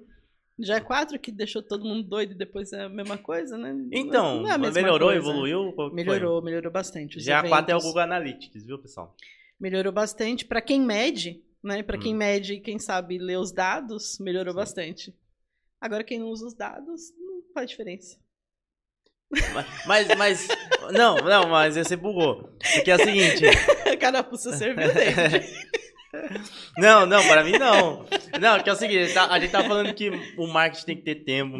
[0.58, 3.72] Já é quatro que deixou todo mundo doido e depois é a mesma coisa, né?
[3.92, 5.16] Então, é melhorou, coisa.
[5.20, 5.70] evoluiu?
[5.70, 5.92] Que foi?
[5.94, 7.16] Melhorou, melhorou bastante.
[7.18, 7.84] Os GA4 é o eventos.
[7.84, 9.14] Google Analytics, viu, pessoal?
[9.60, 10.44] Melhorou bastante.
[10.44, 11.82] Pra quem mede, né?
[11.84, 12.18] Para quem Hum.
[12.18, 14.58] mede e quem sabe ler os dados, melhorou Sim.
[14.58, 15.14] bastante.
[15.80, 18.18] Agora quem não usa os dados, não faz diferença.
[19.86, 20.48] Mas, mas,
[20.92, 22.50] não, não, mas você bugou.
[22.74, 23.44] Porque é o seguinte,
[24.00, 25.46] Carapuça serviu dele.
[26.76, 28.04] não, não, para mim não.
[28.40, 31.02] Não, que é o seguinte, tá- a gente tá falando que o marketing tem que
[31.02, 31.56] ter tempo,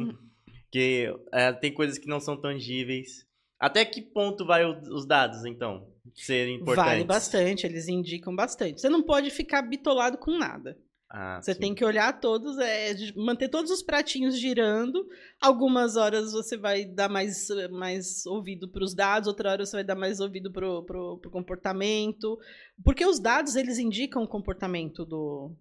[0.70, 3.24] que é, tem coisas que não são tangíveis.
[3.58, 6.90] Até que ponto vai o- os dados, então, serem importantes?
[6.92, 8.80] Vale bastante, eles indicam bastante.
[8.80, 10.76] Você não pode ficar bitolado com nada.
[11.12, 11.60] Ah, Você sim.
[11.60, 15.04] tem que olhar todos, é, manter todos os pratinhos girando.
[15.40, 19.84] Algumas horas você vai dar mais, mais ouvido para os dados, outra hora você vai
[19.84, 22.38] dar mais ouvido para o comportamento.
[22.84, 25.52] Porque os dados, eles indicam o comportamento do,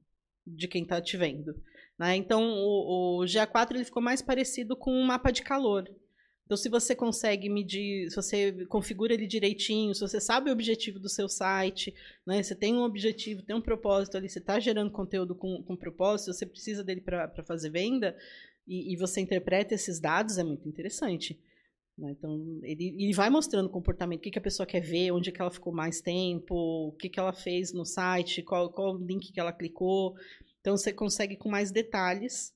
[0.45, 1.55] de quem está te vendo.
[1.97, 2.15] né?
[2.15, 5.89] Então, o, o GA4 ele ficou mais parecido com um mapa de calor.
[6.49, 10.97] Então, se você consegue medir, se você configura ele direitinho, se você sabe o objetivo
[10.97, 11.93] do seu site,
[12.25, 12.41] né?
[12.41, 16.33] Você tem um objetivo, tem um propósito ali, você está gerando conteúdo com, com propósito,
[16.33, 18.17] você precisa dele para fazer venda,
[18.67, 21.39] e, e você interpreta esses dados, é muito interessante.
[21.95, 22.15] né?
[22.17, 25.31] Então, ele, ele vai mostrando o comportamento, o que, que a pessoa quer ver, onde
[25.31, 29.39] que ela ficou mais tempo, o que, que ela fez no site, qual, link que
[29.39, 30.15] ela clicou.
[30.61, 32.51] Então, você consegue, com mais detalhes,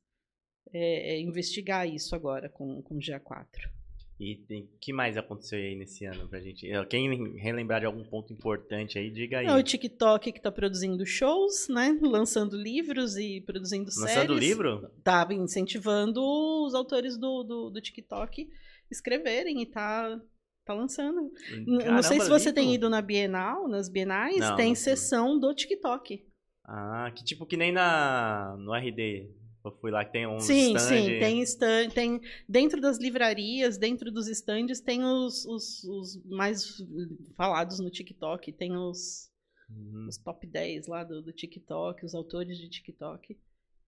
[0.73, 3.82] é, é, investigar isso agora com, com o GA4.
[4.23, 6.69] E o que mais aconteceu aí nesse ano pra gente?
[6.69, 9.45] Eh, Quem relembrar de algum ponto importante aí, diga aí.
[9.45, 11.97] É o TikTok que está produzindo shows, né?
[12.01, 14.15] Lançando livros e produzindo séries.
[14.15, 14.89] Lançando livro?
[15.03, 16.21] Tá incentivando
[16.65, 18.47] os autores do, do, do TikTok
[18.89, 20.19] escreverem e tá,
[20.65, 21.31] tá lançando.
[21.51, 22.75] N- não sei se Caramba, você tem livro?
[22.75, 26.25] ido na Bienal, nas Bienais, Não, tem não sessão do TikTok.
[26.65, 29.29] Ah, que tipo que nem na no RD.
[29.63, 30.79] Eu fui lá que tem um sim, stand.
[30.79, 36.65] sim, tem stand, tem dentro das livrarias, dentro dos stands, tem os, os, os mais
[37.37, 39.31] falados no TikTok, tem os,
[39.69, 40.07] Uhum.
[40.07, 43.37] os top 10 lá do, do TikTok, os autores de TikTok.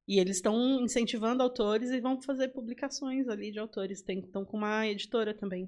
[0.07, 4.03] E eles estão incentivando autores e vão fazer publicações ali de autores.
[4.07, 5.67] Estão com uma editora também.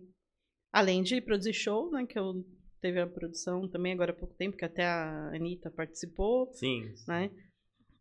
[0.72, 2.06] Além de produzir show, né?
[2.06, 2.46] Que eu
[2.80, 6.94] teve a produção também agora há pouco tempo, que até a Anitta participou, Sim.
[7.08, 7.32] né?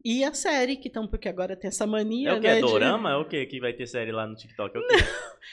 [0.09, 2.29] E a série, que estão, porque agora tem essa mania.
[2.31, 2.47] É o que?
[2.47, 3.11] né, É de- Dorama?
[3.11, 4.77] É o que que vai ter série lá no TikTok?
[4.77, 4.95] É o quê?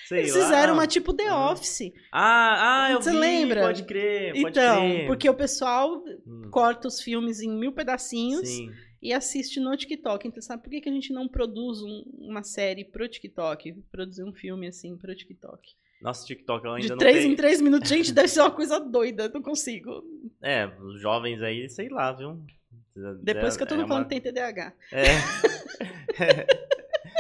[0.08, 0.42] Sei Eles lá.
[0.44, 1.52] fizeram uma tipo The Ah.
[1.52, 1.92] Office.
[2.12, 3.62] Ah, ah, eu Você vi, lembra?
[3.62, 5.08] Pode crer, pode Então, crer.
[5.08, 8.70] porque o pessoal Hum, corta os filmes em mil pedacinhos Sim.
[9.02, 10.28] e assiste no TikTok.
[10.28, 13.74] Então, sabe por que, que a gente não produz um- uma série pro TikTok?
[13.92, 15.62] Produzir um filme assim pro TikTok.
[16.00, 17.32] Nossa, TikTok eu ainda De não três tenho.
[17.32, 17.90] em três minutos.
[17.90, 19.32] Gente, deve ser uma coisa doida.
[19.34, 20.04] Não consigo.
[20.44, 22.40] É, os jovens aí, sei lá, viu?
[23.22, 24.74] Depois que eu tô é falando uma- que tem TDAH.
[24.92, 25.06] É.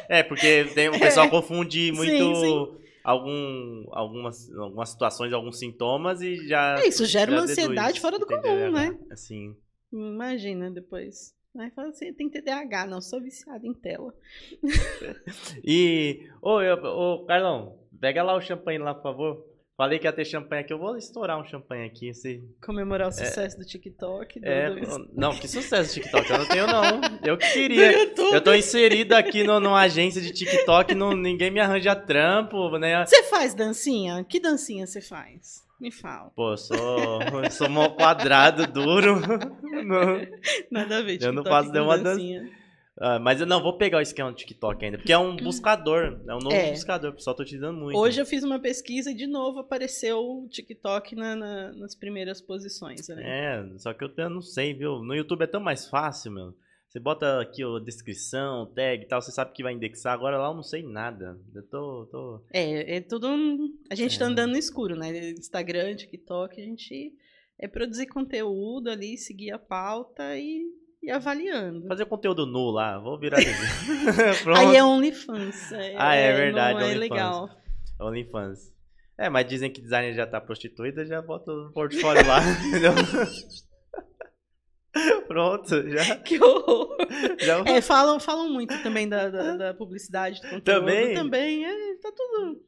[0.20, 2.78] é, porque tem, o pessoal confunde muito Sim, sim.
[3.04, 6.80] Algum, algumas, algumas situações, alguns sintomas e já.
[6.80, 8.98] É, isso gera já uma ansiedade fora do comum, né?
[9.12, 9.56] Assim.
[9.91, 11.36] Imagina depois.
[11.60, 14.14] Aí fala assim, tem TDAH, não, sou viciada em tela.
[15.64, 16.28] E.
[16.41, 19.52] Ô, eu- ô, Carlão, pega lá o champanhe lá, por favor.
[19.76, 22.12] Falei que ia ter champanhe aqui, eu vou estourar um champanhe aqui.
[22.12, 22.48] Assim.
[22.64, 24.40] Comemorar o sucesso do TikTok.
[24.40, 27.02] Do, É, do, não, que sucesso TikTok, eu não tenho não.
[27.24, 27.91] Eu que do queria.
[28.18, 33.04] Eu tô inserido aqui no, numa agência de TikTok, não, ninguém me arranja trampo, né?
[33.04, 34.24] Você faz dancinha?
[34.24, 35.64] Que dancinha você faz?
[35.80, 36.32] Me fala.
[36.36, 39.20] Pô, eu sou, eu sou mó quadrado, duro.
[39.84, 40.22] Não.
[40.72, 41.22] Nada a ver.
[41.22, 42.50] Eu não TikTok faço nenhuma dancinha.
[42.99, 46.22] Ah, mas eu não vou pegar o esquema do TikTok ainda, porque é um buscador,
[46.28, 46.72] é um novo É.
[46.72, 47.98] buscador, o pessoal tá utilizando muito.
[47.98, 52.40] Hoje eu fiz uma pesquisa e de novo apareceu o TikTok na- na- nas primeiras
[52.40, 53.07] posições.
[53.10, 53.24] Né?
[53.74, 54.99] É, só que eu, não sei, viu?
[54.99, 56.53] No YouTube é tão mais fácil, meu.
[56.88, 60.14] Você bota aqui a descrição, tag e tal, você sabe que vai indexar.
[60.14, 61.40] Agora lá eu não sei nada.
[61.56, 62.06] Eu tô.
[62.11, 62.41] tô...
[62.53, 63.28] É, é tudo.
[63.90, 64.28] A gente tá É.
[64.28, 65.32] andando no escuro, né?
[65.32, 67.11] Instagram, TikTok, a gente
[67.57, 70.68] é produzir conteúdo ali, seguir a pauta e,
[71.03, 71.88] e avaliando.
[71.88, 73.38] Fazer conteúdo nu lá, vou virar.
[74.57, 75.71] Aí é OnlyFans.
[75.73, 76.99] É, Ah, é não verdade, É OnlyFans.
[76.99, 77.49] legal.
[77.99, 78.73] OnlyFans.
[79.17, 82.93] É, mas dizem que designer já tá prostituída, já bota o portfólio lá, entendeu?
[85.27, 86.15] Pronto, já.
[86.17, 86.97] Que horror.
[87.39, 87.59] já...
[87.65, 90.63] É, falam, falam muito também da, da, da publicidade do conteúdo.
[90.63, 91.13] Também?
[91.15, 92.61] Também, é, tá tudo.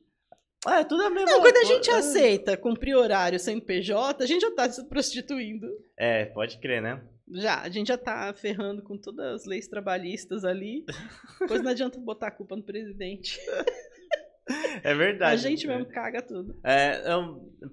[0.66, 4.28] Ah, é tudo a mesma Não, quando a gente aceita cumprir horário sem PJ, a
[4.28, 5.68] gente já tá se prostituindo.
[5.96, 7.02] É, pode crer, né?
[7.28, 10.86] Já, a gente já tá ferrando com todas as leis trabalhistas ali.
[11.40, 13.40] Depois não adianta botar a culpa no presidente.
[14.84, 15.34] É verdade.
[15.34, 16.60] a gente mesmo caga tudo.
[16.64, 17.02] É,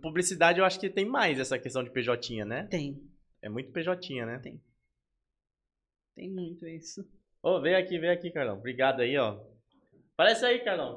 [0.00, 2.66] publicidade eu acho que tem mais essa questão de PJ, né?
[2.70, 2.98] Tem,
[3.42, 4.38] É muito PJ, né?
[4.38, 7.06] tem muito isso.
[7.42, 8.56] Ô, vem aqui, vem aqui, Carlão.
[8.56, 9.38] Obrigado aí, ó.
[10.14, 10.96] Aparece aí, Carlão.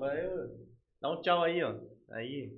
[1.01, 1.77] Dá um tchau aí, ó.
[2.11, 2.55] Aí.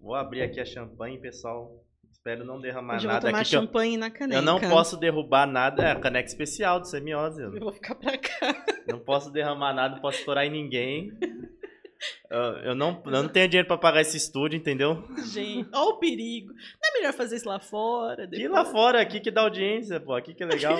[0.00, 1.84] Vou abrir aqui a champanhe, pessoal.
[2.30, 3.50] Espero não derramar eu vou nada tomar aqui.
[3.50, 4.38] que eu- champanhe na caneca.
[4.38, 5.82] eu não posso derrubar nada.
[5.82, 7.40] É, caneca especial de semiose.
[7.42, 8.64] Eu vou ficar pra cá.
[8.86, 11.12] Não posso derramar nada, não posso estourar em ninguém.
[12.30, 15.02] Eu, eu não, eu não tenho dinheiro pra pagar esse estúdio, entendeu?
[15.32, 16.52] Gente, ó o perigo.
[16.52, 18.24] Não é melhor fazer isso lá fora?
[18.24, 18.48] Depois?
[18.52, 20.14] lá fora, aqui que dá audiência, pô.
[20.14, 20.76] Aqui que é legal.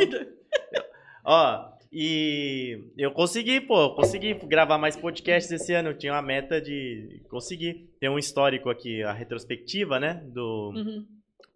[1.25, 5.89] Ó, e eu consegui, pô, consegui gravar mais podcasts esse ano.
[5.89, 7.91] Eu tinha uma meta de conseguir.
[7.99, 10.23] Tem um histórico aqui, a retrospectiva, né?
[10.27, 11.07] Do, Uhum.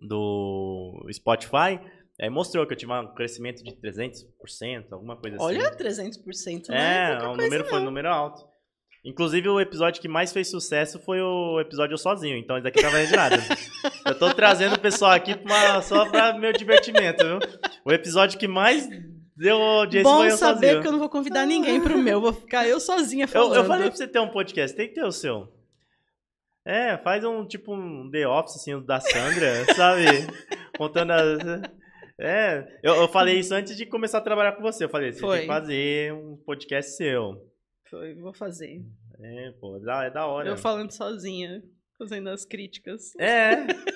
[0.07, 1.81] Do Spotify.
[2.21, 5.45] Aí mostrou que eu tive um crescimento de 300%, alguma coisa assim.
[5.45, 8.53] Olha, 300% não É, é, o número foi um número alto.
[9.05, 12.37] Inclusive, o episódio que mais fez sucesso foi o episódio eu sozinho.
[12.37, 13.37] Então, isso daqui não tá valendo de nada.
[14.07, 17.39] eu tô trazendo o pessoal aqui pra só pra meu divertimento, viu?
[17.85, 18.89] O episódio que mais
[19.37, 20.83] deu audiência Bom foi eu saber sozinho.
[20.83, 23.57] que eu não vou convidar ninguém pro meu, vou ficar eu sozinha Eu, falando.
[23.57, 25.49] eu falei pra você ter um podcast, tem que ter o seu.
[26.65, 30.05] É, faz um tipo um The Office, assim, da Sandra, sabe?
[30.77, 31.39] Contando as.
[32.21, 34.85] É, eu, eu falei isso antes de começar a trabalhar com você.
[34.85, 35.39] Eu falei, você Foi.
[35.39, 37.51] tem que fazer um podcast seu.
[37.91, 38.81] Foi, vou fazer.
[39.21, 40.49] É, pô, é da, é da hora.
[40.49, 41.63] Eu falando sozinha,
[41.99, 43.15] fazendo as críticas.
[43.19, 43.67] É.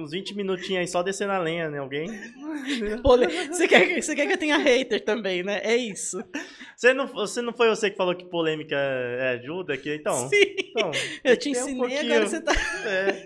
[0.00, 1.78] Uns 20 minutinhos aí só descendo a lenha, né?
[1.78, 2.08] Alguém?
[3.50, 5.60] Você quer, você quer que eu tenha hater também, né?
[5.62, 6.22] É isso.
[6.76, 9.76] Você não, você não foi você que falou que polêmica é ajuda?
[9.76, 10.28] Que, então.
[10.28, 10.40] Sim.
[10.70, 10.90] então
[11.24, 12.00] Eu te um ensinei, pouquinho.
[12.12, 12.52] agora você tá.
[12.86, 13.24] É.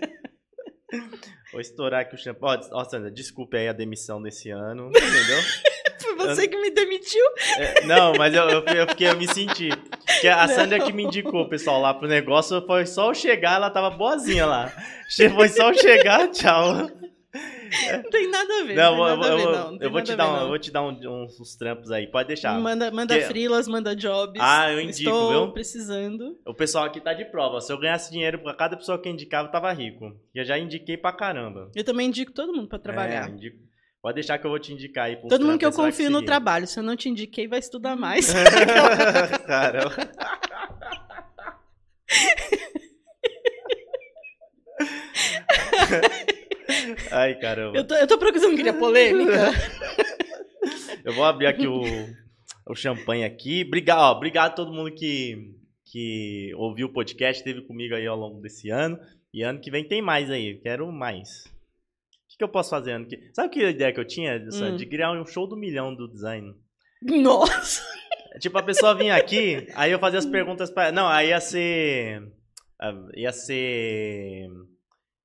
[1.51, 2.47] Vou estourar aqui o shampoo.
[2.49, 5.39] Ó, ó, Sandra, desculpe aí a demissão desse ano, entendeu?
[6.05, 7.23] Foi você que me demitiu.
[7.57, 9.69] É, não, mas eu, eu, eu fiquei, eu me senti.
[10.05, 13.69] Porque a Sandra que me indicou pessoal lá pro negócio, foi só eu chegar, ela
[13.69, 14.71] tava boazinha lá.
[15.35, 16.89] Foi só eu chegar, tchau.
[17.91, 18.75] Não tem nada a ver.
[18.75, 19.71] Não, não eu, ver, eu- não.
[19.73, 22.07] não eu vou te dar, ver, um, eu vou te dar um- uns, trampos aí,
[22.07, 22.57] pode deixar.
[22.57, 24.39] Manda, manda Que- frilas, manda jobs.
[24.41, 25.51] Ah, eu indico, Estou viu?
[25.51, 26.37] precisando.
[26.45, 27.59] O pessoal aqui tá de prova.
[27.59, 30.15] Se eu ganhasse dinheiro pra cada pessoa que eu indicava, eu tava rico.
[30.33, 31.69] E eu já indiquei pra caramba.
[31.75, 33.27] Eu também indico todo mundo pra trabalhar.
[33.27, 33.57] É, indico.
[34.05, 35.15] Pode deixar que eu vou te indicar aí.
[35.15, 36.67] todo mundo que eu confio no trabalho.
[36.67, 38.31] Se eu não te indiquei, vai estudar mais.
[39.47, 39.95] Caramba.
[47.11, 47.75] Ai, caramba.
[47.75, 49.51] eu, tô, eu tô procurando criar polêmica.
[51.03, 51.81] Eu vou abrir aqui o,
[52.69, 53.63] o champanhe aqui.
[53.65, 55.51] Obrigado, ó, obrigado a todo mundo que,
[55.83, 58.99] que ouviu o podcast, esteve comigo aí ao longo desse ano.
[59.33, 60.59] E ano que vem tem mais aí.
[60.61, 61.54] Quero mais.
[62.35, 64.35] O que, que eu posso fazer ano que Sabe que ideia que eu tinha?
[64.53, 64.75] Hum.
[64.75, 66.53] De criar um show do milhão do design.
[67.01, 67.81] Nossa.
[68.41, 70.91] Tipo, a pessoa vinha aqui, aí eu fazia as perguntas pra.
[70.91, 72.21] Não, aí ia ser.
[72.81, 74.47] ah, Ia ser.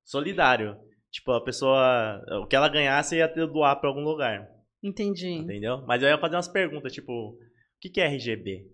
[0.05, 0.77] Solidário.
[1.11, 2.21] Tipo, a pessoa.
[2.41, 4.47] O que ela ganhasse ia ter doar pra algum lugar.
[4.81, 5.27] Entendi.
[5.33, 5.83] Entendeu?
[5.85, 7.11] Mas eu ia fazer umas perguntas, tipo.
[7.11, 7.37] O
[7.81, 8.67] que, que é RGB?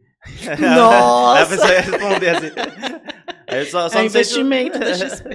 [0.76, 1.38] Nossa!
[1.40, 2.52] Aí a pessoa ia responder assim.
[3.50, 5.28] Aí só, só é sei se- investimento da XP.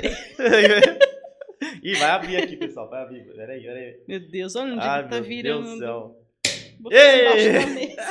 [1.82, 2.88] Ih, vai abrir aqui, pessoal.
[2.88, 3.24] Vai abrir.
[3.34, 3.96] Peraí, peraí.
[4.06, 5.62] Meu Deus, olha onde Ai, ele tá meu virando.
[5.64, 6.18] Deus do céu.
[6.90, 7.96] Ei!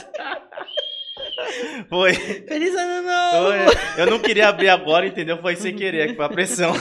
[1.89, 2.13] Foi.
[2.13, 3.71] Feliz ano novo!
[3.97, 5.37] Eu não queria abrir agora, entendeu?
[5.41, 6.71] Foi sem querer, que foi a pressão.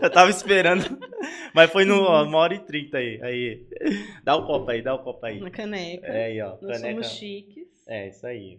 [0.00, 0.84] Eu tava esperando.
[1.54, 3.20] Mas foi no ó, uma hora e trinta aí.
[3.22, 3.66] Aí.
[4.24, 5.40] Dá o copo aí, dá o copo aí.
[5.40, 6.06] Na caneca.
[6.06, 6.56] É aí, ó.
[6.62, 7.02] Nós Caneca.
[7.02, 7.66] somos chiques.
[7.86, 8.58] É, isso aí.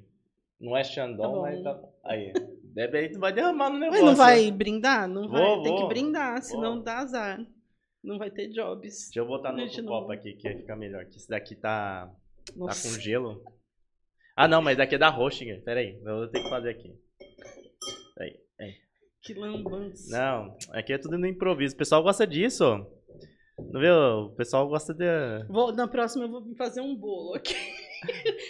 [0.59, 1.41] Não é Tá Xandão, bom.
[1.41, 1.91] mas tá bom.
[2.05, 2.33] Aí.
[2.73, 4.03] Bebe aí, tu vai derramar no negócio.
[4.03, 5.07] Mas não vai brindar?
[5.07, 5.41] Não vai.
[5.41, 5.81] Vou, Tem vou.
[5.81, 6.83] que brindar, senão Vou.
[6.83, 7.45] dá azar.
[8.03, 9.05] Não vai ter jobs.
[9.05, 11.05] Deixa eu botar no outro não- copo aqui, que aí fica melhor.
[11.05, 12.11] Que esse daqui tá,
[12.47, 13.43] tá com gelo.
[14.35, 15.63] Ah, não, mas daqui é da Rochinger.
[15.63, 16.93] Pera aí, eu vou ter que fazer aqui.
[18.15, 18.39] Peraí.
[19.21, 20.11] Que lambança.
[20.17, 21.75] Não, aqui é tudo no improviso.
[21.75, 22.65] O pessoal gosta disso.
[23.71, 23.93] Não viu?
[24.25, 25.05] O pessoal gosta de.
[25.47, 27.53] Vou, na próxima eu vou fazer um bolo aqui.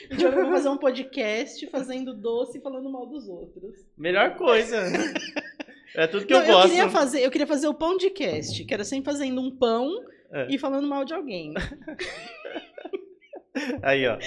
[0.09, 3.75] A gente vai fazer um podcast fazendo doce e falando mal dos outros.
[3.97, 4.81] Melhor coisa.
[5.95, 6.69] É tudo que Não, eu gosto.
[6.69, 9.87] queria fazer, eu queria fazer o pão de cast, que era sempre fazendo um pão
[10.31, 10.47] É.
[10.49, 11.53] e falando mal de alguém.
[13.83, 14.17] Aí, ó.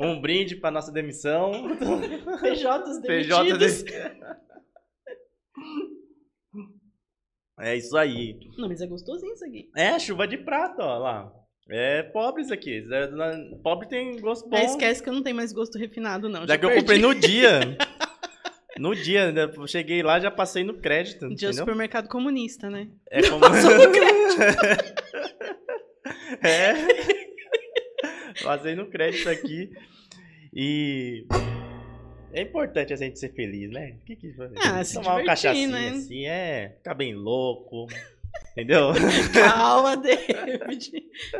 [0.00, 1.52] Um brinde pra nossa demissão.
[2.42, 3.84] PJs PJ demitidos.
[3.84, 3.92] de...
[7.60, 8.36] É isso aí.
[8.58, 9.70] Não, mas é gostosinho isso aqui.
[9.76, 11.32] É, chuva de prata, ó lá.
[11.70, 12.86] É pobre isso aqui.
[12.92, 13.08] É,
[13.62, 14.56] Pobre tem gosto bom.
[14.56, 16.46] Aí esquece que eu não tenho mais gosto refinado, não.
[16.46, 17.60] Já que eu comprei no dia.
[18.78, 19.48] No dia, né?
[19.66, 21.54] Cheguei lá, já passei no crédito, Dia do entendeu?
[21.54, 22.88] supermercado comunista, né?
[23.10, 23.40] É como...
[23.40, 24.40] Passou no crédito.
[26.42, 26.74] É.
[28.42, 29.70] Passei no crédito aqui.
[30.52, 31.24] E.
[32.32, 33.96] É importante a gente ser feliz, né?
[34.02, 35.88] O que que Ah, se Tomar uma divertir, cachaçinha né?
[35.90, 36.74] assim, é.
[36.78, 37.86] Ficar bem louco.
[38.56, 38.92] Entendeu?
[39.34, 40.92] Calma, David.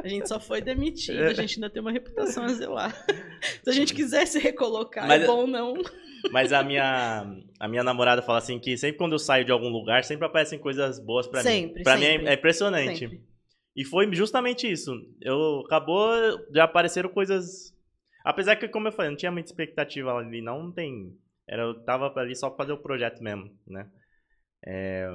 [0.03, 1.27] A gente só foi demitido, É.
[1.29, 2.93] a gente ainda tem uma reputação a zelar.
[3.63, 5.75] Se a gente quiser se recolocar, Mas- é bom não.
[6.33, 7.25] Mas a minha,
[7.61, 10.59] a minha namorada fala assim que sempre quando eu saio de algum lugar, sempre aparecem
[10.59, 11.49] coisas boas pra mim.
[11.49, 12.27] Sempre, Pra mim sempre.
[12.27, 12.99] é, é impressionante.
[12.99, 13.21] Sempre.
[13.77, 14.91] E foi justamente isso.
[15.21, 16.11] Eu acabou
[16.51, 17.73] de apareceram coisas.
[18.25, 21.13] Apesar que, como eu falei, não tinha muita expectativa ali, não, não tem.
[21.49, 23.87] Era, eu tava ali só pra fazer o projeto mesmo, né?
[24.67, 25.07] É,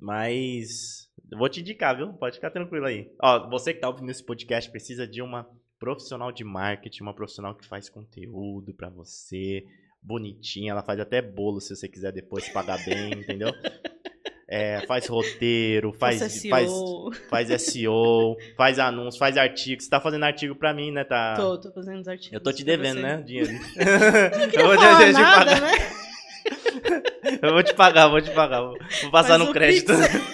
[0.00, 2.12] mas eu vou te indicar, viu?
[2.12, 3.10] Pode ficar tranquilo aí.
[3.20, 5.48] Ó, você que tá ouvindo esse podcast precisa de uma
[5.78, 9.64] profissional de marketing, uma profissional que faz conteúdo pra você,
[10.00, 13.50] bonitinha, ela faz até bolo se você quiser depois pagar bem, entendeu?
[14.46, 16.50] é, faz roteiro, faz, SEO.
[16.50, 19.82] faz, faz SEO, faz anúncio, faz artigo.
[19.82, 21.04] Você tá fazendo artigo pra mim, né?
[21.04, 21.34] Tá...
[21.34, 22.34] Tô, tô fazendo os artigos.
[22.34, 23.22] Eu tô te devendo, né?
[23.22, 23.50] Dinheiro.
[24.38, 25.60] Não queria eu, vou falar te, te nada, pagar.
[25.62, 25.92] né?
[27.42, 28.60] eu vou te pagar, vou te pagar.
[28.60, 29.94] Vou passar Faz no crédito.
[29.94, 30.31] Pix.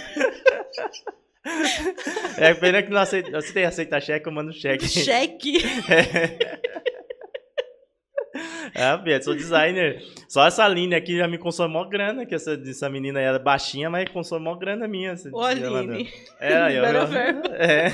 [2.36, 3.30] É pena que não aceita.
[3.40, 4.86] Você tem aceita cheque, eu mando cheque.
[4.86, 5.58] Cheque.
[8.74, 10.00] É, Bia, sou designer.
[10.28, 13.38] Só essa linha aqui já me consome mó grana, que essa, essa menina aí é
[13.38, 15.14] baixinha, mas consome mó grana minha.
[15.32, 16.08] Ô, Aline.
[16.38, 17.48] É, eu- a verba.
[17.56, 17.86] É.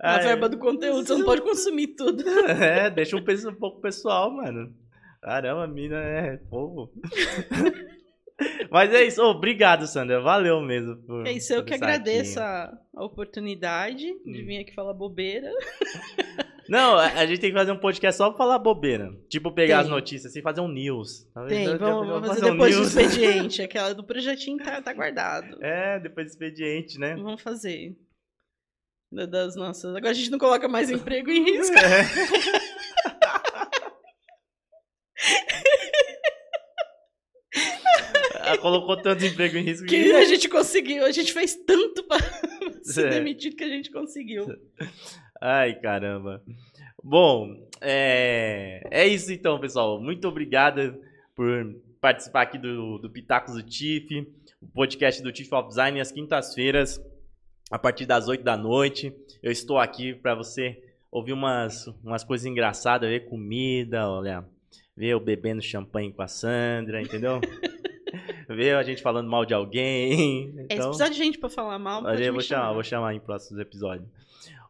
[0.00, 2.24] A Ai, verba do conteúdo, você não pode consumir tudo.
[2.48, 4.72] É, deixa um, peso- um pouco pessoal, mano.
[5.20, 6.90] Caramba, a mina é povo.
[8.70, 9.22] Mas é isso.
[9.22, 10.20] Obrigado, Sandra.
[10.20, 10.96] Valeu mesmo.
[10.96, 14.46] Por, É isso, eu que agradeço a, a oportunidade de Hum.
[14.46, 15.50] vir aqui falar bobeira.
[16.68, 19.12] Não, a, a gente tem que fazer um podcast só pra falar bobeira.
[19.28, 19.84] Tipo, pegar Tem.
[19.86, 21.24] as notícias assim, fazer um news.
[21.34, 22.94] Tá Tem, vamos, já vamos fazer um depois do news.
[22.96, 23.60] expediente.
[23.62, 25.58] Aquela do projetinho tá, tá guardado.
[25.60, 27.16] É, depois do expediente, né?
[27.16, 27.96] Vamos fazer.
[29.10, 29.96] Da- Das nossas.
[29.96, 31.74] Agora a gente não coloca mais emprego em risco.
[31.76, 32.04] É.
[38.50, 41.04] Ela colocou tanto emprego em risco Que a gente conseguiu.
[41.04, 42.18] A gente fez tanto pra
[42.82, 43.10] ser É.
[43.10, 44.46] demitido que a gente conseguiu.
[45.40, 46.42] Ai, caramba.
[47.02, 50.00] Bom, é, é isso então, pessoal.
[50.00, 50.96] Muito obrigado
[51.34, 54.26] por participar aqui do, do Pitacos do TIF,
[54.60, 57.00] o podcast do TIF of Design, às quintas-feiras,
[57.70, 59.12] a partir das 8 da noite.
[59.42, 64.44] Eu estou aqui para você ouvir umas, umas coisas engraçadas, ver comida, olha,
[64.96, 67.40] ver eu bebendo champanhe com a Sandra, entendeu?
[68.54, 70.54] ver a gente falando mal de alguém.
[70.58, 70.86] É, se Então...
[70.88, 72.72] precisar de gente pra falar mal, Mas eu vou chamar, chamar.
[72.74, 74.08] vou chamar em próximos episódios.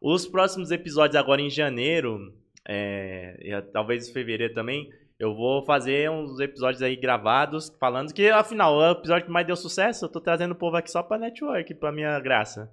[0.00, 2.32] Os próximos episódios agora em janeiro,
[2.66, 8.28] é, e talvez em fevereiro também, eu vou fazer uns episódios aí gravados, falando que,
[8.30, 11.02] afinal, é o episódio que mais deu sucesso, eu tô trazendo o povo aqui só
[11.02, 12.70] pra network, pra minha graça.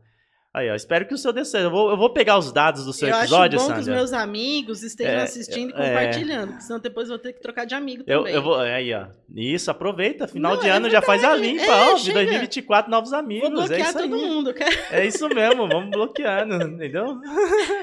[0.57, 1.65] Aí, ó, espero que o seu dê certo.
[1.65, 3.85] Eu vou, eu vou pegar os dados do seu eu episódio, acho bom que os
[3.85, 3.99] Sandra.
[3.99, 5.87] meus amigos estejam É, assistindo e é.
[5.89, 8.33] compartilhando, porque senão depois eu vou ter que trocar de amigo Eu, também.
[8.33, 9.05] eu vou, é aí, ó.
[9.35, 10.27] Isso, aproveita.
[10.27, 11.93] Final Não, de é ano já faz a limpa, É, ó.
[11.95, 12.13] De chega.
[12.13, 13.49] 2024, novos amigos.
[13.49, 14.09] Vou é bloquear isso aí.
[14.09, 14.49] todo mundo.
[14.49, 17.19] eu quero- É isso mesmo, vamos bloqueando, entendeu?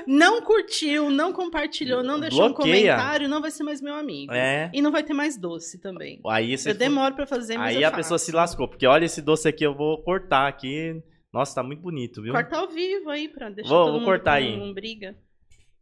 [0.07, 2.95] Não curtiu, não compartilhou, não deixou um Bloqueia.
[2.95, 4.33] comentário, não vai ser mais meu amigo.
[4.33, 4.71] É.
[4.73, 6.21] E não vai ter mais doce também.
[6.27, 8.25] Aí você Eu demoro pra fazer, mas Aí eu a pessoa faço.
[8.27, 11.03] se lascou, porque olha esse doce aqui, eu vou cortar aqui.
[11.35, 12.33] Nossa, tá muito bonito, viu?
[12.33, 14.55] Corta ao vivo aí pra deixar Vou- todo vou mundo cortar aí.
[14.57, 15.17] um briga.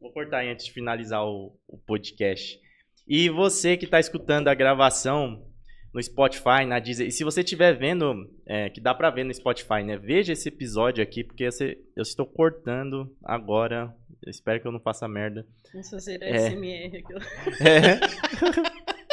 [0.01, 2.59] Vou cortar aí antes de finalizar o, o podcast.
[3.07, 5.47] E você que tá escutando a gravação
[5.93, 8.15] no Spotify, na Deezer, e se você estiver vendo,
[8.47, 9.99] é, que dá pra ver no Spotify, né?
[9.99, 13.95] Veja esse episódio aqui, porque eu estou cortando agora.
[14.25, 15.47] Eu espero que eu não faça merda.
[15.71, 16.49] Vamos fazer É.
[16.49, 17.13] SMR aqui.
[17.69, 18.01] É.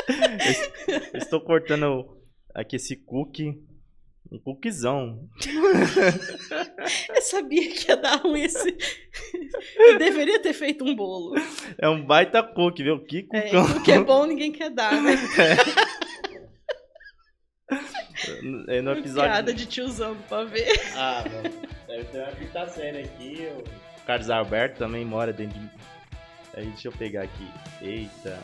[0.93, 2.17] eu, eu estou cortando
[2.55, 3.61] aqui esse cookie.
[4.31, 5.27] Um cookiezão.
[7.15, 8.77] Eu sabia que ia dar ruim esse.
[9.77, 11.35] Eu deveria ter feito um bolo.
[11.77, 13.03] É um baita cookie, viu?
[13.03, 15.15] Que É, o que é bom ninguém quer dar, né?
[18.67, 19.31] É no episódio.
[19.31, 20.65] Piada de tiozão do pavê.
[20.95, 21.55] Ah, mano.
[21.87, 23.47] Deve ter uma quinta série aqui.
[23.57, 25.69] O Carlos Alberto também mora dentro de.
[26.55, 27.47] Aí, deixa eu pegar aqui.
[27.81, 28.39] Eita.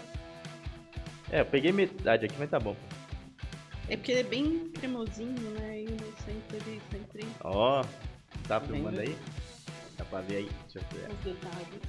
[1.32, 2.76] É, eu peguei metade aqui, mas tá bom.
[3.88, 5.82] É porque ele é bem cremosinho, né?
[5.82, 7.84] E no centro ele sempre Ó,
[8.48, 8.74] tá Vendo?
[8.74, 9.16] filmando aí?
[9.98, 10.50] Dá pra ver aí?
[10.74, 11.08] Deixa eu ver.
[11.12, 11.82] os detalhes.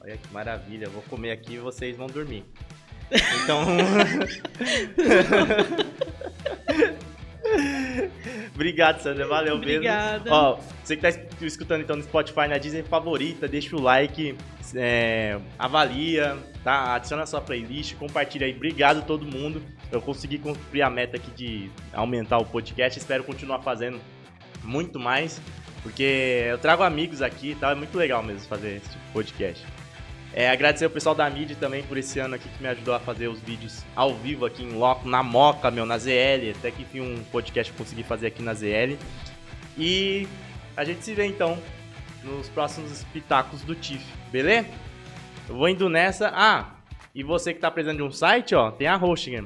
[0.00, 0.88] Olha que maravilha.
[0.88, 2.44] Vou comer aqui e vocês vão dormir.
[3.44, 3.66] Então.
[8.54, 9.26] Obrigado, Sandra.
[9.26, 9.74] Valeu mesmo.
[9.76, 10.30] Obrigada.
[10.32, 14.36] Ó, você que tá es- escutando então no Spotify, na Disney favorita, deixa o like,
[14.74, 16.94] é, avalia, tá?
[16.94, 18.54] Adiciona a sua playlist, compartilha aí.
[18.54, 19.62] Obrigado todo mundo.
[19.92, 22.98] Eu consegui cumprir a meta aqui de aumentar o podcast.
[22.98, 24.00] Espero continuar fazendo
[24.64, 25.40] muito mais,
[25.82, 27.72] porque eu trago amigos aqui, tá?
[27.72, 29.66] É muito legal mesmo fazer esse tipo de podcast.
[30.34, 33.00] É, agradecer o pessoal da mídia também por esse ano aqui que me ajudou a
[33.00, 36.52] fazer os vídeos ao vivo aqui em loco, na Moca, meu, na ZL.
[36.56, 38.96] Até que enfim um podcast eu consegui fazer aqui na ZL.
[39.76, 40.26] E
[40.74, 41.58] a gente se vê então
[42.24, 44.68] nos próximos pitacos do TIF, beleza?
[45.48, 46.32] Eu vou indo nessa.
[46.34, 46.76] Ah,
[47.14, 49.44] e você que tá precisando de um site, ó, tem a Hostinger.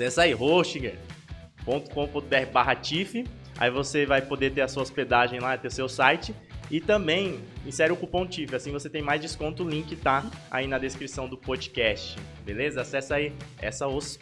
[0.00, 3.26] Acessa aí, hostinger.com.br barra TIF.
[3.58, 6.34] Aí você vai poder ter a sua hospedagem lá, ter seu site.
[6.70, 9.62] E também insere o cupom TIF, assim você tem mais desconto.
[9.62, 12.16] O link tá aí na descrição do podcast,
[12.46, 12.80] beleza?
[12.80, 14.18] Acessa aí essa os.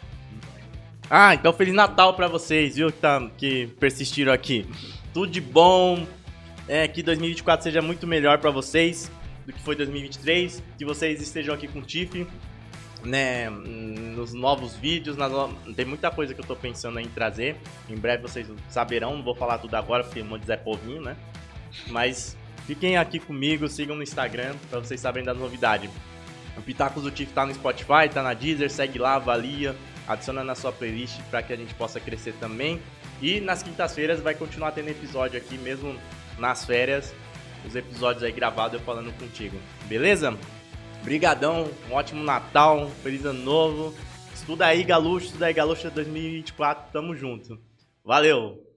[1.09, 2.91] Ah, então Feliz Natal pra vocês, viu?
[2.91, 4.67] Que, tá, que persistiram aqui.
[5.13, 6.05] Tudo de bom.
[6.67, 9.09] É, que 2024 seja muito melhor pra vocês
[9.45, 10.61] do que foi 2023.
[10.77, 12.27] Que vocês estejam aqui com o TIF.
[13.03, 15.53] Né, nos novos vídeos, no...
[15.73, 17.55] tem muita coisa que eu tô pensando em trazer.
[17.89, 21.15] Em breve vocês saberão, não vou falar tudo agora porque um Zé Povinho, né?
[21.87, 22.35] Mas
[22.65, 25.89] fiquem aqui comigo, sigam no Instagram para vocês saberem das novidades.
[26.57, 29.75] O Pitacos do Tiff tá no Spotify, tá na Deezer, segue lá, avalia,
[30.07, 32.81] adiciona na sua playlist para que a gente possa crescer também.
[33.21, 35.95] E nas quintas-feiras vai continuar tendo episódio aqui, mesmo
[36.37, 37.13] nas férias,
[37.65, 39.57] os episódios aí gravados eu falando contigo.
[39.85, 40.37] Beleza?
[41.09, 43.95] Brigadão, um ótimo Natal, um feliz ano novo.
[44.31, 47.59] Estuda aí, Galuxo, estuda aí, Galuxo 2024, tamo junto.
[48.05, 48.68] Valeu!